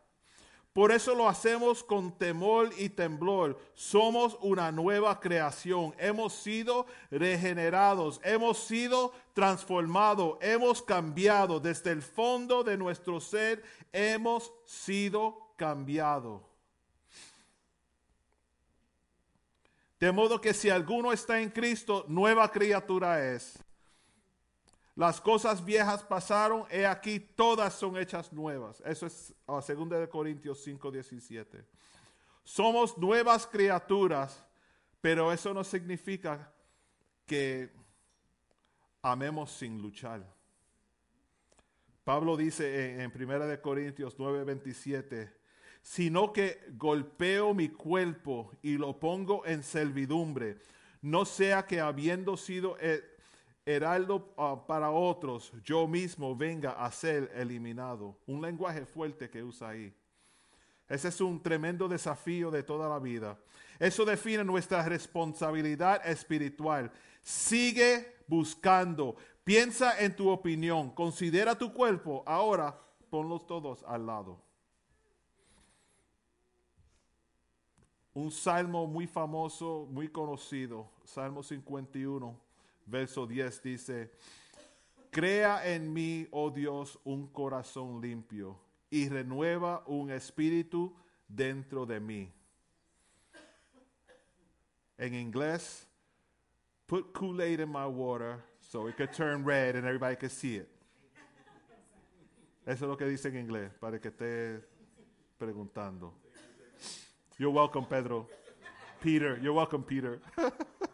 Por 0.77 0.91
eso 0.91 1.15
lo 1.15 1.27
hacemos 1.27 1.83
con 1.83 2.11
temor 2.19 2.69
y 2.77 2.89
temblor. 2.89 3.59
Somos 3.73 4.37
una 4.41 4.71
nueva 4.71 5.19
creación. 5.19 5.95
Hemos 5.97 6.33
sido 6.33 6.85
regenerados. 7.09 8.21
Hemos 8.23 8.59
sido 8.59 9.11
transformados. 9.33 10.37
Hemos 10.39 10.83
cambiado. 10.83 11.59
Desde 11.59 11.89
el 11.89 12.03
fondo 12.03 12.63
de 12.63 12.77
nuestro 12.77 13.19
ser 13.19 13.63
hemos 13.91 14.53
sido 14.65 15.49
cambiados. 15.55 16.43
De 19.99 20.11
modo 20.11 20.39
que 20.39 20.53
si 20.53 20.69
alguno 20.69 21.11
está 21.11 21.41
en 21.41 21.49
Cristo, 21.49 22.05
nueva 22.07 22.51
criatura 22.51 23.33
es. 23.33 23.57
Las 24.97 25.21
cosas 25.21 25.63
viejas 25.63 26.03
pasaron, 26.03 26.65
he 26.71 26.83
aquí 26.87 27.19
todas 27.19 27.75
son 27.75 27.95
hechas 27.97 28.33
nuevas. 28.33 28.81
Eso 28.83 29.05
es 29.05 29.31
uh, 29.45 29.61
2 29.61 29.89
de 29.91 30.09
Corintios 30.09 30.63
5, 30.63 30.89
17. 30.89 31.63
Somos 32.43 32.97
nuevas 32.97 33.45
criaturas, 33.45 34.43
pero 34.99 35.31
eso 35.31 35.53
no 35.53 35.63
significa 35.63 36.51
que 37.27 37.69
amemos 39.03 39.51
sin 39.51 39.79
luchar. 39.79 40.25
Pablo 42.03 42.35
dice 42.35 42.95
en, 42.95 43.01
en 43.01 43.11
1 43.13 43.45
de 43.45 43.61
Corintios 43.61 44.15
9, 44.17 44.45
27, 44.45 45.31
sino 45.83 46.33
que 46.33 46.59
golpeo 46.71 47.53
mi 47.53 47.69
cuerpo 47.69 48.51
y 48.63 48.79
lo 48.79 48.99
pongo 48.99 49.45
en 49.45 49.61
servidumbre, 49.61 50.57
no 51.03 51.23
sea 51.23 51.67
que 51.67 51.81
habiendo 51.81 52.35
sido 52.35 52.77
eh, 52.79 53.16
heraldo 53.67 54.33
ah, 54.37 54.63
para 54.65 54.89
otros, 54.89 55.51
yo 55.63 55.87
mismo 55.87 56.35
venga 56.35 56.71
a 56.71 56.89
ser 56.89 57.29
eliminado. 57.35 58.17
Un 58.25 58.41
lenguaje 58.41 58.85
fuerte 58.85 59.29
que 59.29 59.43
usa 59.43 59.69
ahí. 59.69 59.93
Ese 60.87 61.09
es 61.09 61.19
un 61.19 61.43
tremendo 61.43 61.89
desafío 61.89 62.49
de 62.49 62.63
toda 62.63 62.87
la 62.87 62.97
vida. 62.97 63.37
Eso 63.77 64.05
define 64.05 64.45
nuestra 64.45 64.83
responsabilidad 64.83 66.01
espiritual. 66.07 66.89
Sigue 67.21 68.15
buscando. 68.25 69.17
Piensa 69.43 69.99
en 69.99 70.15
tu 70.15 70.29
opinión. 70.29 70.91
Considera 70.91 71.57
tu 71.57 71.73
cuerpo. 71.73 72.23
Ahora 72.25 72.79
ponlos 73.09 73.45
todos 73.45 73.83
al 73.83 74.05
lado. 74.05 74.41
Un 78.13 78.31
salmo 78.31 78.87
muy 78.87 79.07
famoso, 79.07 79.87
muy 79.91 80.07
conocido, 80.07 80.89
Salmo 81.03 81.43
51, 81.43 82.46
verso 82.87 83.27
10 83.27 83.61
dice, 83.61 84.11
Crea 85.11 85.65
en 85.73 85.93
mí, 85.93 86.27
oh 86.31 86.49
Dios, 86.49 86.99
un 87.03 87.27
corazón 87.27 88.01
limpio 88.01 88.59
y 88.89 89.09
renueva 89.09 89.83
un 89.87 90.11
espíritu 90.11 90.95
dentro 91.27 91.85
de 91.85 91.99
mí. 91.99 92.31
En 94.97 95.13
inglés, 95.13 95.87
put 96.87 97.13
Kool-Aid 97.13 97.59
in 97.59 97.69
my 97.69 97.85
water 97.85 98.43
so 98.59 98.87
it 98.87 98.97
could 98.97 99.13
turn 99.13 99.43
red 99.43 99.75
and 99.75 99.85
everybody 99.85 100.15
could 100.15 100.31
see 100.31 100.55
it. 100.55 100.69
Eso 102.65 102.85
es 102.85 102.89
lo 102.89 102.97
que 102.97 103.05
dice 103.05 103.29
en 103.29 103.37
inglés, 103.37 103.71
para 103.79 103.99
que 103.99 104.09
esté 104.09 104.61
preguntando. 105.39 106.13
You're 107.37 107.51
welcome, 107.51 107.85
Pedro. 107.85 108.27
Peter, 108.99 109.39
you're 109.41 109.53
welcome, 109.53 109.83
Peter. 109.83 110.19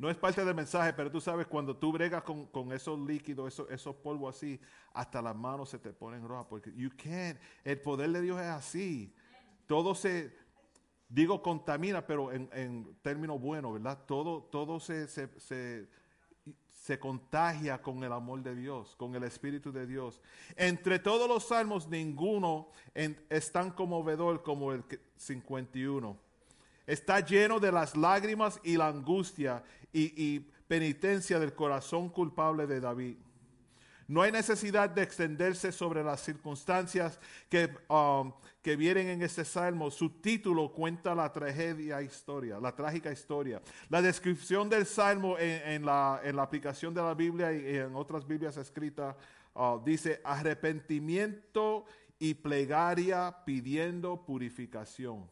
No 0.00 0.08
es 0.08 0.16
parte 0.16 0.42
del 0.42 0.54
mensaje, 0.54 0.94
pero 0.94 1.10
tú 1.10 1.20
sabes, 1.20 1.46
cuando 1.46 1.76
tú 1.76 1.92
bregas 1.92 2.22
con, 2.22 2.46
con 2.46 2.72
esos 2.72 2.98
líquidos, 3.00 3.48
esos, 3.52 3.70
esos 3.70 3.94
polvos 3.96 4.34
así, 4.34 4.58
hasta 4.94 5.20
las 5.20 5.36
manos 5.36 5.68
se 5.68 5.78
te 5.78 5.92
ponen 5.92 6.26
rojas, 6.26 6.46
porque 6.48 6.72
you 6.74 6.88
can't. 6.96 7.38
El 7.64 7.82
poder 7.82 8.10
de 8.10 8.22
Dios 8.22 8.40
es 8.40 8.46
así. 8.46 9.14
Todo 9.66 9.94
se, 9.94 10.34
digo, 11.06 11.42
contamina, 11.42 12.06
pero 12.06 12.32
en, 12.32 12.48
en 12.54 12.96
términos 13.02 13.38
buenos, 13.38 13.74
¿verdad? 13.74 13.98
Todo, 14.06 14.42
todo 14.44 14.80
se, 14.80 15.06
se, 15.06 15.38
se, 15.38 15.86
se 16.70 16.98
contagia 16.98 17.82
con 17.82 18.02
el 18.02 18.12
amor 18.14 18.42
de 18.42 18.54
Dios, 18.56 18.96
con 18.96 19.14
el 19.14 19.24
Espíritu 19.24 19.70
de 19.70 19.86
Dios. 19.86 20.22
Entre 20.56 20.98
todos 20.98 21.28
los 21.28 21.44
salmos, 21.48 21.88
ninguno 21.88 22.70
en- 22.94 23.22
es 23.28 23.52
tan 23.52 23.70
conmovedor 23.70 24.42
como 24.42 24.72
el 24.72 24.82
que- 24.84 24.98
51. 25.18 26.16
Está 26.90 27.20
lleno 27.20 27.60
de 27.60 27.70
las 27.70 27.96
lágrimas 27.96 28.58
y 28.64 28.76
la 28.76 28.88
angustia 28.88 29.62
y, 29.92 30.40
penitencia 30.66 31.38
del 31.38 31.54
corazón 31.54 32.08
culpable 32.08 32.66
de 32.66 32.80
David. 32.80 33.16
No 34.08 34.22
hay 34.22 34.32
necesidad 34.32 34.90
de 34.90 35.02
extenderse 35.02 35.70
sobre 35.70 36.02
las 36.02 36.20
circunstancias 36.20 37.20
que, 37.48 37.70
um, 37.88 38.32
que 38.60 38.74
vienen 38.74 39.06
en 39.06 39.22
este 39.22 39.44
salmo. 39.44 39.88
Su 39.92 40.10
título 40.20 40.72
cuenta 40.72 41.14
la 41.14 41.32
tragedia 41.32 42.02
historia, 42.02 42.58
la 42.58 42.74
trágica 42.74 43.12
historia. 43.12 43.62
La 43.88 44.02
descripción 44.02 44.68
del 44.68 44.84
salmo 44.84 45.38
en, 45.38 45.62
en 45.74 45.86
la, 45.86 46.20
en 46.24 46.34
la 46.34 46.42
aplicación 46.42 46.92
de 46.92 47.02
la 47.02 47.14
Biblia 47.14 47.52
y 47.52 47.76
en 47.76 47.94
otras 47.94 48.26
Biblias 48.26 48.56
escritas 48.56 49.14
uh, 49.54 49.80
dice 49.84 50.20
arrepentimiento 50.24 51.84
y 52.18 52.34
plegaria 52.34 53.44
pidiendo 53.44 54.24
purificación. 54.24 55.30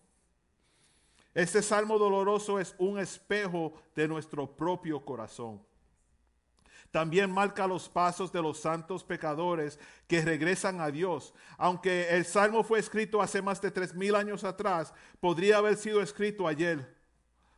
Este 1.38 1.62
salmo 1.62 1.98
doloroso 2.00 2.58
es 2.58 2.74
un 2.78 2.98
espejo 2.98 3.72
de 3.94 4.08
nuestro 4.08 4.56
propio 4.56 5.04
corazón. 5.04 5.62
También 6.90 7.30
marca 7.30 7.68
los 7.68 7.88
pasos 7.88 8.32
de 8.32 8.42
los 8.42 8.58
santos 8.58 9.04
pecadores 9.04 9.78
que 10.08 10.20
regresan 10.20 10.80
a 10.80 10.90
Dios. 10.90 11.32
Aunque 11.56 12.08
el 12.08 12.24
salmo 12.24 12.64
fue 12.64 12.80
escrito 12.80 13.22
hace 13.22 13.40
más 13.40 13.60
de 13.62 13.70
tres 13.70 13.94
mil 13.94 14.16
años 14.16 14.42
atrás, 14.42 14.92
podría 15.20 15.58
haber 15.58 15.76
sido 15.76 16.02
escrito 16.02 16.48
ayer, 16.48 16.96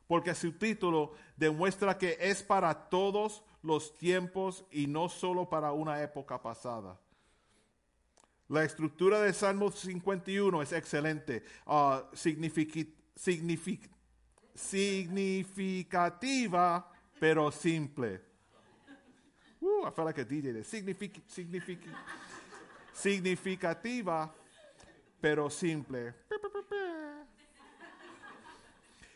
porque 0.06 0.34
su 0.34 0.52
título 0.52 1.12
demuestra 1.38 1.96
que 1.96 2.18
es 2.20 2.42
para 2.42 2.90
todos 2.90 3.42
los 3.62 3.96
tiempos 3.96 4.62
y 4.70 4.88
no 4.88 5.08
solo 5.08 5.48
para 5.48 5.72
una 5.72 6.02
época 6.02 6.42
pasada. 6.42 7.00
La 8.46 8.62
estructura 8.62 9.22
del 9.22 9.32
Salmo 9.32 9.70
51 9.70 10.60
es 10.60 10.72
excelente, 10.72 11.44
significi- 12.12 12.99
signific- 13.24 13.88
significativa, 14.54 16.86
pero 17.18 17.50
simple. 17.50 18.20
Uh, 19.60 19.86
I 19.86 19.90
felt 19.90 20.06
like 20.06 20.20
a 20.20 20.24
DJ 20.24 20.52
there. 20.52 20.64
Signific- 20.64 21.20
signific- 21.28 21.86
significativa, 22.94 24.32
pero 25.20 25.50
simple. 25.50 26.14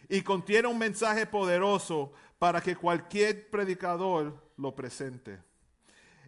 Y 0.09 0.21
contiene 0.21 0.69
un 0.69 0.79
mensaje 0.79 1.25
poderoso 1.27 2.13
para 2.39 2.61
que 2.61 2.77
cualquier 2.77 3.49
predicador 3.49 4.35
lo 4.59 4.75
presente. 4.75 5.41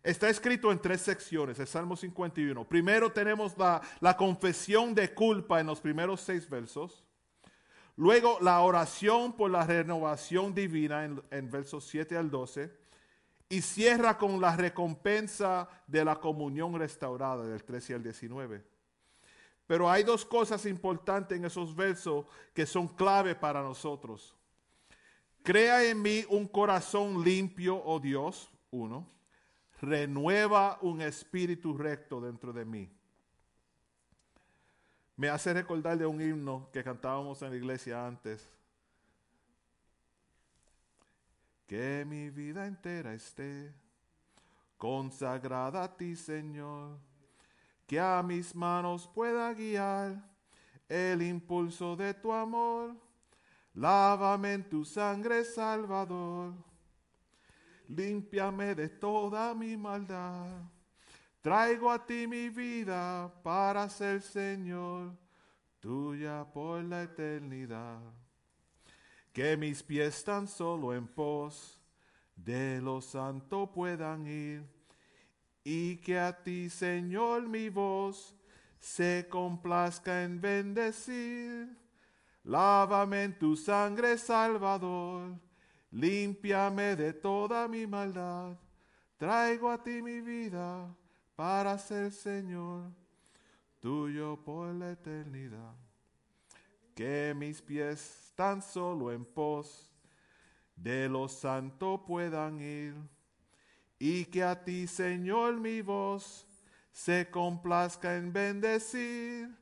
Está 0.03 0.31
escrito 0.31 0.73
en 0.73 0.79
tres 0.81 1.03
secciones, 1.03 1.59
el 1.59 1.67
Salmo 1.67 1.95
51. 1.95 2.67
Primero 2.67 3.13
tenemos 3.13 3.55
la 4.01 4.17
confesión 4.17 4.95
de 4.95 5.13
culpa 5.13 5.61
en 5.61 5.67
los 5.67 5.79
primeros 5.81 6.23
seis 6.23 6.49
versos. 6.49 7.05
Luego 7.97 8.39
la 8.43 8.61
oración 8.61 9.33
por 9.33 9.51
la 9.51 9.65
renovación 9.67 10.55
divina 10.55 11.05
en, 11.05 11.51
versos 11.51 11.87
7 11.87 12.17
al 12.17 12.31
12. 12.31 12.71
Y 13.49 13.63
cierra 13.63 14.19
con 14.19 14.41
la 14.41 14.57
recompensa 14.57 15.69
de 15.87 16.05
la 16.05 16.17
comunión 16.17 16.79
restaurada 16.79 17.47
del 17.47 17.65
13 17.65 17.95
al 17.95 18.03
19. 18.03 18.65
Pero 19.67 19.91
hay 19.91 20.03
dos 20.03 20.25
cosas 20.25 20.67
importantes 20.67 21.39
en 21.39 21.45
esos 21.45 21.75
versos 21.75 22.27
que 22.53 22.67
son 22.67 22.89
clave 22.89 23.35
para 23.35 23.63
nosotros. 23.63 24.37
Crea 25.43 25.85
en 25.85 26.03
mí 26.03 26.25
un 26.29 26.49
corazón 26.49 27.25
limpio, 27.25 27.81
oh 27.83 28.01
Dios, 28.01 28.51
uno. 28.71 29.09
Renueva 29.81 30.79
un 30.83 31.01
espíritu 31.01 31.77
recto 31.77 32.21
dentro 32.21 32.53
de 32.53 32.65
mí. 32.65 32.91
Me 35.17 35.31
hace 35.31 35.55
recordar 35.55 35.97
de 35.97 36.05
un 36.05 36.21
himno 36.21 36.69
que 36.71 36.85
cantábamos 36.85 37.41
en 37.41 37.51
la 37.51 37.57
iglesia 37.57 38.07
antes. 38.07 38.47
Que 41.67 42.05
mi 42.07 42.29
vida 42.29 42.67
entera 42.67 43.15
esté 43.15 43.73
consagrada 44.77 45.85
a 45.85 45.97
ti, 45.97 46.15
Señor. 46.15 46.99
Que 47.87 47.99
a 47.99 48.23
mis 48.23 48.55
manos 48.55 49.09
pueda 49.09 49.53
guiar 49.55 50.23
el 50.87 51.23
impulso 51.23 51.97
de 51.97 52.13
tu 52.13 52.31
amor. 52.31 52.95
Lávame 53.73 54.53
en 54.53 54.69
tu 54.69 54.85
sangre, 54.85 55.45
Salvador. 55.45 56.53
Límpiame 57.89 58.75
de 58.75 58.89
toda 58.91 59.55
mi 59.55 59.77
maldad. 59.77 60.76
Traigo 61.47 61.89
a 61.89 62.05
ti 62.05 62.27
mi 62.27 62.49
vida 62.49 63.31
para 63.45 63.89
ser 63.89 64.21
Señor, 64.21 65.13
tuya 65.79 66.45
por 66.45 66.83
la 66.83 67.05
eternidad. 67.05 68.01
Que 69.33 69.57
mis 69.57 69.81
pies 69.81 70.25
tan 70.25 70.49
solo 70.49 70.93
en 70.93 71.07
pos 71.07 71.81
de 72.35 72.81
lo 72.83 73.01
santo 73.01 73.71
puedan 73.71 74.27
ir 74.27 74.67
y 75.63 75.99
que 75.99 76.19
a 76.19 76.33
ti, 76.33 76.69
Señor, 76.69 77.43
mi 77.43 77.69
voz 77.69 78.35
se 78.81 79.29
complazca 79.31 80.25
en 80.25 80.41
bendecir. 80.41 81.79
Lávame 82.43 83.23
en 83.23 83.39
tu 83.39 83.55
sangre, 83.55 84.19
Salvador, 84.19 85.39
límpiame 85.93 86.97
de 86.97 87.13
toda 87.13 87.69
mi 87.69 87.87
maldad. 87.87 88.59
Traigo 89.17 89.71
a 89.71 89.81
ti 89.81 90.03
mi 90.03 90.21
vida 90.21 90.93
para 91.37 91.77
ser 91.79 92.11
Señor, 92.11 92.91
tuyo 93.79 94.43
por 94.43 94.75
la 94.75 94.93
eternidad. 94.93 95.75
Que 96.95 97.35
mis 97.37 97.61
pies 97.61 98.33
tan 98.35 98.63
solo 98.63 99.13
en 99.13 99.23
pos 99.23 99.93
de 100.75 101.09
los 101.11 101.33
santos 101.33 102.01
puedan 102.07 102.59
ir. 102.59 102.95
Y 103.99 104.25
que 104.25 104.43
a 104.43 104.65
ti, 104.65 104.87
Señor, 104.87 105.61
mi 105.61 105.83
voz 105.83 106.47
se 106.91 107.31
complazca 107.31 108.17
en 108.17 108.33
bendecir. 108.33 109.55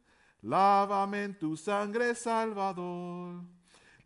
Lávame 0.43 1.25
en 1.25 1.39
tu 1.39 1.57
sangre, 1.57 2.15
Salvador. 2.15 3.43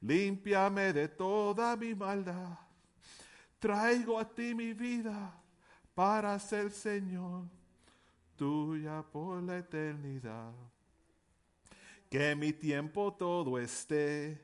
Límpiame 0.00 0.92
de 0.94 1.08
toda 1.08 1.76
mi 1.76 1.94
maldad. 1.94 2.58
Traigo 3.58 4.18
a 4.18 4.24
ti 4.24 4.54
mi 4.54 4.72
vida 4.72 5.34
para 5.94 6.38
ser 6.38 6.70
Señor 6.70 7.57
tuya 8.38 9.04
por 9.12 9.42
la 9.42 9.58
eternidad. 9.58 10.54
Que 12.08 12.34
mi 12.34 12.52
tiempo 12.52 13.12
todo 13.12 13.58
esté 13.58 14.40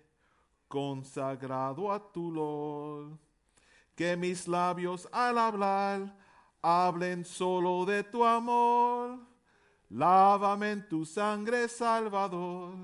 consagrado 0.69 1.91
a 1.91 1.99
tu 2.13 2.31
Lord. 2.31 3.17
Que 3.95 4.17
mis 4.17 4.47
labios 4.47 5.09
al 5.13 5.39
hablar 5.39 6.15
hablen 6.61 7.25
solo 7.25 7.87
de 7.87 8.03
tu 8.03 8.25
amor. 8.25 9.21
Lávame 9.89 10.73
en 10.73 10.89
tu 10.89 11.07
sangre, 11.07 11.69
Salvador. 11.69 12.75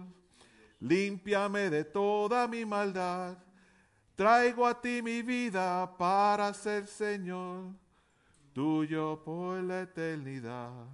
Límpiame 0.79 1.69
de 1.69 1.85
toda 1.85 2.47
mi 2.47 2.65
maldad. 2.65 3.37
Traigo 4.15 4.65
a 4.65 4.81
ti 4.81 5.03
mi 5.03 5.21
vida 5.21 5.93
para 5.99 6.55
ser 6.55 6.87
Señor 6.87 7.75
tuyo 8.53 9.23
por 9.25 9.63
la 9.63 9.83
eternidad. 9.83 10.87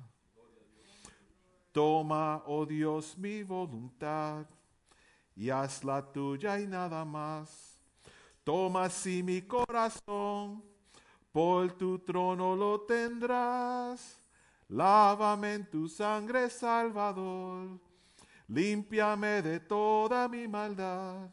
Toma, 1.72 2.42
oh 2.46 2.64
Dios, 2.64 3.16
mi 3.18 3.42
voluntad 3.42 4.46
y 5.34 5.50
hazla 5.50 6.00
tuya 6.12 6.58
y 6.58 6.66
nada 6.66 7.04
más. 7.04 7.78
Toma 8.44 8.84
así 8.84 9.22
mi 9.22 9.42
corazón, 9.42 10.64
por 11.32 11.72
tu 11.72 11.98
trono 11.98 12.56
lo 12.56 12.80
tendrás. 12.80 14.22
Lávame 14.68 15.54
en 15.54 15.70
tu 15.70 15.88
sangre, 15.88 16.48
Salvador. 16.48 17.78
Límpiame 18.48 19.42
de 19.42 19.60
toda 19.60 20.28
mi 20.28 20.48
maldad. 20.48 21.28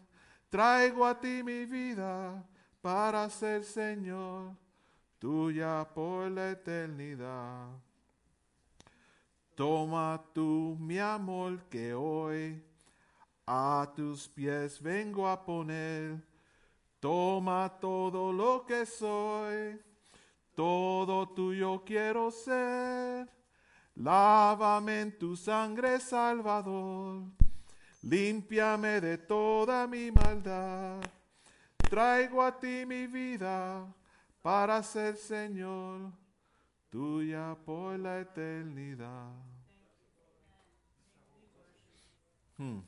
Traigo 0.49 1.05
a 1.05 1.19
ti 1.19 1.41
mi 1.43 1.65
vida 1.65 2.43
para 2.81 3.29
ser 3.29 3.63
Señor 3.63 4.62
tuya 5.23 5.87
por 5.95 6.29
la 6.29 6.51
eternidad. 6.51 7.69
Toma 9.55 10.21
tú 10.33 10.75
mi 10.77 10.99
amor 10.99 11.63
que 11.69 11.93
hoy 11.93 12.61
a 13.47 13.89
tus 13.95 14.27
pies 14.27 14.81
vengo 14.81 15.25
a 15.25 15.41
poner. 15.41 16.21
Toma 16.99 17.71
todo 17.79 18.33
lo 18.33 18.65
que 18.65 18.85
soy, 18.85 19.79
todo 20.53 21.29
tuyo 21.29 21.81
quiero 21.85 22.29
ser. 22.29 23.29
Lávame 23.95 24.99
en 24.99 25.17
tu 25.17 25.37
sangre, 25.37 26.01
Salvador. 26.01 27.23
Límpiame 28.01 28.99
de 28.99 29.17
toda 29.19 29.87
mi 29.87 30.11
maldad. 30.11 30.99
Traigo 31.77 32.43
a 32.43 32.59
ti 32.59 32.85
mi 32.85 33.07
vida 33.07 33.87
para 34.43 34.83
ser 34.83 35.15
Señor 35.15 36.11
tuya 36.89 37.57
por 37.65 37.97
la 37.97 38.19
eternidad. 38.19 39.31
Hmm. 42.57 42.81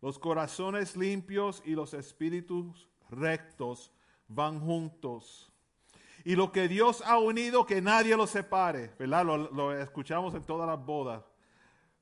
Los 0.00 0.18
corazones 0.18 0.96
limpios 0.96 1.62
y 1.64 1.70
los 1.70 1.94
espíritus 1.94 2.88
rectos 3.08 3.92
van 4.26 4.58
juntos. 4.60 5.48
Y 6.24 6.34
lo 6.34 6.50
que 6.50 6.66
Dios 6.66 7.02
ha 7.06 7.18
unido, 7.18 7.64
que 7.64 7.80
nadie 7.80 8.16
lo 8.16 8.26
separe, 8.26 8.92
¿verdad? 8.98 9.24
Lo, 9.24 9.36
lo 9.36 9.72
escuchamos 9.78 10.34
en 10.34 10.42
todas 10.42 10.68
las 10.68 10.84
bodas. 10.84 11.22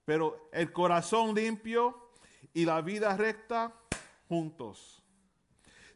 Pero 0.06 0.48
el 0.50 0.72
corazón 0.72 1.34
limpio 1.34 2.10
y 2.54 2.64
la 2.64 2.80
vida 2.80 3.14
recta 3.18 3.74
juntos. 4.28 4.99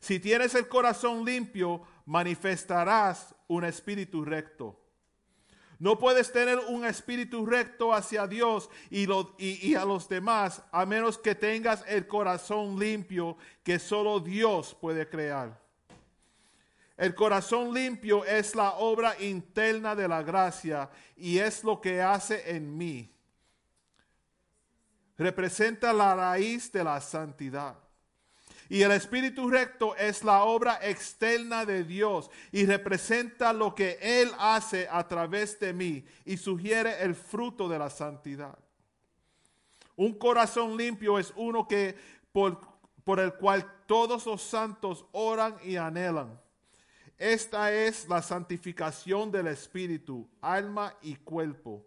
Si 0.04 0.20
tienes 0.20 0.54
el 0.54 0.68
corazón 0.68 1.24
limpio, 1.24 1.80
manifestarás 2.04 3.34
un 3.48 3.64
espíritu 3.64 4.22
recto. 4.22 4.78
No 5.78 5.98
puedes 5.98 6.30
tener 6.30 6.58
un 6.68 6.84
espíritu 6.84 7.46
recto 7.46 7.94
hacia 7.94 8.26
Dios 8.26 8.68
y, 8.90 9.74
a 9.74 9.84
los 9.86 10.06
demás 10.06 10.62
a 10.72 10.84
menos 10.84 11.16
que 11.16 11.34
tengas 11.34 11.82
el 11.88 12.06
corazón 12.06 12.78
limpio 12.78 13.38
que 13.62 13.78
solo 13.78 14.20
Dios 14.20 14.76
puede 14.78 15.08
crear. 15.08 15.58
El 16.98 17.14
corazón 17.14 17.72
limpio 17.72 18.26
es 18.26 18.54
la 18.54 18.72
obra 18.72 19.18
interna 19.18 19.96
de 19.96 20.06
la 20.06 20.22
gracia 20.22 20.90
y 21.16 21.38
es 21.38 21.64
lo 21.64 21.80
que 21.80 22.02
hace 22.02 22.54
en 22.54 22.76
mí. 22.76 23.10
Representa 25.16 25.94
la 25.94 26.14
raíz 26.14 26.70
de 26.70 26.84
la 26.84 27.00
santidad. 27.00 27.83
Y 28.68 28.82
el 28.82 28.92
Espíritu 28.92 29.50
recto 29.50 29.94
es 29.96 30.24
la 30.24 30.44
obra 30.44 30.78
externa 30.82 31.64
de 31.66 31.84
Dios 31.84 32.30
y 32.50 32.64
representa 32.64 33.52
lo 33.52 33.74
que 33.74 33.98
Él 34.00 34.30
hace 34.38 34.88
a 34.90 35.06
través 35.06 35.58
de 35.60 35.72
mí 35.72 36.04
y 36.24 36.36
sugiere 36.36 37.02
el 37.02 37.14
fruto 37.14 37.68
de 37.68 37.78
la 37.78 37.90
santidad. 37.90 38.58
Un 39.96 40.14
corazón 40.14 40.76
limpio 40.76 41.18
es 41.18 41.32
uno 41.36 41.68
que 41.68 41.94
por, 42.32 42.58
por 43.04 43.20
el 43.20 43.34
cual 43.34 43.70
todos 43.86 44.26
los 44.26 44.42
santos 44.42 45.04
oran 45.12 45.56
y 45.62 45.76
anhelan. 45.76 46.40
Esta 47.18 47.72
es 47.72 48.08
la 48.08 48.22
santificación 48.22 49.30
del 49.30 49.46
espíritu, 49.48 50.28
alma 50.40 50.96
y 51.02 51.14
cuerpo. 51.16 51.86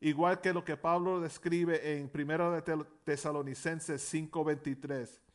Igual 0.00 0.40
que 0.40 0.52
lo 0.52 0.62
que 0.62 0.76
Pablo 0.76 1.20
describe 1.20 1.96
en 1.96 2.10
1 2.12 2.52
de 2.52 2.84
Tesalonicenses 3.04 4.02
5:23 4.12 5.25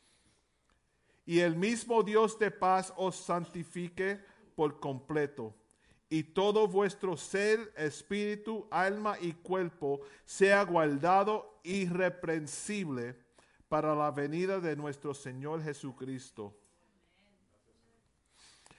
y 1.24 1.40
el 1.40 1.56
mismo 1.56 2.02
Dios 2.02 2.38
de 2.38 2.50
paz 2.50 2.92
os 2.96 3.16
santifique 3.16 4.20
por 4.54 4.80
completo. 4.80 5.54
Y 6.08 6.24
todo 6.24 6.68
vuestro 6.68 7.16
ser, 7.16 7.72
espíritu, 7.76 8.66
alma 8.70 9.16
y 9.20 9.32
cuerpo 9.32 10.00
sea 10.24 10.62
guardado 10.64 11.60
irreprensible 11.62 13.16
para 13.68 13.94
la 13.94 14.10
venida 14.10 14.60
de 14.60 14.76
nuestro 14.76 15.14
Señor 15.14 15.62
Jesucristo. 15.62 16.54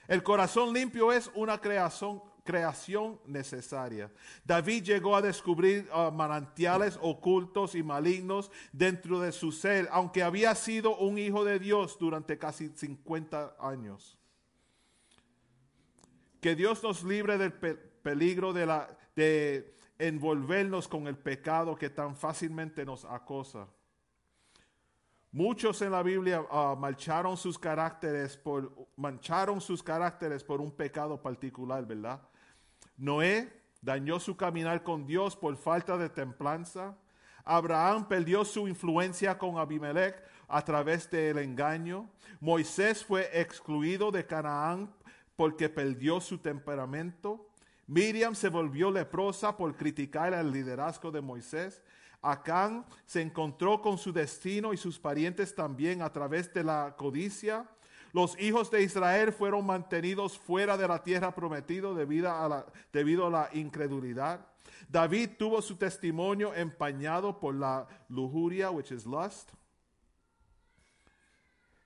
El 0.08 0.22
corazón 0.22 0.74
limpio 0.74 1.12
es 1.12 1.32
una 1.34 1.60
creación, 1.60 2.22
creación 2.44 3.20
necesaria. 3.26 4.12
David 4.44 4.84
llegó 4.84 5.16
a 5.16 5.22
descubrir 5.22 5.90
uh, 5.92 6.12
manantiales 6.12 7.00
ocultos 7.02 7.74
y 7.76 7.84
malignos 7.84 8.52
dentro 8.72 9.20
de 9.20 9.32
su 9.32 9.52
ser, 9.52 9.88
aunque 9.92 10.24
había 10.24 10.54
sido 10.56 10.98
un 10.98 11.18
hijo 11.18 11.44
de 11.46 11.60
Dios 11.60 11.98
durante 11.98 12.38
casi 12.38 12.70
50 12.70 13.56
años. 13.60 14.18
Que 16.42 16.56
Dios 16.56 16.84
nos 16.84 17.04
libre 17.04 17.38
del 17.38 17.54
peligro 17.54 18.52
de, 18.52 18.66
la, 18.66 18.98
de 19.16 19.78
envolvernos 19.98 20.88
con 20.88 21.08
el 21.08 21.18
pecado 21.18 21.76
que 21.78 21.90
tan 21.90 22.16
fácilmente 22.16 22.86
nos 22.86 23.06
acosa. 23.06 23.68
Muchos 25.32 25.82
en 25.82 25.92
la 25.92 26.04
Biblia 26.04 26.46
mancharon 26.78 27.38
sus 27.38 27.58
caracteres 27.58 28.38
por 28.38 28.72
mancharon 28.96 29.60
sus 29.62 29.82
caracteres 29.82 30.44
por 30.44 30.62
un 30.62 30.72
pecado 30.72 31.20
particular, 31.20 31.84
¿verdad? 31.88 32.22
Noé 32.98 33.52
dañó 33.82 34.20
su 34.20 34.38
caminar 34.38 34.84
con 34.84 35.06
Dios 35.06 35.36
por 35.36 35.56
falta 35.58 35.98
de 35.98 36.10
templanza. 36.10 36.96
Abraham 37.44 38.08
perdió 38.08 38.46
su 38.46 38.68
influencia 38.68 39.38
con 39.38 39.58
Abimelech 39.58 40.24
a 40.48 40.64
través 40.64 41.10
del 41.10 41.38
engaño. 41.40 42.10
Moisés 42.40 43.04
fue 43.04 43.30
excluido 43.34 44.12
de 44.12 44.26
Canaán 44.26 44.94
porque 45.36 45.68
perdió 45.68 46.22
su 46.22 46.38
temperamento. 46.38 47.50
Miriam 47.88 48.34
se 48.36 48.50
volvió 48.50 48.90
leprosa 48.92 49.58
por 49.58 49.76
criticar 49.76 50.34
el 50.34 50.52
liderazgo 50.52 51.12
de 51.12 51.22
Moisés. 51.22 51.82
Acán 52.22 52.86
se 53.06 53.22
encontró 53.22 53.82
con 53.82 53.98
su 53.98 54.14
destino 54.14 54.72
y 54.72 54.78
sus 54.78 54.98
parientes 54.98 55.54
también 55.54 56.02
a 56.02 56.12
través 56.14 56.54
de 56.54 56.64
la 56.64 56.96
codicia. 56.98 57.68
Los 58.14 58.40
hijos 58.40 58.70
de 58.70 58.84
Israel 58.84 59.34
fueron 59.34 59.66
mantenidos 59.66 60.38
fuera 60.38 60.78
de 60.78 60.88
la 60.88 61.02
tierra 61.02 61.34
prometida 61.34 61.94
debido 61.94 62.32
a 62.32 63.30
la, 63.30 63.50
incredulidad. 63.54 64.46
David 64.88 65.32
tuvo 65.38 65.62
su 65.62 65.76
testimonio 65.76 66.54
empañado 66.54 67.40
por 67.40 67.56
la 67.56 67.88
lujuria, 68.10 68.70
which 68.70 68.92
is 68.92 69.06
lust. 69.06 69.50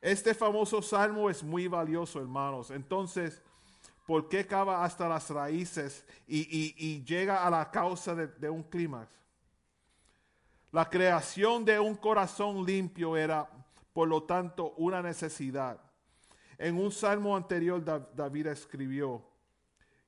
Este 0.02 0.34
famoso 0.34 0.82
salmo 0.82 1.30
es 1.30 1.42
muy 1.42 1.68
valioso, 1.68 2.20
hermanos. 2.20 2.72
Entonces, 2.72 3.42
¿por 4.06 4.28
qué 4.28 4.46
cava 4.46 4.84
hasta 4.84 5.08
las 5.08 5.30
raíces 5.30 6.06
y, 6.28 7.04
llega 7.06 7.48
a 7.48 7.50
la 7.50 7.72
causa 7.72 8.14
de, 8.14 8.28
de 8.28 8.50
un 8.50 8.64
clímax? 8.64 9.10
La 10.74 10.90
creación 10.90 11.64
de 11.64 11.80
un 11.80 11.96
corazón 11.96 12.66
limpio 12.66 13.16
era 13.16 13.50
por 13.98 14.08
lo 14.08 14.22
tanto, 14.22 14.76
una 14.78 15.02
necesidad. 15.02 15.80
En 16.58 16.78
un 16.80 16.92
salmo 16.92 17.36
anterior, 17.36 17.84
Da- 17.84 18.00
David 18.16 18.48
escribió, 18.48 19.24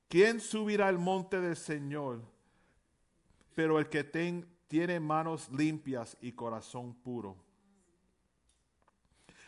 ¿quién 0.08 0.40
subirá 0.40 0.88
al 0.88 0.98
monte 0.98 1.40
del 1.40 1.56
Señor? 1.56 2.20
Pero 3.54 3.78
el 3.78 3.88
que 3.88 4.02
ten- 4.04 4.46
tiene 4.68 4.98
manos 5.00 5.48
limpias 5.50 6.16
y 6.20 6.32
corazón 6.32 6.94
puro. 6.94 7.36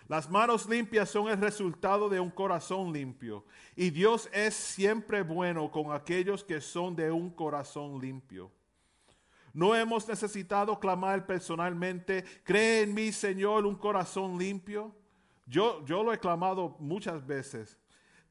Las 0.08 0.28
manos 0.28 0.68
limpias 0.68 1.08
son 1.08 1.28
el 1.28 1.38
resultado 1.40 2.08
de 2.08 2.20
un 2.20 2.30
corazón 2.30 2.92
limpio. 2.92 3.44
Y 3.76 3.90
Dios 3.90 4.28
es 4.32 4.54
siempre 4.54 5.22
bueno 5.22 5.70
con 5.70 5.92
aquellos 5.92 6.42
que 6.44 6.60
son 6.60 6.94
de 6.96 7.10
un 7.10 7.30
corazón 7.30 8.00
limpio. 8.00 8.50
No 9.54 9.74
hemos 9.76 10.08
necesitado 10.08 10.78
clamar 10.80 11.26
personalmente, 11.26 12.24
cree 12.42 12.82
en 12.82 12.94
mí, 12.94 13.12
Señor, 13.12 13.64
un 13.64 13.76
corazón 13.76 14.38
limpio. 14.38 14.94
Yo, 15.46 15.84
yo 15.84 16.02
lo 16.02 16.12
he 16.12 16.18
clamado 16.18 16.76
muchas 16.78 17.26
veces. 17.26 17.78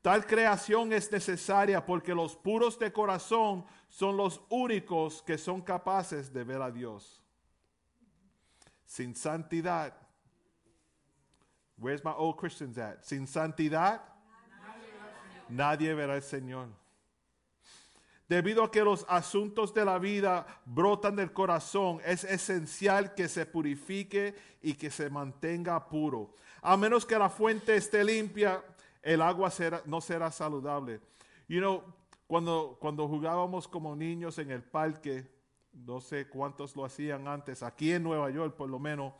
Tal 0.02 0.26
creación 0.26 0.92
es 0.94 1.12
necesaria 1.12 1.86
porque 1.86 2.16
los 2.16 2.36
puros 2.36 2.80
de 2.80 2.92
corazón 2.92 3.66
son 3.88 4.18
los 4.18 4.42
únicos 4.50 5.22
que 5.22 5.38
son 5.38 5.62
capaces 5.62 6.34
de 6.34 6.44
ver 6.44 6.62
a 6.62 6.72
Dios. 6.72 7.22
Sin 8.86 9.16
santidad, 9.16 9.94
where's 11.78 12.04
my 12.04 12.12
old 12.18 12.38
Christians 12.38 12.78
at? 12.78 13.04
Sin 13.04 13.28
santidad, 13.28 14.02
nadie 15.48 15.94
verá 15.94 16.16
al 16.16 16.24
Señor. 16.24 16.81
Debido 18.32 18.64
a 18.64 18.72
que 18.72 18.82
los 18.82 19.06
asuntos 19.10 19.74
de 19.74 19.84
la 19.84 20.00
vida 20.00 20.48
brotan 20.64 21.18
del 21.18 21.34
corazón, 21.34 22.00
es 22.06 22.24
esencial 22.24 23.14
que 23.14 23.28
se 23.28 23.46
purifique 23.46 24.34
y 24.62 24.76
que 24.76 24.90
se 24.90 25.10
mantenga 25.10 25.90
puro. 25.90 26.34
A 26.62 26.78
menos 26.78 27.06
que 27.06 27.20
la 27.20 27.28
fuente 27.28 27.76
esté 27.76 28.06
limpia, 28.06 28.64
el 29.02 29.22
agua 29.22 29.52
será- 29.52 29.82
no 29.86 30.00
será 30.00 30.32
saludable. 30.32 31.02
You 31.50 31.60
know, 31.60 31.84
cuando, 32.26 32.78
cuando 32.80 33.06
jugábamos 33.06 33.68
como 33.68 33.98
niños 33.98 34.38
en 34.38 34.52
el 34.52 34.64
parque, 34.64 35.30
no 35.74 36.00
sé 36.00 36.30
cuántos 36.30 36.74
lo 36.78 36.86
hacían 36.86 37.28
antes, 37.28 37.62
aquí 37.62 37.92
en 37.92 38.02
Nueva 38.04 38.30
York 38.30 38.56
por 38.56 38.70
lo 38.70 38.80
menos, 38.80 39.12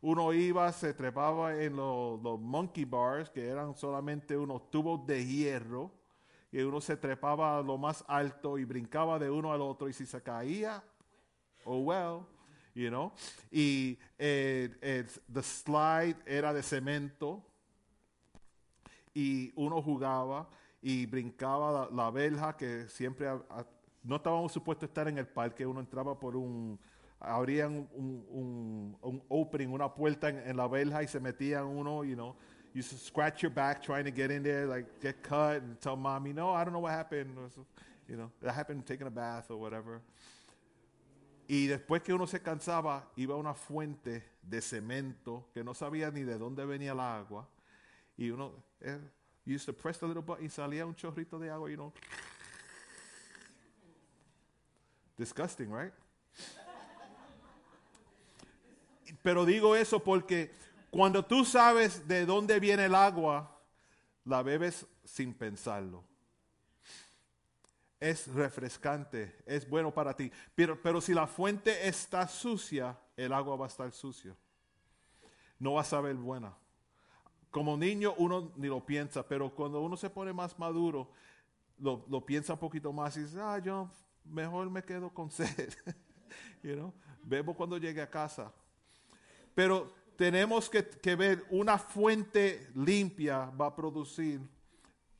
uno 0.00 0.32
iba, 0.32 0.72
se 0.72 0.94
trepaba 0.94 1.62
en 1.62 1.76
los, 1.76 2.22
los 2.22 2.40
monkey 2.40 2.86
bars, 2.86 3.28
que 3.28 3.48
eran 3.48 3.74
solamente 3.76 4.34
unos 4.34 4.70
tubos 4.70 5.06
de 5.06 5.26
hierro, 5.26 5.90
y 6.56 6.62
uno 6.62 6.80
se 6.80 6.96
trepaba 6.96 7.58
a 7.58 7.62
lo 7.62 7.76
más 7.76 8.02
alto 8.08 8.56
y 8.56 8.64
brincaba 8.64 9.18
de 9.18 9.28
uno 9.28 9.52
al 9.52 9.60
otro, 9.60 9.90
y 9.90 9.92
si 9.92 10.06
se 10.06 10.22
caía, 10.22 10.82
oh 11.66 11.80
well, 11.80 12.20
you 12.74 12.88
know. 12.88 13.12
Y 13.50 13.98
eh, 14.16 14.74
eh, 14.80 15.06
the 15.30 15.42
slide 15.42 16.16
era 16.24 16.54
de 16.54 16.62
cemento, 16.62 17.44
y 19.12 19.52
uno 19.54 19.82
jugaba 19.82 20.48
y 20.80 21.04
brincaba 21.04 21.90
la, 21.90 22.10
la 22.10 22.56
que 22.56 22.88
siempre 22.88 23.28
no 24.02 24.16
estábamos 24.16 24.50
supuestos 24.50 24.88
estar 24.88 25.08
en 25.08 25.18
el 25.18 25.26
parque, 25.28 25.66
uno 25.66 25.80
entraba 25.80 26.18
por 26.18 26.36
un, 26.36 26.80
abrían 27.20 27.86
un, 27.92 28.96
un, 29.02 29.22
opening, 29.28 29.68
una 29.68 29.92
puerta 29.94 30.30
en, 30.30 30.38
en 30.38 30.56
la 30.56 30.68
verja 30.68 31.02
y 31.02 31.06
se 31.06 31.20
metían 31.20 31.66
uno, 31.66 32.02
you 32.02 32.14
know, 32.14 32.34
you 32.76 32.82
scratch 32.82 33.42
your 33.42 33.50
back 33.50 33.82
trying 33.82 34.04
to 34.04 34.10
get 34.10 34.30
in 34.30 34.42
there, 34.42 34.66
like 34.66 34.84
get 35.00 35.22
cut 35.22 35.62
and 35.62 35.80
tell 35.80 35.96
mommy, 35.96 36.34
no, 36.34 36.50
I 36.50 36.62
don't 36.62 36.74
know 36.74 36.80
what 36.80 36.92
happened, 36.92 37.30
you 38.06 38.16
know, 38.16 38.30
that 38.42 38.52
happened 38.52 38.84
taking 38.84 39.06
a 39.06 39.10
bath 39.10 39.50
or 39.50 39.56
whatever. 39.56 40.02
Y 41.48 41.68
después 41.68 42.02
que 42.04 42.12
uno 42.12 42.26
se 42.26 42.40
cansaba, 42.40 43.04
iba 43.16 43.32
a 43.32 43.38
una 43.38 43.54
fuente 43.54 44.22
de 44.42 44.60
cemento 44.60 45.44
que 45.54 45.64
no 45.64 45.72
sabía 45.72 46.12
ni 46.12 46.22
de 46.22 46.36
dónde 46.36 46.66
venía 46.66 46.92
el 46.92 47.00
agua. 47.00 47.48
Y 48.18 48.28
uno, 48.28 48.52
eh, 48.82 48.98
you 49.46 49.54
used 49.54 49.64
to 49.64 49.72
press 49.72 49.96
the 49.98 50.06
little 50.06 50.22
button 50.22 50.44
y 50.44 50.50
salía 50.50 50.84
un 50.84 50.94
chorrito 50.94 51.38
de 51.38 51.48
agua, 51.48 51.70
you 51.70 51.76
know. 51.76 51.94
Disgusting, 55.16 55.70
right? 55.70 55.92
Pero 59.22 59.46
digo 59.46 59.74
eso 59.74 59.98
porque 59.98 60.50
cuando 60.96 61.22
tú 61.22 61.44
sabes 61.44 62.08
de 62.08 62.24
dónde 62.24 62.58
viene 62.58 62.86
el 62.86 62.94
agua, 62.94 63.60
la 64.24 64.42
bebes 64.42 64.86
sin 65.04 65.34
pensarlo. 65.34 66.02
Es 68.00 68.26
refrescante, 68.28 69.36
es 69.44 69.68
bueno 69.68 69.92
para 69.92 70.16
ti. 70.16 70.32
Pero, 70.54 70.80
pero 70.80 71.02
si 71.02 71.12
la 71.12 71.26
fuente 71.26 71.86
está 71.86 72.26
sucia, 72.26 72.98
el 73.14 73.34
agua 73.34 73.56
va 73.56 73.66
a 73.66 73.68
estar 73.68 73.92
sucia. 73.92 74.34
No 75.58 75.74
va 75.74 75.82
a 75.82 75.84
saber 75.84 76.14
buena. 76.14 76.56
Como 77.50 77.76
niño 77.76 78.14
uno 78.16 78.52
ni 78.56 78.68
lo 78.68 78.84
piensa, 78.86 79.22
pero 79.22 79.54
cuando 79.54 79.82
uno 79.82 79.98
se 79.98 80.08
pone 80.08 80.32
más 80.32 80.58
maduro, 80.58 81.10
lo, 81.78 82.06
lo 82.08 82.24
piensa 82.24 82.54
un 82.54 82.58
poquito 82.58 82.90
más 82.90 83.18
y 83.18 83.24
dice, 83.24 83.38
ah, 83.38 83.58
yo 83.58 83.90
mejor 84.24 84.70
me 84.70 84.82
quedo 84.82 85.10
con 85.12 85.30
sed. 85.30 85.74
you 86.62 86.72
know? 86.72 86.94
Bebo 87.22 87.54
cuando 87.54 87.76
llegue 87.76 88.00
a 88.00 88.08
casa. 88.08 88.50
Pero 89.54 90.05
tenemos 90.16 90.68
que, 90.70 91.16
ver, 91.16 91.46
una 91.50 91.78
fuente 91.78 92.70
limpia 92.74 93.50
va 93.50 93.66
a 93.66 93.76
producir 93.76 94.40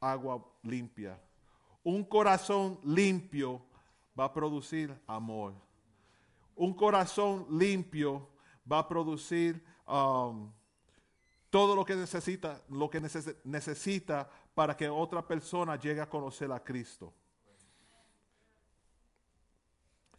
agua 0.01 0.45
limpia. 0.63 1.21
Un 1.85 2.05
corazón 2.05 2.81
limpio 2.85 3.63
va 4.19 4.25
a 4.25 4.33
producir 4.33 4.99
amor. 5.07 5.55
Un 6.55 6.75
corazón 6.75 7.47
limpio 7.51 8.29
va 8.71 8.79
a 8.81 8.89
producir 8.89 9.63
um, 9.87 10.51
todo 11.51 11.77
lo 11.77 11.85
que 11.85 11.95
necesita, 11.95 12.63
lo 12.71 12.89
que 12.89 13.01
neces- 13.01 13.37
necesita 13.45 14.29
para 14.55 14.77
que 14.77 14.89
otra 14.89 15.27
persona 15.27 15.77
llegue 15.77 16.01
a 16.01 16.09
conocer 16.09 16.51
a 16.51 16.59
Cristo. 16.65 17.13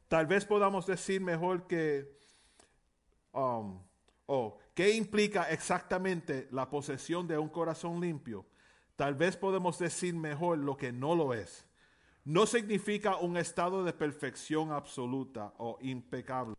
Tal 0.07 0.25
vez 0.25 0.45
podamos 0.45 0.85
decir 0.85 1.19
mejor 1.19 1.67
que, 1.67 2.17
um, 3.33 3.83
oh, 4.27 4.57
¿qué 4.77 4.91
implica 4.91 5.49
exactamente 5.49 6.47
la 6.51 6.69
posesión 6.69 7.27
de 7.27 7.35
un 7.35 7.49
corazón 7.49 7.99
limpio? 7.99 8.45
Tal 8.95 9.15
vez 9.15 9.35
podemos 9.35 9.79
decir 9.79 10.13
mejor 10.13 10.59
lo 10.59 10.77
que 10.77 10.91
no 10.91 11.15
lo 11.15 11.33
es. 11.33 11.65
No 12.25 12.45
significa 12.45 13.15
un 13.15 13.37
estado 13.37 13.83
de 13.83 13.91
perfección 13.91 14.71
absoluta 14.71 15.51
o 15.57 15.79
impecable. 15.81 16.53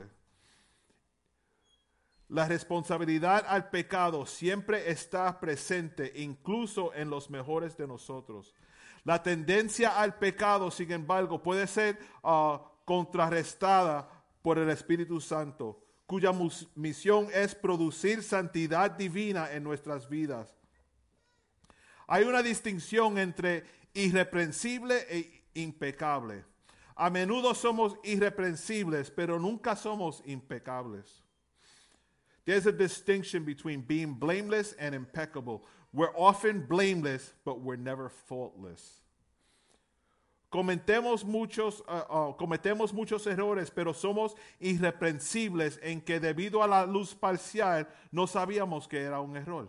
La 2.26 2.48
responsabilidad 2.48 3.44
al 3.46 3.70
pecado 3.70 4.26
siempre 4.26 4.90
está 4.90 5.38
presente, 5.38 6.12
incluso 6.16 6.92
en 6.94 7.10
los 7.10 7.30
mejores 7.30 7.76
de 7.76 7.86
nosotros. 7.86 8.52
La 9.04 9.22
tendencia 9.22 10.00
al 10.00 10.18
pecado, 10.18 10.72
sin 10.72 10.90
embargo, 10.90 11.40
puede 11.40 11.68
ser 11.68 12.00
ah, 12.24 12.68
contrarrestada 12.84 14.08
por 14.42 14.58
el 14.58 14.70
Espíritu 14.70 15.20
Santo, 15.20 15.87
cuya 16.08 16.32
misión 16.74 17.28
es 17.34 17.54
producir 17.54 18.22
santidad 18.22 18.90
divina 18.92 19.52
en 19.52 19.62
nuestras 19.62 20.08
vidas. 20.08 20.56
Hay 22.06 22.24
una 22.24 22.42
distinción 22.42 23.18
entre 23.18 23.64
irreprensible 23.92 25.04
e 25.10 25.44
impecable. 25.52 26.44
A 26.96 27.10
menudo 27.10 27.54
somos 27.54 27.94
irreprensibles, 28.02 29.10
pero 29.10 29.38
nunca 29.38 29.76
somos 29.76 30.22
impecables. 30.24 31.22
There's 32.46 32.66
a 32.66 32.72
distinction 32.72 33.44
between 33.44 33.82
being 33.82 34.14
blameless 34.14 34.74
and 34.78 34.94
impeccable. 34.94 35.62
We're 35.92 36.16
often 36.16 36.64
blameless, 36.66 37.34
but 37.44 37.60
we're 37.60 37.76
never 37.76 38.08
faultless. 38.08 39.02
Cometemos 40.48 41.24
muchos, 41.24 41.80
uh, 41.80 42.30
uh, 42.30 42.36
cometemos 42.36 42.94
muchos 42.94 43.26
errores, 43.26 43.70
pero 43.70 43.92
somos 43.92 44.34
irreprensibles 44.60 45.78
en 45.82 46.00
que 46.00 46.20
debido 46.20 46.62
a 46.62 46.66
la 46.66 46.86
luz 46.86 47.14
parcial 47.14 47.86
no 48.10 48.26
sabíamos 48.26 48.88
que 48.88 49.02
era 49.02 49.20
un 49.20 49.36
error. 49.36 49.68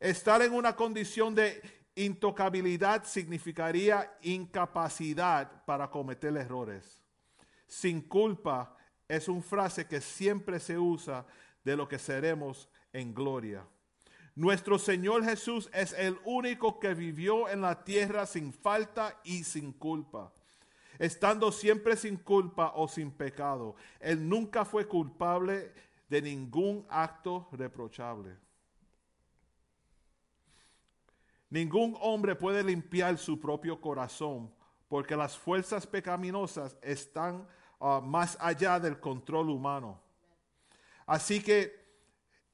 Estar 0.00 0.40
en 0.40 0.54
una 0.54 0.74
condición 0.74 1.34
de 1.34 1.60
intocabilidad 1.94 3.04
significaría 3.04 4.16
incapacidad 4.22 5.64
para 5.66 5.90
cometer 5.90 6.34
errores. 6.36 7.02
Sin 7.66 8.00
culpa 8.00 8.76
es 9.08 9.28
una 9.28 9.42
frase 9.42 9.86
que 9.86 10.00
siempre 10.00 10.58
se 10.60 10.78
usa 10.78 11.26
de 11.64 11.76
lo 11.76 11.86
que 11.86 11.98
seremos 11.98 12.68
en 12.92 13.12
gloria. 13.12 13.66
Nuestro 14.38 14.78
Señor 14.78 15.24
Jesús 15.24 15.68
es 15.72 15.92
el 15.94 16.16
único 16.24 16.78
que 16.78 16.94
vivió 16.94 17.48
en 17.48 17.60
la 17.60 17.82
tierra 17.82 18.24
sin 18.24 18.52
falta 18.52 19.18
y 19.24 19.42
sin 19.42 19.72
culpa, 19.72 20.32
estando 20.96 21.50
siempre 21.50 21.96
sin 21.96 22.16
culpa 22.16 22.70
o 22.76 22.86
sin 22.86 23.10
pecado. 23.10 23.74
Él 23.98 24.28
nunca 24.28 24.64
fue 24.64 24.86
culpable 24.86 25.72
de 26.08 26.22
ningún 26.22 26.86
acto 26.88 27.48
reprochable. 27.50 28.36
Ningún 31.50 31.96
hombre 32.00 32.36
puede 32.36 32.62
limpiar 32.62 33.18
su 33.18 33.40
propio 33.40 33.80
corazón 33.80 34.54
porque 34.86 35.16
las 35.16 35.36
fuerzas 35.36 35.84
pecaminosas 35.84 36.78
están 36.80 37.44
ah, 37.80 38.00
más 38.00 38.38
allá 38.40 38.78
del 38.78 39.00
control 39.00 39.50
humano. 39.50 40.00
Así 41.06 41.42
que 41.42 41.74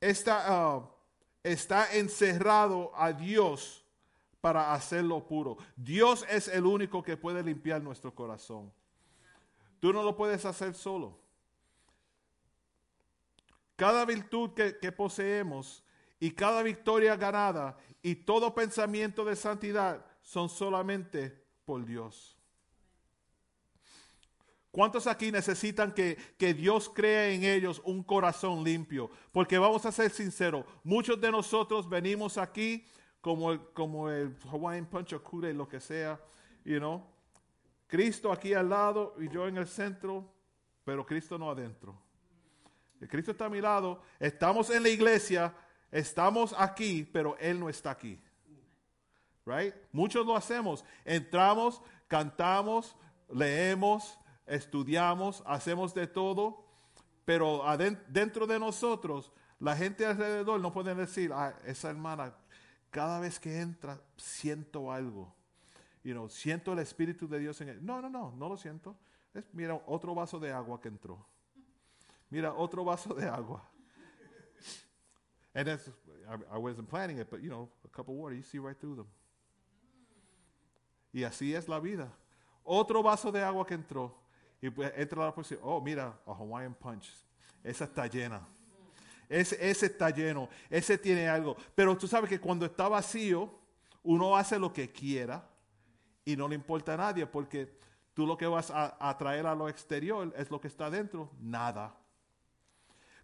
está, 0.01 0.45
ah, 0.47 0.91
está 1.45 1.95
encerrado 1.95 2.91
a 2.97 3.13
Dios 3.13 3.85
para 4.41 4.75
hacerlo 4.75 5.27
puro. 5.27 5.59
Dios 5.77 6.27
es 6.29 6.49
el 6.49 6.67
único 6.67 7.03
que 7.03 7.17
puede 7.17 7.43
limpiar 7.43 7.83
nuestro 7.83 8.15
corazón. 8.15 8.73
Tú 9.79 9.93
no 9.93 10.03
lo 10.03 10.17
puedes 10.17 10.45
hacer 10.45 10.75
solo. 10.75 11.19
Cada 13.77 14.05
virtud 14.05 14.51
que, 14.53 14.93
poseemos 14.93 15.83
y 16.21 16.31
cada 16.31 16.63
victoria 16.63 17.17
ganada 17.17 17.77
y 18.03 18.15
todo 18.15 18.55
pensamiento 18.55 19.25
de 19.25 19.37
santidad 19.37 20.05
son 20.23 20.49
solamente 20.49 21.45
por 21.65 21.85
Dios. 21.85 22.39
¿Cuántos 24.75 25.07
aquí 25.07 25.31
necesitan 25.31 25.93
que, 25.93 26.17
que 26.37 26.53
Dios 26.53 26.91
cree 26.93 27.37
en 27.37 27.45
ellos 27.45 27.81
un 27.85 28.03
corazón 28.03 28.65
limpio? 28.65 29.09
Porque 29.31 29.57
vamos 29.57 29.87
a 29.87 29.93
ser 29.93 30.11
sinceros, 30.11 30.65
muchos 30.83 31.21
de 31.21 31.31
nosotros 31.31 31.89
venimos 31.89 32.37
aquí 32.37 32.85
como 33.21 33.53
el, 33.53 33.61
como 33.73 34.11
el 34.11 34.37
Hawaiian 34.51 34.87
Punch 34.87 35.17
Kure, 35.21 35.55
lo 35.55 35.69
que 35.69 35.79
sea, 35.79 36.21
you 36.65 36.79
know. 36.79 37.07
Cristo 37.87 38.33
aquí 38.33 38.53
al 38.53 38.69
lado 38.69 39.15
y 39.21 39.29
yo 39.29 39.47
en 39.47 39.59
el 39.59 39.69
centro, 39.69 40.29
pero 40.85 41.07
Cristo 41.07 41.39
no 41.39 41.53
adentro. 41.53 41.97
El 43.01 43.07
Cristo 43.07 43.31
está 43.31 43.45
a 43.45 43.51
mi 43.51 43.61
lado, 43.61 44.03
estamos 44.19 44.71
en 44.71 44.83
la 44.83 44.89
iglesia, 44.89 45.55
estamos 45.93 46.53
aquí, 46.59 47.09
pero 47.13 47.37
Él 47.39 47.61
no 47.61 47.69
está 47.69 47.93
aquí. 47.93 48.21
Right? 49.47 49.73
Muchos 49.93 50.27
lo 50.27 50.35
hacemos. 50.35 50.85
Entramos, 51.05 51.81
cantamos, 52.09 52.97
leemos, 53.33 54.19
estudiamos, 54.47 55.43
hacemos 55.47 55.95
de 55.95 56.07
todo, 56.07 56.65
pero 57.25 57.63
dentro 58.09 58.47
de 58.47 58.59
nosotros, 58.59 59.33
la 59.59 59.77
gente 59.77 60.05
alrededor 60.05 60.61
no 60.61 60.73
puede 60.73 60.95
decir, 60.95 61.33
ah, 61.33 61.59
esa 61.65 61.91
hermana, 61.91 62.35
cada 62.91 63.21
vez 63.21 63.41
que 63.41 63.61
entra, 63.61 64.01
siento 64.17 64.93
algo. 64.93 65.35
You 66.03 66.13
know, 66.13 66.29
siento 66.29 66.73
el 66.75 66.81
Espíritu 66.81 67.27
de 67.27 67.39
Dios 67.39 67.61
en 67.63 67.71
él. 67.71 67.85
No, 67.85 68.03
no, 68.03 68.11
no, 68.11 68.33
no 68.37 68.49
lo 68.49 68.57
siento. 68.57 68.97
Es, 69.33 69.45
mira, 69.55 69.81
otro 69.87 70.15
vaso 70.15 70.39
de 70.39 70.53
agua 70.53 70.81
que 70.81 70.89
entró. 70.89 71.27
Mira, 72.29 72.53
otro 72.53 72.85
vaso 72.85 73.15
de 73.15 73.27
agua. 73.27 73.67
And 75.55 75.67
that's, 75.67 75.89
I, 76.29 76.57
I 76.57 76.59
wasn't 76.59 76.89
planning 76.89 77.19
it, 77.19 77.31
but 77.31 77.41
you 77.41 77.49
know, 77.49 77.71
a 77.85 77.89
cup 77.89 78.09
of 78.09 78.17
water, 78.17 78.35
you 78.35 78.43
see 78.43 78.59
right 78.59 78.79
through 78.79 78.97
them. 78.97 79.07
Y 81.13 81.23
así 81.23 81.55
es 81.55 81.69
la 81.69 81.79
vida. 81.79 82.13
Otro 82.65 83.03
vaso 83.03 83.31
de 83.31 83.43
agua 83.43 83.65
que 83.65 83.75
entró. 83.75 84.13
Y 84.65 84.71
pues 84.71 84.91
entra 84.97 85.27
la 85.27 85.35
persona, 85.35 85.61
oh, 85.63 85.79
mira, 85.79 86.19
a 86.25 86.33
Hawaiian 86.33 86.73
Punch. 86.73 87.13
Esa 87.63 87.85
está 87.85 88.07
llena. 88.07 88.49
Ese, 89.29 89.59
ese 89.61 89.85
está 89.85 90.09
lleno. 90.09 90.49
Ese 90.71 90.97
tiene 90.97 91.29
algo. 91.29 91.55
Pero 91.75 91.95
tú 91.99 92.09
sabes 92.09 92.31
que 92.31 92.41
cuando 92.41 92.65
está 92.65 92.89
vacío, 92.89 93.53
uno 94.05 94.35
hace 94.35 94.59
lo 94.59 94.73
que 94.73 94.91
quiera 94.91 95.47
y 96.25 96.35
no 96.35 96.49
le 96.49 96.55
importa 96.55 96.95
a 96.95 96.97
nadie 96.97 97.27
porque 97.27 97.79
tú 98.15 98.27
lo 98.27 98.39
que 98.39 98.47
vas 98.47 98.71
a, 98.71 98.97
a 99.07 99.19
traer 99.19 99.47
a 99.47 99.55
lo 99.55 99.69
exterior 99.69 100.33
es 100.35 100.51
lo 100.51 100.59
que 100.59 100.69
está 100.69 100.89
dentro. 100.89 101.31
Nada. 101.43 101.95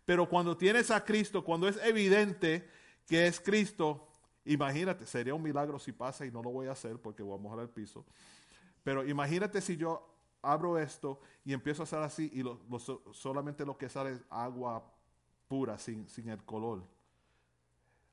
Pero 0.05 0.29
cuando 0.29 0.55
tienes 0.59 0.91
a 0.91 1.03
Cristo, 1.03 1.43
cuando 1.43 1.69
es 1.69 1.79
evidente 1.83 2.69
que 3.07 3.27
es 3.27 3.41
Cristo, 3.41 4.09
imagínate, 4.45 5.07
sería 5.07 5.33
un 5.33 5.43
milagro 5.43 5.79
si 5.79 5.93
pasa 5.93 6.27
y 6.27 6.31
no 6.31 6.43
lo 6.43 6.51
voy 6.51 6.67
a 6.67 6.73
hacer 6.73 6.99
porque 6.99 7.23
voy 7.23 7.39
a 7.39 7.41
mojar 7.41 7.61
el 7.61 7.71
piso. 7.71 8.05
Pero 8.85 9.09
imagínate 9.09 9.63
si 9.63 9.79
yo 9.79 10.07
abro 10.43 10.79
esto 10.79 11.21
y 11.45 11.53
empiezo 11.53 11.83
a 11.83 11.85
hacer 11.85 11.99
así 12.01 12.31
y 12.33 12.43
lo- 12.43 12.61
lo 12.69 12.79
so- 12.79 13.03
solamente 13.13 13.65
lo 13.65 13.77
que 13.77 13.89
sale 13.89 14.13
es 14.13 14.25
agua 14.31 14.85
pura, 15.49 15.79
sin, 15.79 16.09
sin 16.09 16.29
el 16.29 16.43
color. 16.45 16.83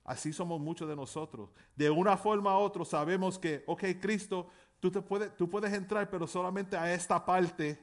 Así 0.04 0.32
somos 0.32 0.60
muchos 0.62 0.88
de 0.88 0.96
nosotros. 0.96 1.50
De 1.76 1.90
una 1.90 2.16
forma 2.16 2.58
u 2.58 2.62
otra 2.62 2.86
sabemos 2.86 3.38
que, 3.38 3.64
ok, 3.68 3.84
Cristo, 4.02 4.48
tú, 4.80 4.90
te 4.90 5.02
puedes, 5.02 5.36
tú 5.36 5.50
puedes 5.50 5.74
entrar, 5.74 6.10
pero 6.10 6.26
solamente 6.26 6.78
a 6.78 6.94
esta 6.94 7.24
parte. 7.26 7.78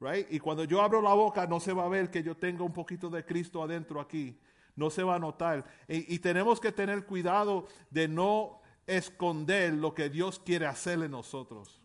Right? 0.00 0.26
Y 0.32 0.40
cuando 0.40 0.64
yo 0.64 0.80
abro 0.80 1.00
la 1.02 1.12
boca 1.12 1.46
no 1.46 1.60
se 1.60 1.72
va 1.72 1.84
a 1.84 1.88
ver 1.88 2.10
que 2.10 2.22
yo 2.22 2.36
tengo 2.36 2.64
un 2.64 2.72
poquito 2.72 3.10
de 3.10 3.24
Cristo 3.24 3.62
adentro 3.62 4.00
aquí. 4.00 4.40
No 4.74 4.88
se 4.88 5.02
va 5.02 5.16
a 5.16 5.18
notar. 5.18 5.64
Y, 5.86 6.14
y 6.14 6.18
tenemos 6.18 6.58
que 6.58 6.72
tener 6.72 7.04
cuidado 7.04 7.66
de 7.90 8.08
no 8.08 8.62
esconder 8.86 9.74
lo 9.74 9.94
que 9.94 10.08
Dios 10.08 10.38
quiere 10.38 10.66
hacer 10.66 11.02
en 11.02 11.10
nosotros. 11.10 11.81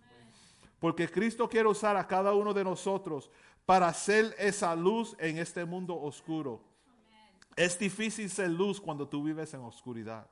Porque 0.79 1.09
Cristo 1.09 1.49
quiere 1.49 1.67
usar 1.67 1.97
a 1.97 2.07
cada 2.07 2.33
uno 2.33 2.53
de 2.53 2.63
nosotros 2.63 3.31
para 3.65 3.87
hacer 3.87 4.35
esa 4.37 4.75
luz 4.75 5.15
en 5.19 5.37
este 5.37 5.65
mundo 5.65 5.99
oscuro. 5.99 6.61
Es 7.55 7.77
difícil 7.77 8.29
ser 8.29 8.51
luz 8.51 8.79
cuando 8.79 9.07
tú 9.07 9.23
vives 9.23 9.53
en 9.53 9.61
oscuridad, 9.61 10.29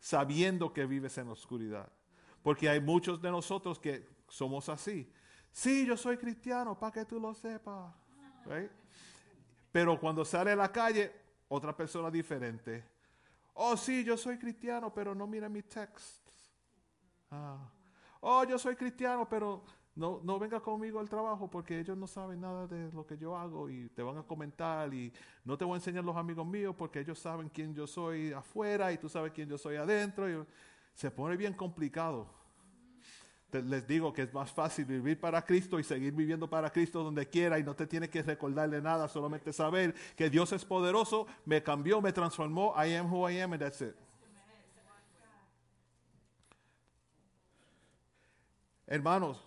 sabiendo 0.00 0.72
que 0.72 0.84
vives 0.84 1.16
en 1.18 1.28
oscuridad. 1.28 1.88
Porque 2.42 2.68
hay 2.68 2.80
muchos 2.80 3.22
de 3.22 3.30
nosotros 3.30 3.78
que 3.78 4.06
somos 4.28 4.68
así. 4.68 5.10
Sí, 5.52 5.86
yo 5.86 5.96
soy 5.96 6.16
cristiano, 6.16 6.78
para 6.78 6.92
que 6.92 7.04
tú 7.04 7.20
lo 7.20 7.34
sepas. 7.34 7.94
Pero 9.70 9.98
cuando 10.00 10.24
sale 10.24 10.52
a 10.52 10.56
la 10.56 10.72
calle, 10.72 11.12
otra 11.48 11.76
persona 11.76 12.10
diferente. 12.10 12.84
Oh, 13.54 13.76
sí, 13.76 14.02
yo 14.02 14.16
soy 14.16 14.38
cristiano, 14.38 14.92
pero 14.92 15.14
no 15.14 15.26
mira 15.26 15.48
mis 15.48 15.68
texts. 15.68 16.52
Ah. 17.30 17.58
Oh, 18.20 18.44
yo 18.44 18.58
soy 18.58 18.76
cristiano, 18.76 19.26
pero 19.28 19.62
no, 19.94 20.20
no 20.22 20.38
venga 20.38 20.60
conmigo 20.60 21.00
al 21.00 21.08
trabajo 21.08 21.50
porque 21.50 21.80
ellos 21.80 21.96
no 21.96 22.06
saben 22.06 22.40
nada 22.40 22.66
de 22.66 22.92
lo 22.92 23.06
que 23.06 23.16
yo 23.16 23.36
hago 23.36 23.68
y 23.68 23.88
te 23.90 24.02
van 24.02 24.18
a 24.18 24.22
comentar 24.22 24.92
y 24.92 25.12
no 25.44 25.56
te 25.56 25.64
voy 25.64 25.74
a 25.74 25.76
enseñar 25.76 26.04
los 26.04 26.16
amigos 26.16 26.46
míos 26.46 26.74
porque 26.76 27.00
ellos 27.00 27.18
saben 27.18 27.48
quién 27.48 27.74
yo 27.74 27.86
soy 27.86 28.32
afuera 28.32 28.92
y 28.92 28.98
tú 28.98 29.08
sabes 29.08 29.32
quién 29.32 29.48
yo 29.48 29.58
soy 29.58 29.76
adentro. 29.76 30.46
se 30.94 31.10
pone 31.10 31.36
bien 31.36 31.54
complicado. 31.54 32.28
Les 33.52 33.86
digo 33.86 34.12
que 34.12 34.22
es 34.22 34.32
más 34.32 34.52
fácil 34.52 34.84
vivir 34.84 35.18
para 35.18 35.42
Cristo 35.42 35.80
y 35.80 35.82
seguir 35.82 36.12
viviendo 36.12 36.48
para 36.48 36.70
Cristo 36.70 37.02
donde 37.02 37.26
quiera 37.26 37.58
y 37.58 37.64
no 37.64 37.74
te 37.74 37.86
tienes 37.86 38.08
que 38.08 38.22
recordarle 38.22 38.80
nada, 38.80 39.08
solamente 39.08 39.52
saber 39.52 39.92
que 40.14 40.30
Dios 40.30 40.52
es 40.52 40.64
poderoso, 40.64 41.26
me 41.44 41.60
cambió, 41.60 42.00
me 42.00 42.12
transformó, 42.12 42.74
I 42.76 42.94
am 42.94 43.12
who 43.12 43.28
I 43.28 43.40
am 43.40 43.52
and 43.54 43.62
that's 43.62 43.80
it. 43.80 43.96
Hermanos, 48.92 49.40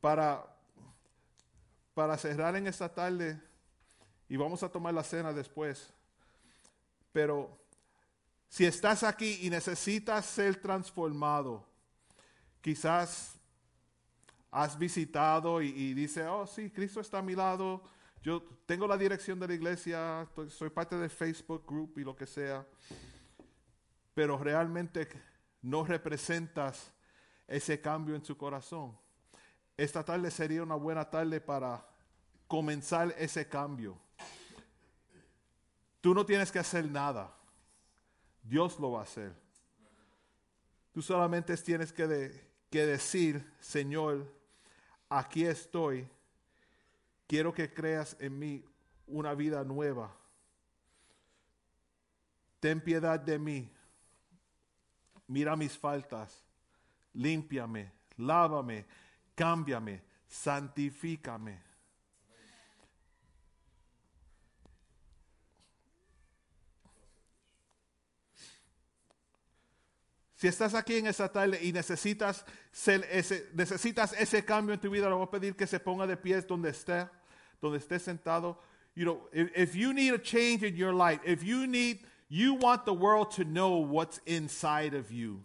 para, 0.00 0.46
para 1.94 2.16
cerrar 2.16 2.54
en 2.54 2.68
esta 2.68 2.88
tarde, 2.88 3.42
y 4.28 4.36
vamos 4.36 4.62
a 4.62 4.68
tomar 4.68 4.94
la 4.94 5.02
cena 5.02 5.32
después, 5.32 5.92
pero 7.12 7.58
si 8.48 8.64
estás 8.64 9.02
aquí 9.02 9.40
y 9.42 9.50
necesitas 9.50 10.26
ser 10.26 10.62
transformado, 10.62 11.66
quizás 12.60 13.34
has 14.52 14.78
visitado 14.78 15.60
y, 15.60 15.92
dice, 15.92 16.24
oh 16.28 16.46
sí, 16.46 16.70
Cristo 16.70 17.00
está 17.00 17.18
a 17.18 17.22
mi 17.22 17.34
lado, 17.34 17.82
yo 18.22 18.44
tengo 18.64 18.86
la 18.86 18.96
dirección 18.96 19.40
de 19.40 19.48
la 19.48 19.54
iglesia, 19.54 20.24
soy 20.50 20.70
parte 20.70 20.96
del 20.96 21.10
Facebook 21.10 21.64
group 21.66 21.98
y 21.98 22.04
lo 22.04 22.14
que 22.14 22.26
sea, 22.26 22.64
pero 24.14 24.38
realmente 24.38 25.08
no 25.62 25.84
representas 25.84 26.92
ese 27.48 27.80
cambio 27.80 28.14
en 28.14 28.24
su 28.24 28.36
corazón. 28.36 28.96
Esta 29.76 30.04
tarde 30.04 30.30
sería 30.30 30.62
una 30.62 30.74
buena 30.74 31.08
tarde 31.08 31.40
para 31.40 31.86
comenzar 32.48 33.14
ese 33.18 33.46
cambio. 33.48 33.98
Tú 36.00 36.14
no 36.14 36.24
tienes 36.24 36.50
que 36.52 36.58
hacer 36.58 36.88
nada. 36.90 37.32
Dios 38.42 38.78
lo 38.78 38.92
va 38.92 39.00
a 39.00 39.02
hacer. 39.02 39.34
Tú 40.92 41.02
solamente 41.02 41.56
tienes 41.58 41.92
que, 41.92 42.06
de- 42.06 42.46
que 42.70 42.86
decir, 42.86 43.52
Señor, 43.60 44.26
aquí 45.08 45.44
estoy. 45.44 46.08
Quiero 47.26 47.52
que 47.52 47.74
creas 47.74 48.16
en 48.20 48.38
mí 48.38 48.64
una 49.06 49.34
vida 49.34 49.62
nueva. 49.64 50.14
Ten 52.60 52.80
piedad 52.80 53.18
de 53.20 53.38
mí. 53.38 53.70
Mira 55.26 55.56
mis 55.56 55.76
faltas. 55.76 56.45
Límpiame, 57.16 57.92
lávame, 58.18 58.84
cámbiame, 59.34 60.02
santifícame. 60.28 61.66
Si 70.36 70.46
estás 70.46 70.74
aquí 70.74 70.98
en 70.98 71.06
esta 71.06 71.32
tarde 71.32 71.58
y 71.62 71.72
necesitas, 71.72 72.44
ser 72.70 73.08
ese, 73.10 73.48
necesitas 73.54 74.12
ese 74.12 74.44
cambio 74.44 74.74
en 74.74 74.80
tu 74.80 74.90
vida, 74.90 75.08
le 75.08 75.14
voy 75.14 75.24
a 75.24 75.30
pedir 75.30 75.56
que 75.56 75.66
se 75.66 75.80
ponga 75.80 76.06
de 76.06 76.16
pies 76.16 76.46
donde 76.46 76.68
esté, 76.68 77.08
donde 77.60 77.78
esté 77.78 77.98
sentado. 77.98 78.58
You 78.94 79.04
know, 79.04 79.28
if, 79.32 79.50
if 79.56 79.74
you 79.74 79.94
need 79.94 80.12
a 80.12 80.18
change 80.18 80.62
in 80.62 80.76
your 80.76 80.92
life, 80.92 81.20
if 81.24 81.42
you 81.42 81.66
need, 81.66 82.00
you 82.28 82.54
want 82.54 82.84
the 82.84 82.92
world 82.92 83.30
to 83.32 83.44
know 83.44 83.78
what's 83.78 84.20
inside 84.26 84.92
of 84.92 85.10
you. 85.10 85.42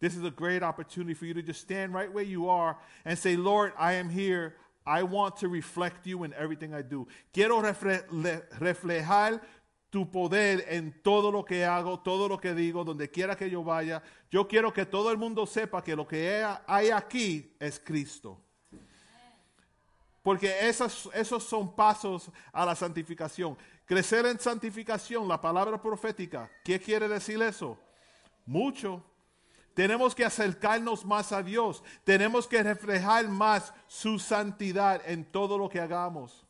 This 0.00 0.16
is 0.16 0.24
a 0.24 0.30
great 0.30 0.62
opportunity 0.62 1.14
for 1.14 1.26
you 1.26 1.34
to 1.34 1.42
just 1.42 1.60
stand 1.60 1.92
right 1.92 2.10
where 2.12 2.24
you 2.24 2.48
are 2.48 2.78
and 3.04 3.18
say, 3.18 3.36
Lord, 3.36 3.72
I 3.78 3.94
am 3.94 4.08
here. 4.08 4.56
I 4.86 5.02
want 5.02 5.36
to 5.36 5.48
reflect 5.48 6.06
you 6.06 6.24
in 6.24 6.32
everything 6.32 6.72
I 6.72 6.82
do. 6.82 7.06
Quiero 7.34 7.60
refle- 7.60 8.04
le- 8.10 8.42
reflejar 8.58 9.40
tu 9.92 10.06
poder 10.06 10.64
en 10.68 10.94
todo 11.02 11.30
lo 11.30 11.42
que 11.44 11.64
hago, 11.64 11.98
todo 11.98 12.28
lo 12.28 12.38
que 12.38 12.54
digo, 12.54 12.82
donde 12.84 13.10
quiera 13.10 13.36
que 13.36 13.50
yo 13.50 13.62
vaya. 13.62 14.02
Yo 14.30 14.48
quiero 14.48 14.72
que 14.72 14.86
todo 14.86 15.10
el 15.10 15.18
mundo 15.18 15.44
sepa 15.46 15.82
que 15.82 15.94
lo 15.94 16.06
que 16.06 16.42
hay 16.66 16.90
aquí 16.90 17.54
es 17.60 17.78
Cristo. 17.78 18.40
Porque 20.22 20.68
esos, 20.68 21.10
esos 21.12 21.44
son 21.44 21.74
pasos 21.74 22.30
a 22.52 22.64
la 22.64 22.74
santificación. 22.74 23.56
Crecer 23.84 24.24
en 24.26 24.38
santificación, 24.38 25.26
la 25.26 25.40
palabra 25.40 25.80
profética, 25.80 26.50
¿qué 26.64 26.78
quiere 26.78 27.08
decir 27.08 27.42
eso? 27.42 27.78
Mucho. 28.46 29.04
Tenemos 29.74 30.14
que 30.14 30.24
acercarnos 30.24 31.04
más 31.04 31.32
a 31.32 31.42
Dios. 31.42 31.82
Tenemos 32.04 32.46
que 32.46 32.62
reflejar 32.62 33.28
más 33.28 33.72
su 33.86 34.18
santidad 34.18 35.00
en 35.08 35.24
todo 35.24 35.56
lo 35.56 35.68
que 35.68 35.80
hagamos. 35.80 36.46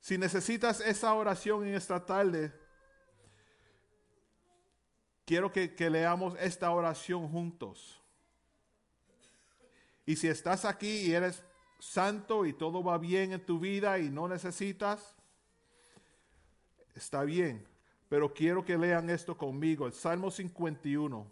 Si 0.00 0.18
necesitas 0.18 0.80
esa 0.80 1.14
oración 1.14 1.66
en 1.66 1.74
esta 1.74 2.04
tarde, 2.04 2.52
quiero 5.24 5.50
que, 5.50 5.74
que 5.74 5.88
leamos 5.88 6.36
esta 6.38 6.70
oración 6.70 7.28
juntos. 7.28 8.00
Y 10.06 10.16
si 10.16 10.28
estás 10.28 10.64
aquí 10.64 11.06
y 11.06 11.14
eres 11.14 11.42
santo 11.78 12.44
y 12.44 12.52
todo 12.52 12.84
va 12.84 12.98
bien 12.98 13.32
en 13.32 13.44
tu 13.44 13.58
vida 13.58 13.98
y 13.98 14.10
no 14.10 14.28
necesitas, 14.28 15.14
está 16.94 17.24
bien. 17.24 17.73
Pero 18.14 18.32
quiero 18.32 18.64
que 18.64 18.78
lean 18.78 19.10
esto 19.10 19.36
conmigo, 19.36 19.88
el 19.88 19.92
Salmo 19.92 20.30
51. 20.30 21.26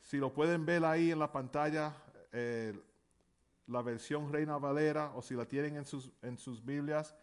Si 0.00 0.16
lo 0.16 0.32
pueden 0.32 0.64
ver 0.64 0.86
ahí 0.86 1.10
en 1.10 1.18
la 1.18 1.30
pantalla, 1.30 1.94
eh, 2.32 2.72
la 3.66 3.82
versión 3.82 4.32
Reina 4.32 4.56
Valera, 4.56 5.12
o 5.14 5.20
si 5.20 5.34
la 5.34 5.44
tienen 5.44 5.76
en 5.76 5.84
sus, 5.84 6.10
en 6.22 6.38
sus 6.38 6.64
Biblias, 6.64 7.14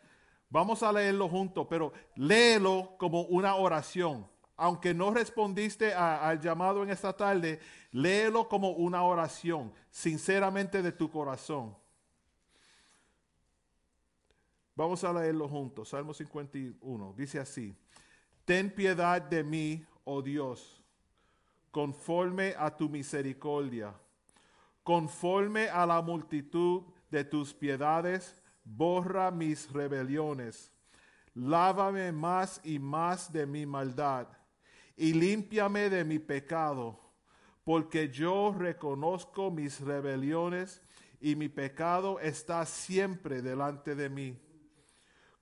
vamos 0.52 0.84
a 0.84 0.92
leerlo 0.92 1.28
juntos, 1.28 1.66
pero 1.68 1.94
léelo 2.14 2.94
como 3.00 3.22
una 3.24 3.56
oración 3.56 4.28
aunque 4.56 4.94
no 4.94 5.12
respondiste 5.12 5.96
al 5.96 6.40
llamado 6.40 6.84
en 6.84 6.92
esta 6.92 7.14
tarde, 7.14 7.60
léelo 7.92 8.48
como 8.48 8.72
una 8.72 9.02
oración, 9.02 9.74
sinceramente 9.90 10.84
de 10.84 10.92
tu 10.92 11.10
corazón. 11.10 11.76
Vamos 14.78 15.04
a 15.04 15.12
leerlo 15.12 15.50
juntos. 15.50 15.90
Salmo 15.90 16.14
51 16.14 17.16
dice 17.18 17.40
así: 17.40 17.76
Ten 18.46 18.70
piedad 18.70 19.20
de 19.20 19.44
mí, 19.44 19.84
oh 20.04 20.22
Dios, 20.22 20.84
conforme 21.72 22.54
a 22.56 22.70
tu 22.70 22.88
misericordia, 22.88 23.92
conforme 24.84 25.68
a 25.68 25.84
la 25.88 26.00
multitud 26.04 26.84
de 27.10 27.24
tus 27.24 27.56
piedades, 27.56 28.40
borra 28.64 29.32
mis 29.32 29.68
rebeliones. 29.72 30.72
Lávame 31.34 32.12
más 32.12 32.62
y 32.64 32.78
más 32.78 33.34
de 33.34 33.48
mi 33.48 33.66
maldad 33.66 34.28
y 34.96 35.14
límpiame 35.14 35.90
de 35.90 36.04
mi 36.04 36.20
pecado, 36.20 37.00
porque 37.64 38.10
yo 38.10 38.54
reconozco 38.56 39.50
mis 39.50 39.80
rebeliones 39.80 40.84
y 41.20 41.36
mi 41.36 41.50
pecado 41.50 42.20
está 42.20 42.64
siempre 42.68 43.42
delante 43.42 43.96
de 43.96 44.10
mí. 44.12 44.40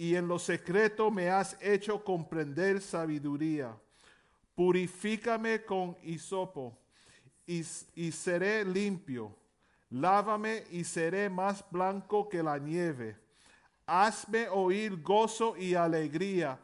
y 0.00 0.16
en 0.16 0.26
lo 0.26 0.38
secreto 0.38 1.10
me 1.10 1.28
has 1.28 1.58
hecho 1.60 2.02
comprender 2.02 2.80
sabiduría. 2.80 3.76
Purifícame 4.54 5.62
con 5.62 5.94
hisopo, 6.02 6.74
y, 7.46 7.62
y 7.94 8.10
seré 8.10 8.64
limpio. 8.64 9.36
Lávame 9.90 10.64
y 10.70 10.84
seré 10.84 11.28
más 11.28 11.62
blanco 11.70 12.30
que 12.30 12.42
la 12.42 12.56
nieve. 12.56 13.14
Hazme 13.84 14.48
oír 14.48 15.02
gozo 15.02 15.54
y 15.58 15.74
alegría 15.74 16.58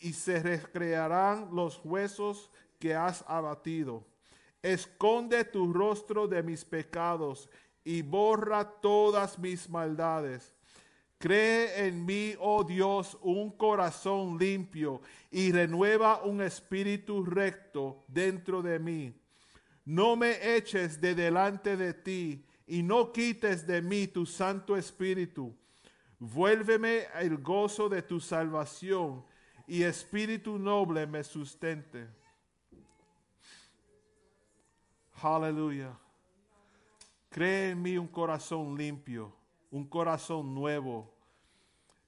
y 0.00 0.12
se 0.12 0.38
recrearán 0.38 1.48
los 1.50 1.80
huesos 1.82 2.50
que 2.78 2.94
has 2.94 3.24
abatido. 3.26 4.04
Esconde 4.60 5.42
tu 5.46 5.72
rostro 5.72 6.28
de 6.28 6.42
mis 6.42 6.66
pecados 6.66 7.48
y 7.82 8.02
borra 8.02 8.70
todas 8.82 9.38
mis 9.38 9.70
maldades. 9.70 10.57
Cree 11.18 11.86
en 11.86 12.06
mí, 12.06 12.34
oh 12.38 12.62
Dios, 12.62 13.18
un 13.22 13.50
corazón 13.50 14.38
limpio 14.38 15.02
y 15.30 15.50
renueva 15.50 16.22
un 16.22 16.40
espíritu 16.40 17.24
recto 17.24 18.04
dentro 18.06 18.62
de 18.62 18.78
mí. 18.78 19.20
No 19.84 20.14
me 20.14 20.56
eches 20.56 21.00
de 21.00 21.14
delante 21.14 21.76
de 21.76 21.92
ti 21.92 22.44
y 22.66 22.82
no 22.82 23.12
quites 23.12 23.66
de 23.66 23.82
mí 23.82 24.06
tu 24.06 24.26
santo 24.26 24.76
espíritu. 24.76 25.56
Vuélveme 26.20 27.06
el 27.14 27.38
gozo 27.38 27.88
de 27.88 28.02
tu 28.02 28.20
salvación 28.20 29.24
y 29.66 29.82
espíritu 29.82 30.58
noble 30.58 31.06
me 31.06 31.24
sustente. 31.24 32.06
Aleluya. 35.20 35.98
Cree 37.28 37.70
en 37.70 37.82
mí 37.82 37.98
un 37.98 38.08
corazón 38.08 38.76
limpio, 38.76 39.34
un 39.70 39.86
corazón 39.86 40.54
nuevo. 40.54 41.14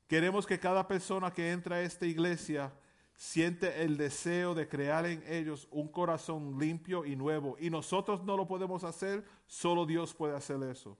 Queremos 0.06 0.46
que 0.46 0.58
cada 0.58 0.86
persona 0.88 1.32
que 1.32 1.50
entra 1.50 1.76
a 1.76 1.82
esta 1.82 2.06
iglesia 2.06 2.72
siente 3.14 3.82
el 3.82 3.96
deseo 3.96 4.54
de 4.54 4.66
crear 4.66 5.04
en 5.06 5.22
ellos 5.26 5.68
un 5.70 5.88
corazón 5.88 6.58
limpio 6.58 7.04
y 7.04 7.16
nuevo. 7.16 7.56
Y 7.60 7.70
nosotros 7.70 8.24
no 8.24 8.36
lo 8.36 8.48
podemos 8.48 8.82
hacer, 8.82 9.24
solo 9.46 9.84
Dios 9.84 10.14
puede 10.14 10.34
hacer 10.34 10.62
eso. 10.62 10.96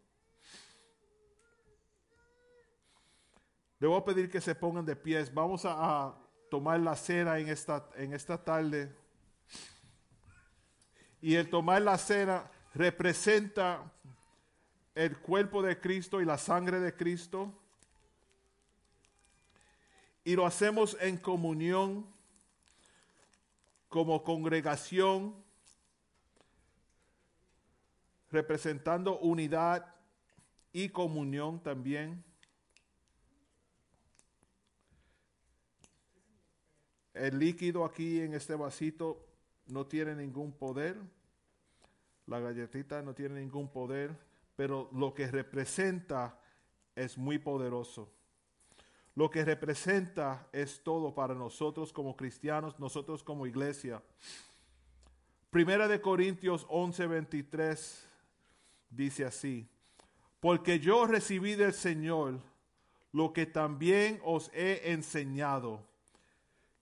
Le 3.79 3.89
voy 3.89 3.99
a 3.99 4.05
pedir 4.05 4.31
que 4.31 4.43
se 4.43 4.55
pongan 4.55 4.85
de 4.85 4.95
pies. 4.95 5.33
Vamos 5.33 5.63
a, 5.65 6.15
tomar 6.51 6.81
la 6.81 6.97
cena 6.97 7.39
en 7.39 7.49
esta, 7.49 7.89
en 7.95 8.13
esta 8.13 8.37
tarde. 8.37 8.95
Y 11.23 11.37
el 11.37 11.49
tomar 11.49 11.81
la 11.81 11.97
cena 11.97 12.51
representa 12.75 13.91
el 14.95 15.19
cuerpo 15.19 15.63
de 15.63 15.81
Cristo 15.81 16.21
y 16.21 16.25
la 16.25 16.39
sangre 16.39 16.81
de 16.81 16.95
Cristo. 16.95 17.53
Y 20.25 20.35
lo 20.37 20.47
hacemos 20.47 20.97
en 21.01 21.17
comunión, 21.17 22.07
como 23.89 24.23
congregación, 24.23 25.35
representando 28.31 29.19
unidad 29.19 29.95
y 30.73 30.89
comunión 30.91 31.63
también. 31.63 32.23
El 37.15 37.39
líquido 37.39 37.85
aquí 37.85 38.21
en 38.21 38.35
este 38.35 38.55
vasito 38.55 39.27
no 39.67 39.87
tiene 39.87 40.15
ningún 40.15 40.53
poder. 40.53 40.97
La 42.27 42.39
galletita 42.39 43.03
no 43.03 43.15
tiene 43.15 43.41
ningún 43.41 43.69
poder, 43.69 44.17
pero 44.61 44.91
lo 44.93 45.15
que 45.15 45.27
representa 45.27 46.39
es 46.95 47.17
muy 47.17 47.39
poderoso. 47.39 48.13
Lo 49.15 49.31
que 49.31 49.43
representa 49.43 50.51
es 50.53 50.83
todo 50.85 51.15
para 51.15 51.35
nosotros 51.35 51.95
como 51.95 52.15
cristianos, 52.15 52.79
nosotros 52.79 53.25
como 53.25 53.47
iglesia. 53.47 54.03
Primera 55.49 55.89
de 55.89 56.03
Corintios 56.03 56.67
11:23 56.69 58.05
dice 58.91 59.25
así, 59.25 59.67
porque 60.41 60.79
yo 60.79 61.07
recibí 61.07 61.55
del 61.55 61.73
Señor 61.73 62.39
lo 63.13 63.33
que 63.33 63.47
también 63.47 64.21
os 64.23 64.51
he 64.53 64.93
enseñado 64.93 65.81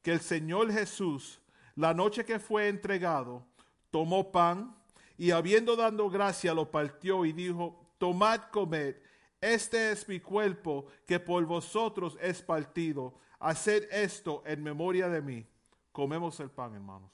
que 0.03 0.11
el 0.11 0.21
Señor 0.21 0.73
Jesús, 0.73 1.41
la 1.77 1.95
noche 1.95 2.25
que 2.25 2.41
fue 2.41 2.67
entregado, 2.67 3.47
tomó 3.93 4.33
pan 4.33 4.78
y 5.19 5.33
habiendo 5.33 5.75
dado 5.75 6.09
gracia 6.09 6.55
lo 6.55 6.71
partió 6.71 7.25
y 7.27 7.33
dijo, 7.33 7.93
tomad, 7.99 8.41
comed, 8.53 8.95
este 9.41 9.91
es 9.91 10.09
mi 10.09 10.21
cuerpo 10.21 10.87
que 11.07 11.19
por 11.19 11.45
vosotros 11.45 12.17
es 12.21 12.41
partido. 12.41 13.15
Haced 13.41 13.89
esto 13.93 14.43
en 14.47 14.63
memoria 14.63 15.09
de 15.09 15.21
mí. 15.21 15.47
Comemos 15.91 16.39
el 16.39 16.51
pan, 16.51 16.75
hermanos. 16.75 17.11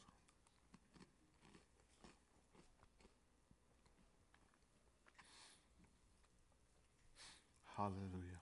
Aleluya. 7.77 8.41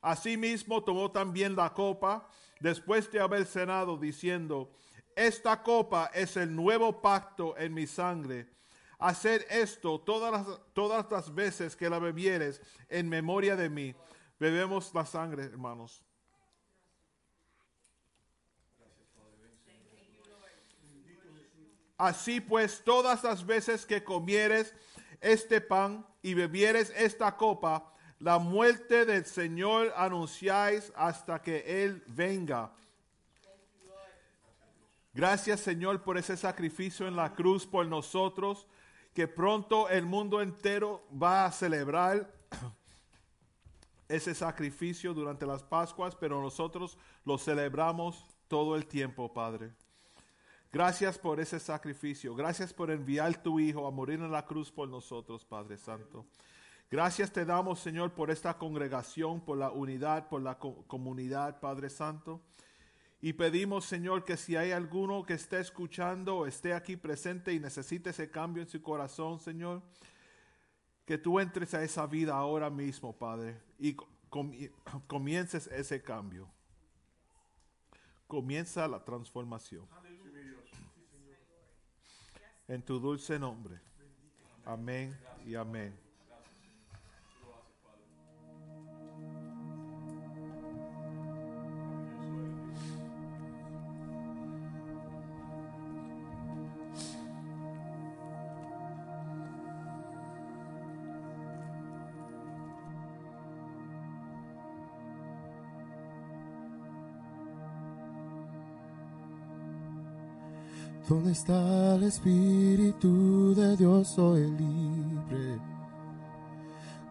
Asimismo 0.00 0.82
tomó 0.82 1.10
también 1.10 1.54
la 1.54 1.72
copa 1.72 2.28
después 2.60 3.10
de 3.10 3.20
haber 3.20 3.46
cenado, 3.46 3.96
diciendo, 3.96 4.70
esta 5.18 5.64
copa 5.64 6.12
es 6.14 6.36
el 6.36 6.54
nuevo 6.54 7.02
pacto 7.02 7.58
en 7.58 7.74
mi 7.74 7.88
sangre. 7.88 8.48
Hacer 9.00 9.44
esto 9.50 10.00
todas 10.00 10.30
las, 10.32 10.60
todas 10.72 11.10
las 11.10 11.34
veces 11.34 11.74
que 11.74 11.90
la 11.90 11.98
bebieres 11.98 12.60
en 12.88 13.08
memoria 13.08 13.56
de 13.56 13.68
mí. 13.68 13.96
Bebemos 14.38 14.94
la 14.94 15.04
sangre, 15.04 15.42
hermanos. 15.42 16.04
Así 21.96 22.40
pues, 22.40 22.84
todas 22.84 23.24
las 23.24 23.44
veces 23.44 23.84
que 23.84 24.04
comieres 24.04 24.72
este 25.20 25.60
pan 25.60 26.06
y 26.22 26.34
bebieres 26.34 26.92
esta 26.96 27.36
copa, 27.36 27.92
la 28.20 28.38
muerte 28.38 29.04
del 29.04 29.24
Señor 29.24 29.92
anunciáis 29.96 30.92
hasta 30.94 31.42
que 31.42 31.82
Él 31.82 32.04
venga. 32.06 32.72
Gracias 35.18 35.58
Señor 35.58 36.02
por 36.04 36.16
ese 36.16 36.36
sacrificio 36.36 37.08
en 37.08 37.16
la 37.16 37.34
cruz 37.34 37.66
por 37.66 37.84
nosotros, 37.88 38.68
que 39.12 39.26
pronto 39.26 39.88
el 39.88 40.06
mundo 40.06 40.40
entero 40.40 41.02
va 41.12 41.44
a 41.44 41.50
celebrar 41.50 42.32
ese 44.08 44.32
sacrificio 44.32 45.12
durante 45.14 45.44
las 45.44 45.64
Pascuas, 45.64 46.14
pero 46.14 46.40
nosotros 46.40 46.96
lo 47.24 47.36
celebramos 47.36 48.28
todo 48.46 48.76
el 48.76 48.86
tiempo, 48.86 49.32
Padre. 49.34 49.72
Gracias 50.72 51.18
por 51.18 51.40
ese 51.40 51.58
sacrificio. 51.58 52.36
Gracias 52.36 52.72
por 52.72 52.88
enviar 52.92 53.42
tu 53.42 53.58
Hijo 53.58 53.88
a 53.88 53.90
morir 53.90 54.20
en 54.20 54.30
la 54.30 54.46
cruz 54.46 54.70
por 54.70 54.88
nosotros, 54.88 55.44
Padre 55.44 55.78
Santo. 55.78 56.26
Gracias 56.92 57.32
te 57.32 57.44
damos, 57.44 57.80
Señor, 57.80 58.12
por 58.12 58.30
esta 58.30 58.56
congregación, 58.56 59.40
por 59.40 59.58
la 59.58 59.72
unidad, 59.72 60.28
por 60.28 60.42
la 60.42 60.60
co- 60.60 60.84
comunidad, 60.86 61.58
Padre 61.58 61.90
Santo. 61.90 62.40
Y 63.20 63.32
pedimos, 63.32 63.84
Señor, 63.84 64.24
que 64.24 64.36
si 64.36 64.54
hay 64.54 64.70
alguno 64.70 65.24
que 65.26 65.34
esté 65.34 65.58
escuchando 65.58 66.36
o 66.38 66.46
esté 66.46 66.72
aquí 66.72 66.96
presente 66.96 67.52
y 67.52 67.58
necesite 67.58 68.10
ese 68.10 68.30
cambio 68.30 68.62
en 68.62 68.68
su 68.68 68.80
corazón, 68.80 69.40
Señor, 69.40 69.82
que 71.04 71.18
tú 71.18 71.40
entres 71.40 71.74
a 71.74 71.82
esa 71.82 72.06
vida 72.06 72.34
ahora 72.36 72.70
mismo, 72.70 73.12
Padre, 73.16 73.60
y 73.78 73.96
comi- 74.30 74.70
comiences 75.08 75.66
ese 75.68 76.00
cambio. 76.02 76.48
Comienza 78.28 78.86
la 78.86 79.02
transformación. 79.04 79.86
En 82.68 82.82
tu 82.82 83.00
dulce 83.00 83.38
nombre. 83.38 83.80
Amén 84.66 85.18
y 85.46 85.54
amén. 85.54 85.98
¿Dónde 111.08 111.32
está 111.32 111.94
el 111.94 112.02
Espíritu 112.02 113.54
de 113.54 113.78
Dios? 113.78 114.08
Soy 114.08 114.42
libre. 114.42 115.58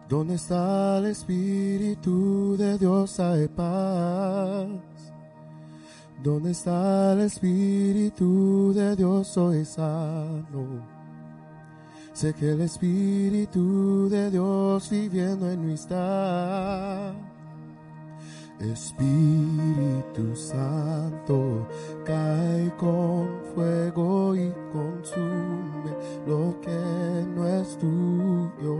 ¿Dónde 0.08 0.36
está 0.36 0.98
el 0.98 1.06
Espíritu 1.06 2.56
de 2.56 2.78
Dios? 2.78 3.18
Hay 3.18 3.48
paz. 3.48 4.68
¿Dónde 6.22 6.52
está 6.52 7.14
el 7.14 7.22
Espíritu 7.22 8.72
de 8.72 8.94
Dios? 8.94 9.26
Soy 9.26 9.64
sano. 9.64 10.86
Sé 12.12 12.32
que 12.34 12.52
el 12.52 12.60
Espíritu 12.60 14.08
de 14.08 14.30
Dios 14.30 14.88
viviendo 14.90 15.50
en 15.50 15.66
mí 15.66 15.72
está. 15.72 17.14
Espíritu 18.60 20.34
Santo, 20.34 21.64
cae 22.04 22.72
con 22.76 23.28
fuego 23.54 24.34
y 24.34 24.52
consume 24.72 25.92
lo 26.26 26.60
que 26.60 27.24
no 27.36 27.46
es 27.46 27.78
tuyo. 27.78 28.78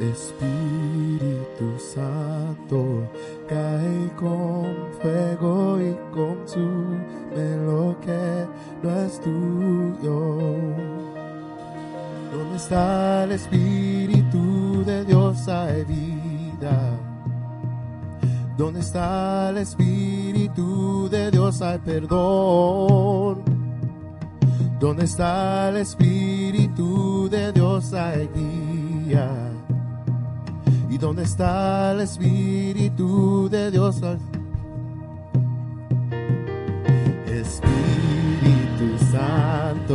Espíritu 0.00 1.78
Santo, 1.78 3.08
cae 3.48 4.10
con 4.16 4.74
fuego 5.00 5.80
y 5.80 5.96
consume 6.12 7.56
lo 7.64 7.94
que 8.00 8.48
no 8.82 9.00
es 9.00 9.20
tuyo. 9.20 10.40
¿Dónde 12.32 12.56
está 12.56 13.24
el 13.24 13.32
Espíritu 13.32 14.82
de 14.84 15.04
Dios? 15.04 15.46
Vida. 15.86 16.09
¿Dónde 18.60 18.80
está 18.80 19.48
el 19.48 19.56
Espíritu 19.56 21.08
de 21.08 21.30
Dios? 21.30 21.62
Hay 21.62 21.78
perdón. 21.78 23.42
¿Dónde 24.78 25.04
está 25.06 25.70
el 25.70 25.78
Espíritu 25.78 27.26
de 27.30 27.52
Dios? 27.52 27.94
Hay 27.94 28.28
guía. 28.34 29.30
¿Y 30.90 30.98
dónde 30.98 31.22
está 31.22 31.92
el 31.92 32.00
Espíritu 32.02 33.48
de 33.48 33.70
Dios? 33.70 34.02
Hay 34.02 34.18
Espíritu 37.32 38.98
Santo, 39.10 39.94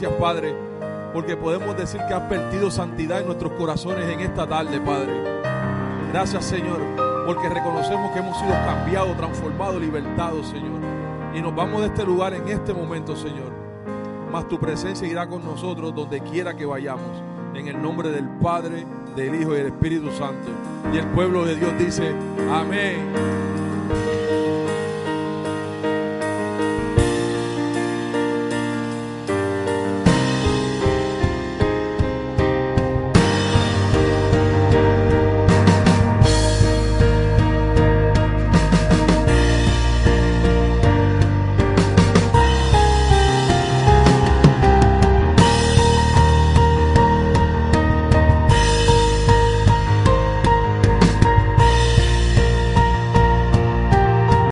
gracias, 0.00 0.20
Padre, 0.20 0.54
porque 1.14 1.38
podemos 1.38 1.74
decir 1.74 1.98
que 2.06 2.12
has 2.12 2.28
perdido 2.28 2.70
santidad 2.70 3.20
en 3.20 3.26
nuestros 3.26 3.52
corazones 3.52 4.06
en 4.10 4.20
esta 4.20 4.46
tarde, 4.46 4.78
Padre. 4.78 5.10
Gracias, 6.12 6.44
Señor, 6.44 6.80
porque 7.24 7.48
reconocemos 7.48 8.12
que 8.12 8.18
hemos 8.18 8.38
sido 8.38 8.52
cambiados, 8.66 9.16
transformados, 9.16 9.80
libertados, 9.80 10.48
Señor. 10.48 10.80
Y 11.34 11.40
nos 11.40 11.54
vamos 11.54 11.80
de 11.80 11.86
este 11.86 12.04
lugar 12.04 12.34
en 12.34 12.46
este 12.46 12.74
momento, 12.74 13.16
Señor. 13.16 13.50
Mas 14.30 14.46
tu 14.48 14.58
presencia 14.60 15.08
irá 15.08 15.26
con 15.26 15.42
nosotros 15.42 15.94
donde 15.94 16.20
quiera 16.20 16.54
que 16.54 16.66
vayamos. 16.66 17.22
En 17.54 17.66
el 17.68 17.80
nombre 17.80 18.10
del 18.10 18.28
Padre, 18.42 18.84
del 19.14 19.40
Hijo 19.40 19.54
y 19.54 19.56
del 19.56 19.68
Espíritu 19.68 20.10
Santo. 20.10 20.50
Y 20.92 20.98
el 20.98 21.06
pueblo 21.06 21.46
de 21.46 21.56
Dios 21.56 21.72
dice, 21.78 22.14
amén. 22.52 23.55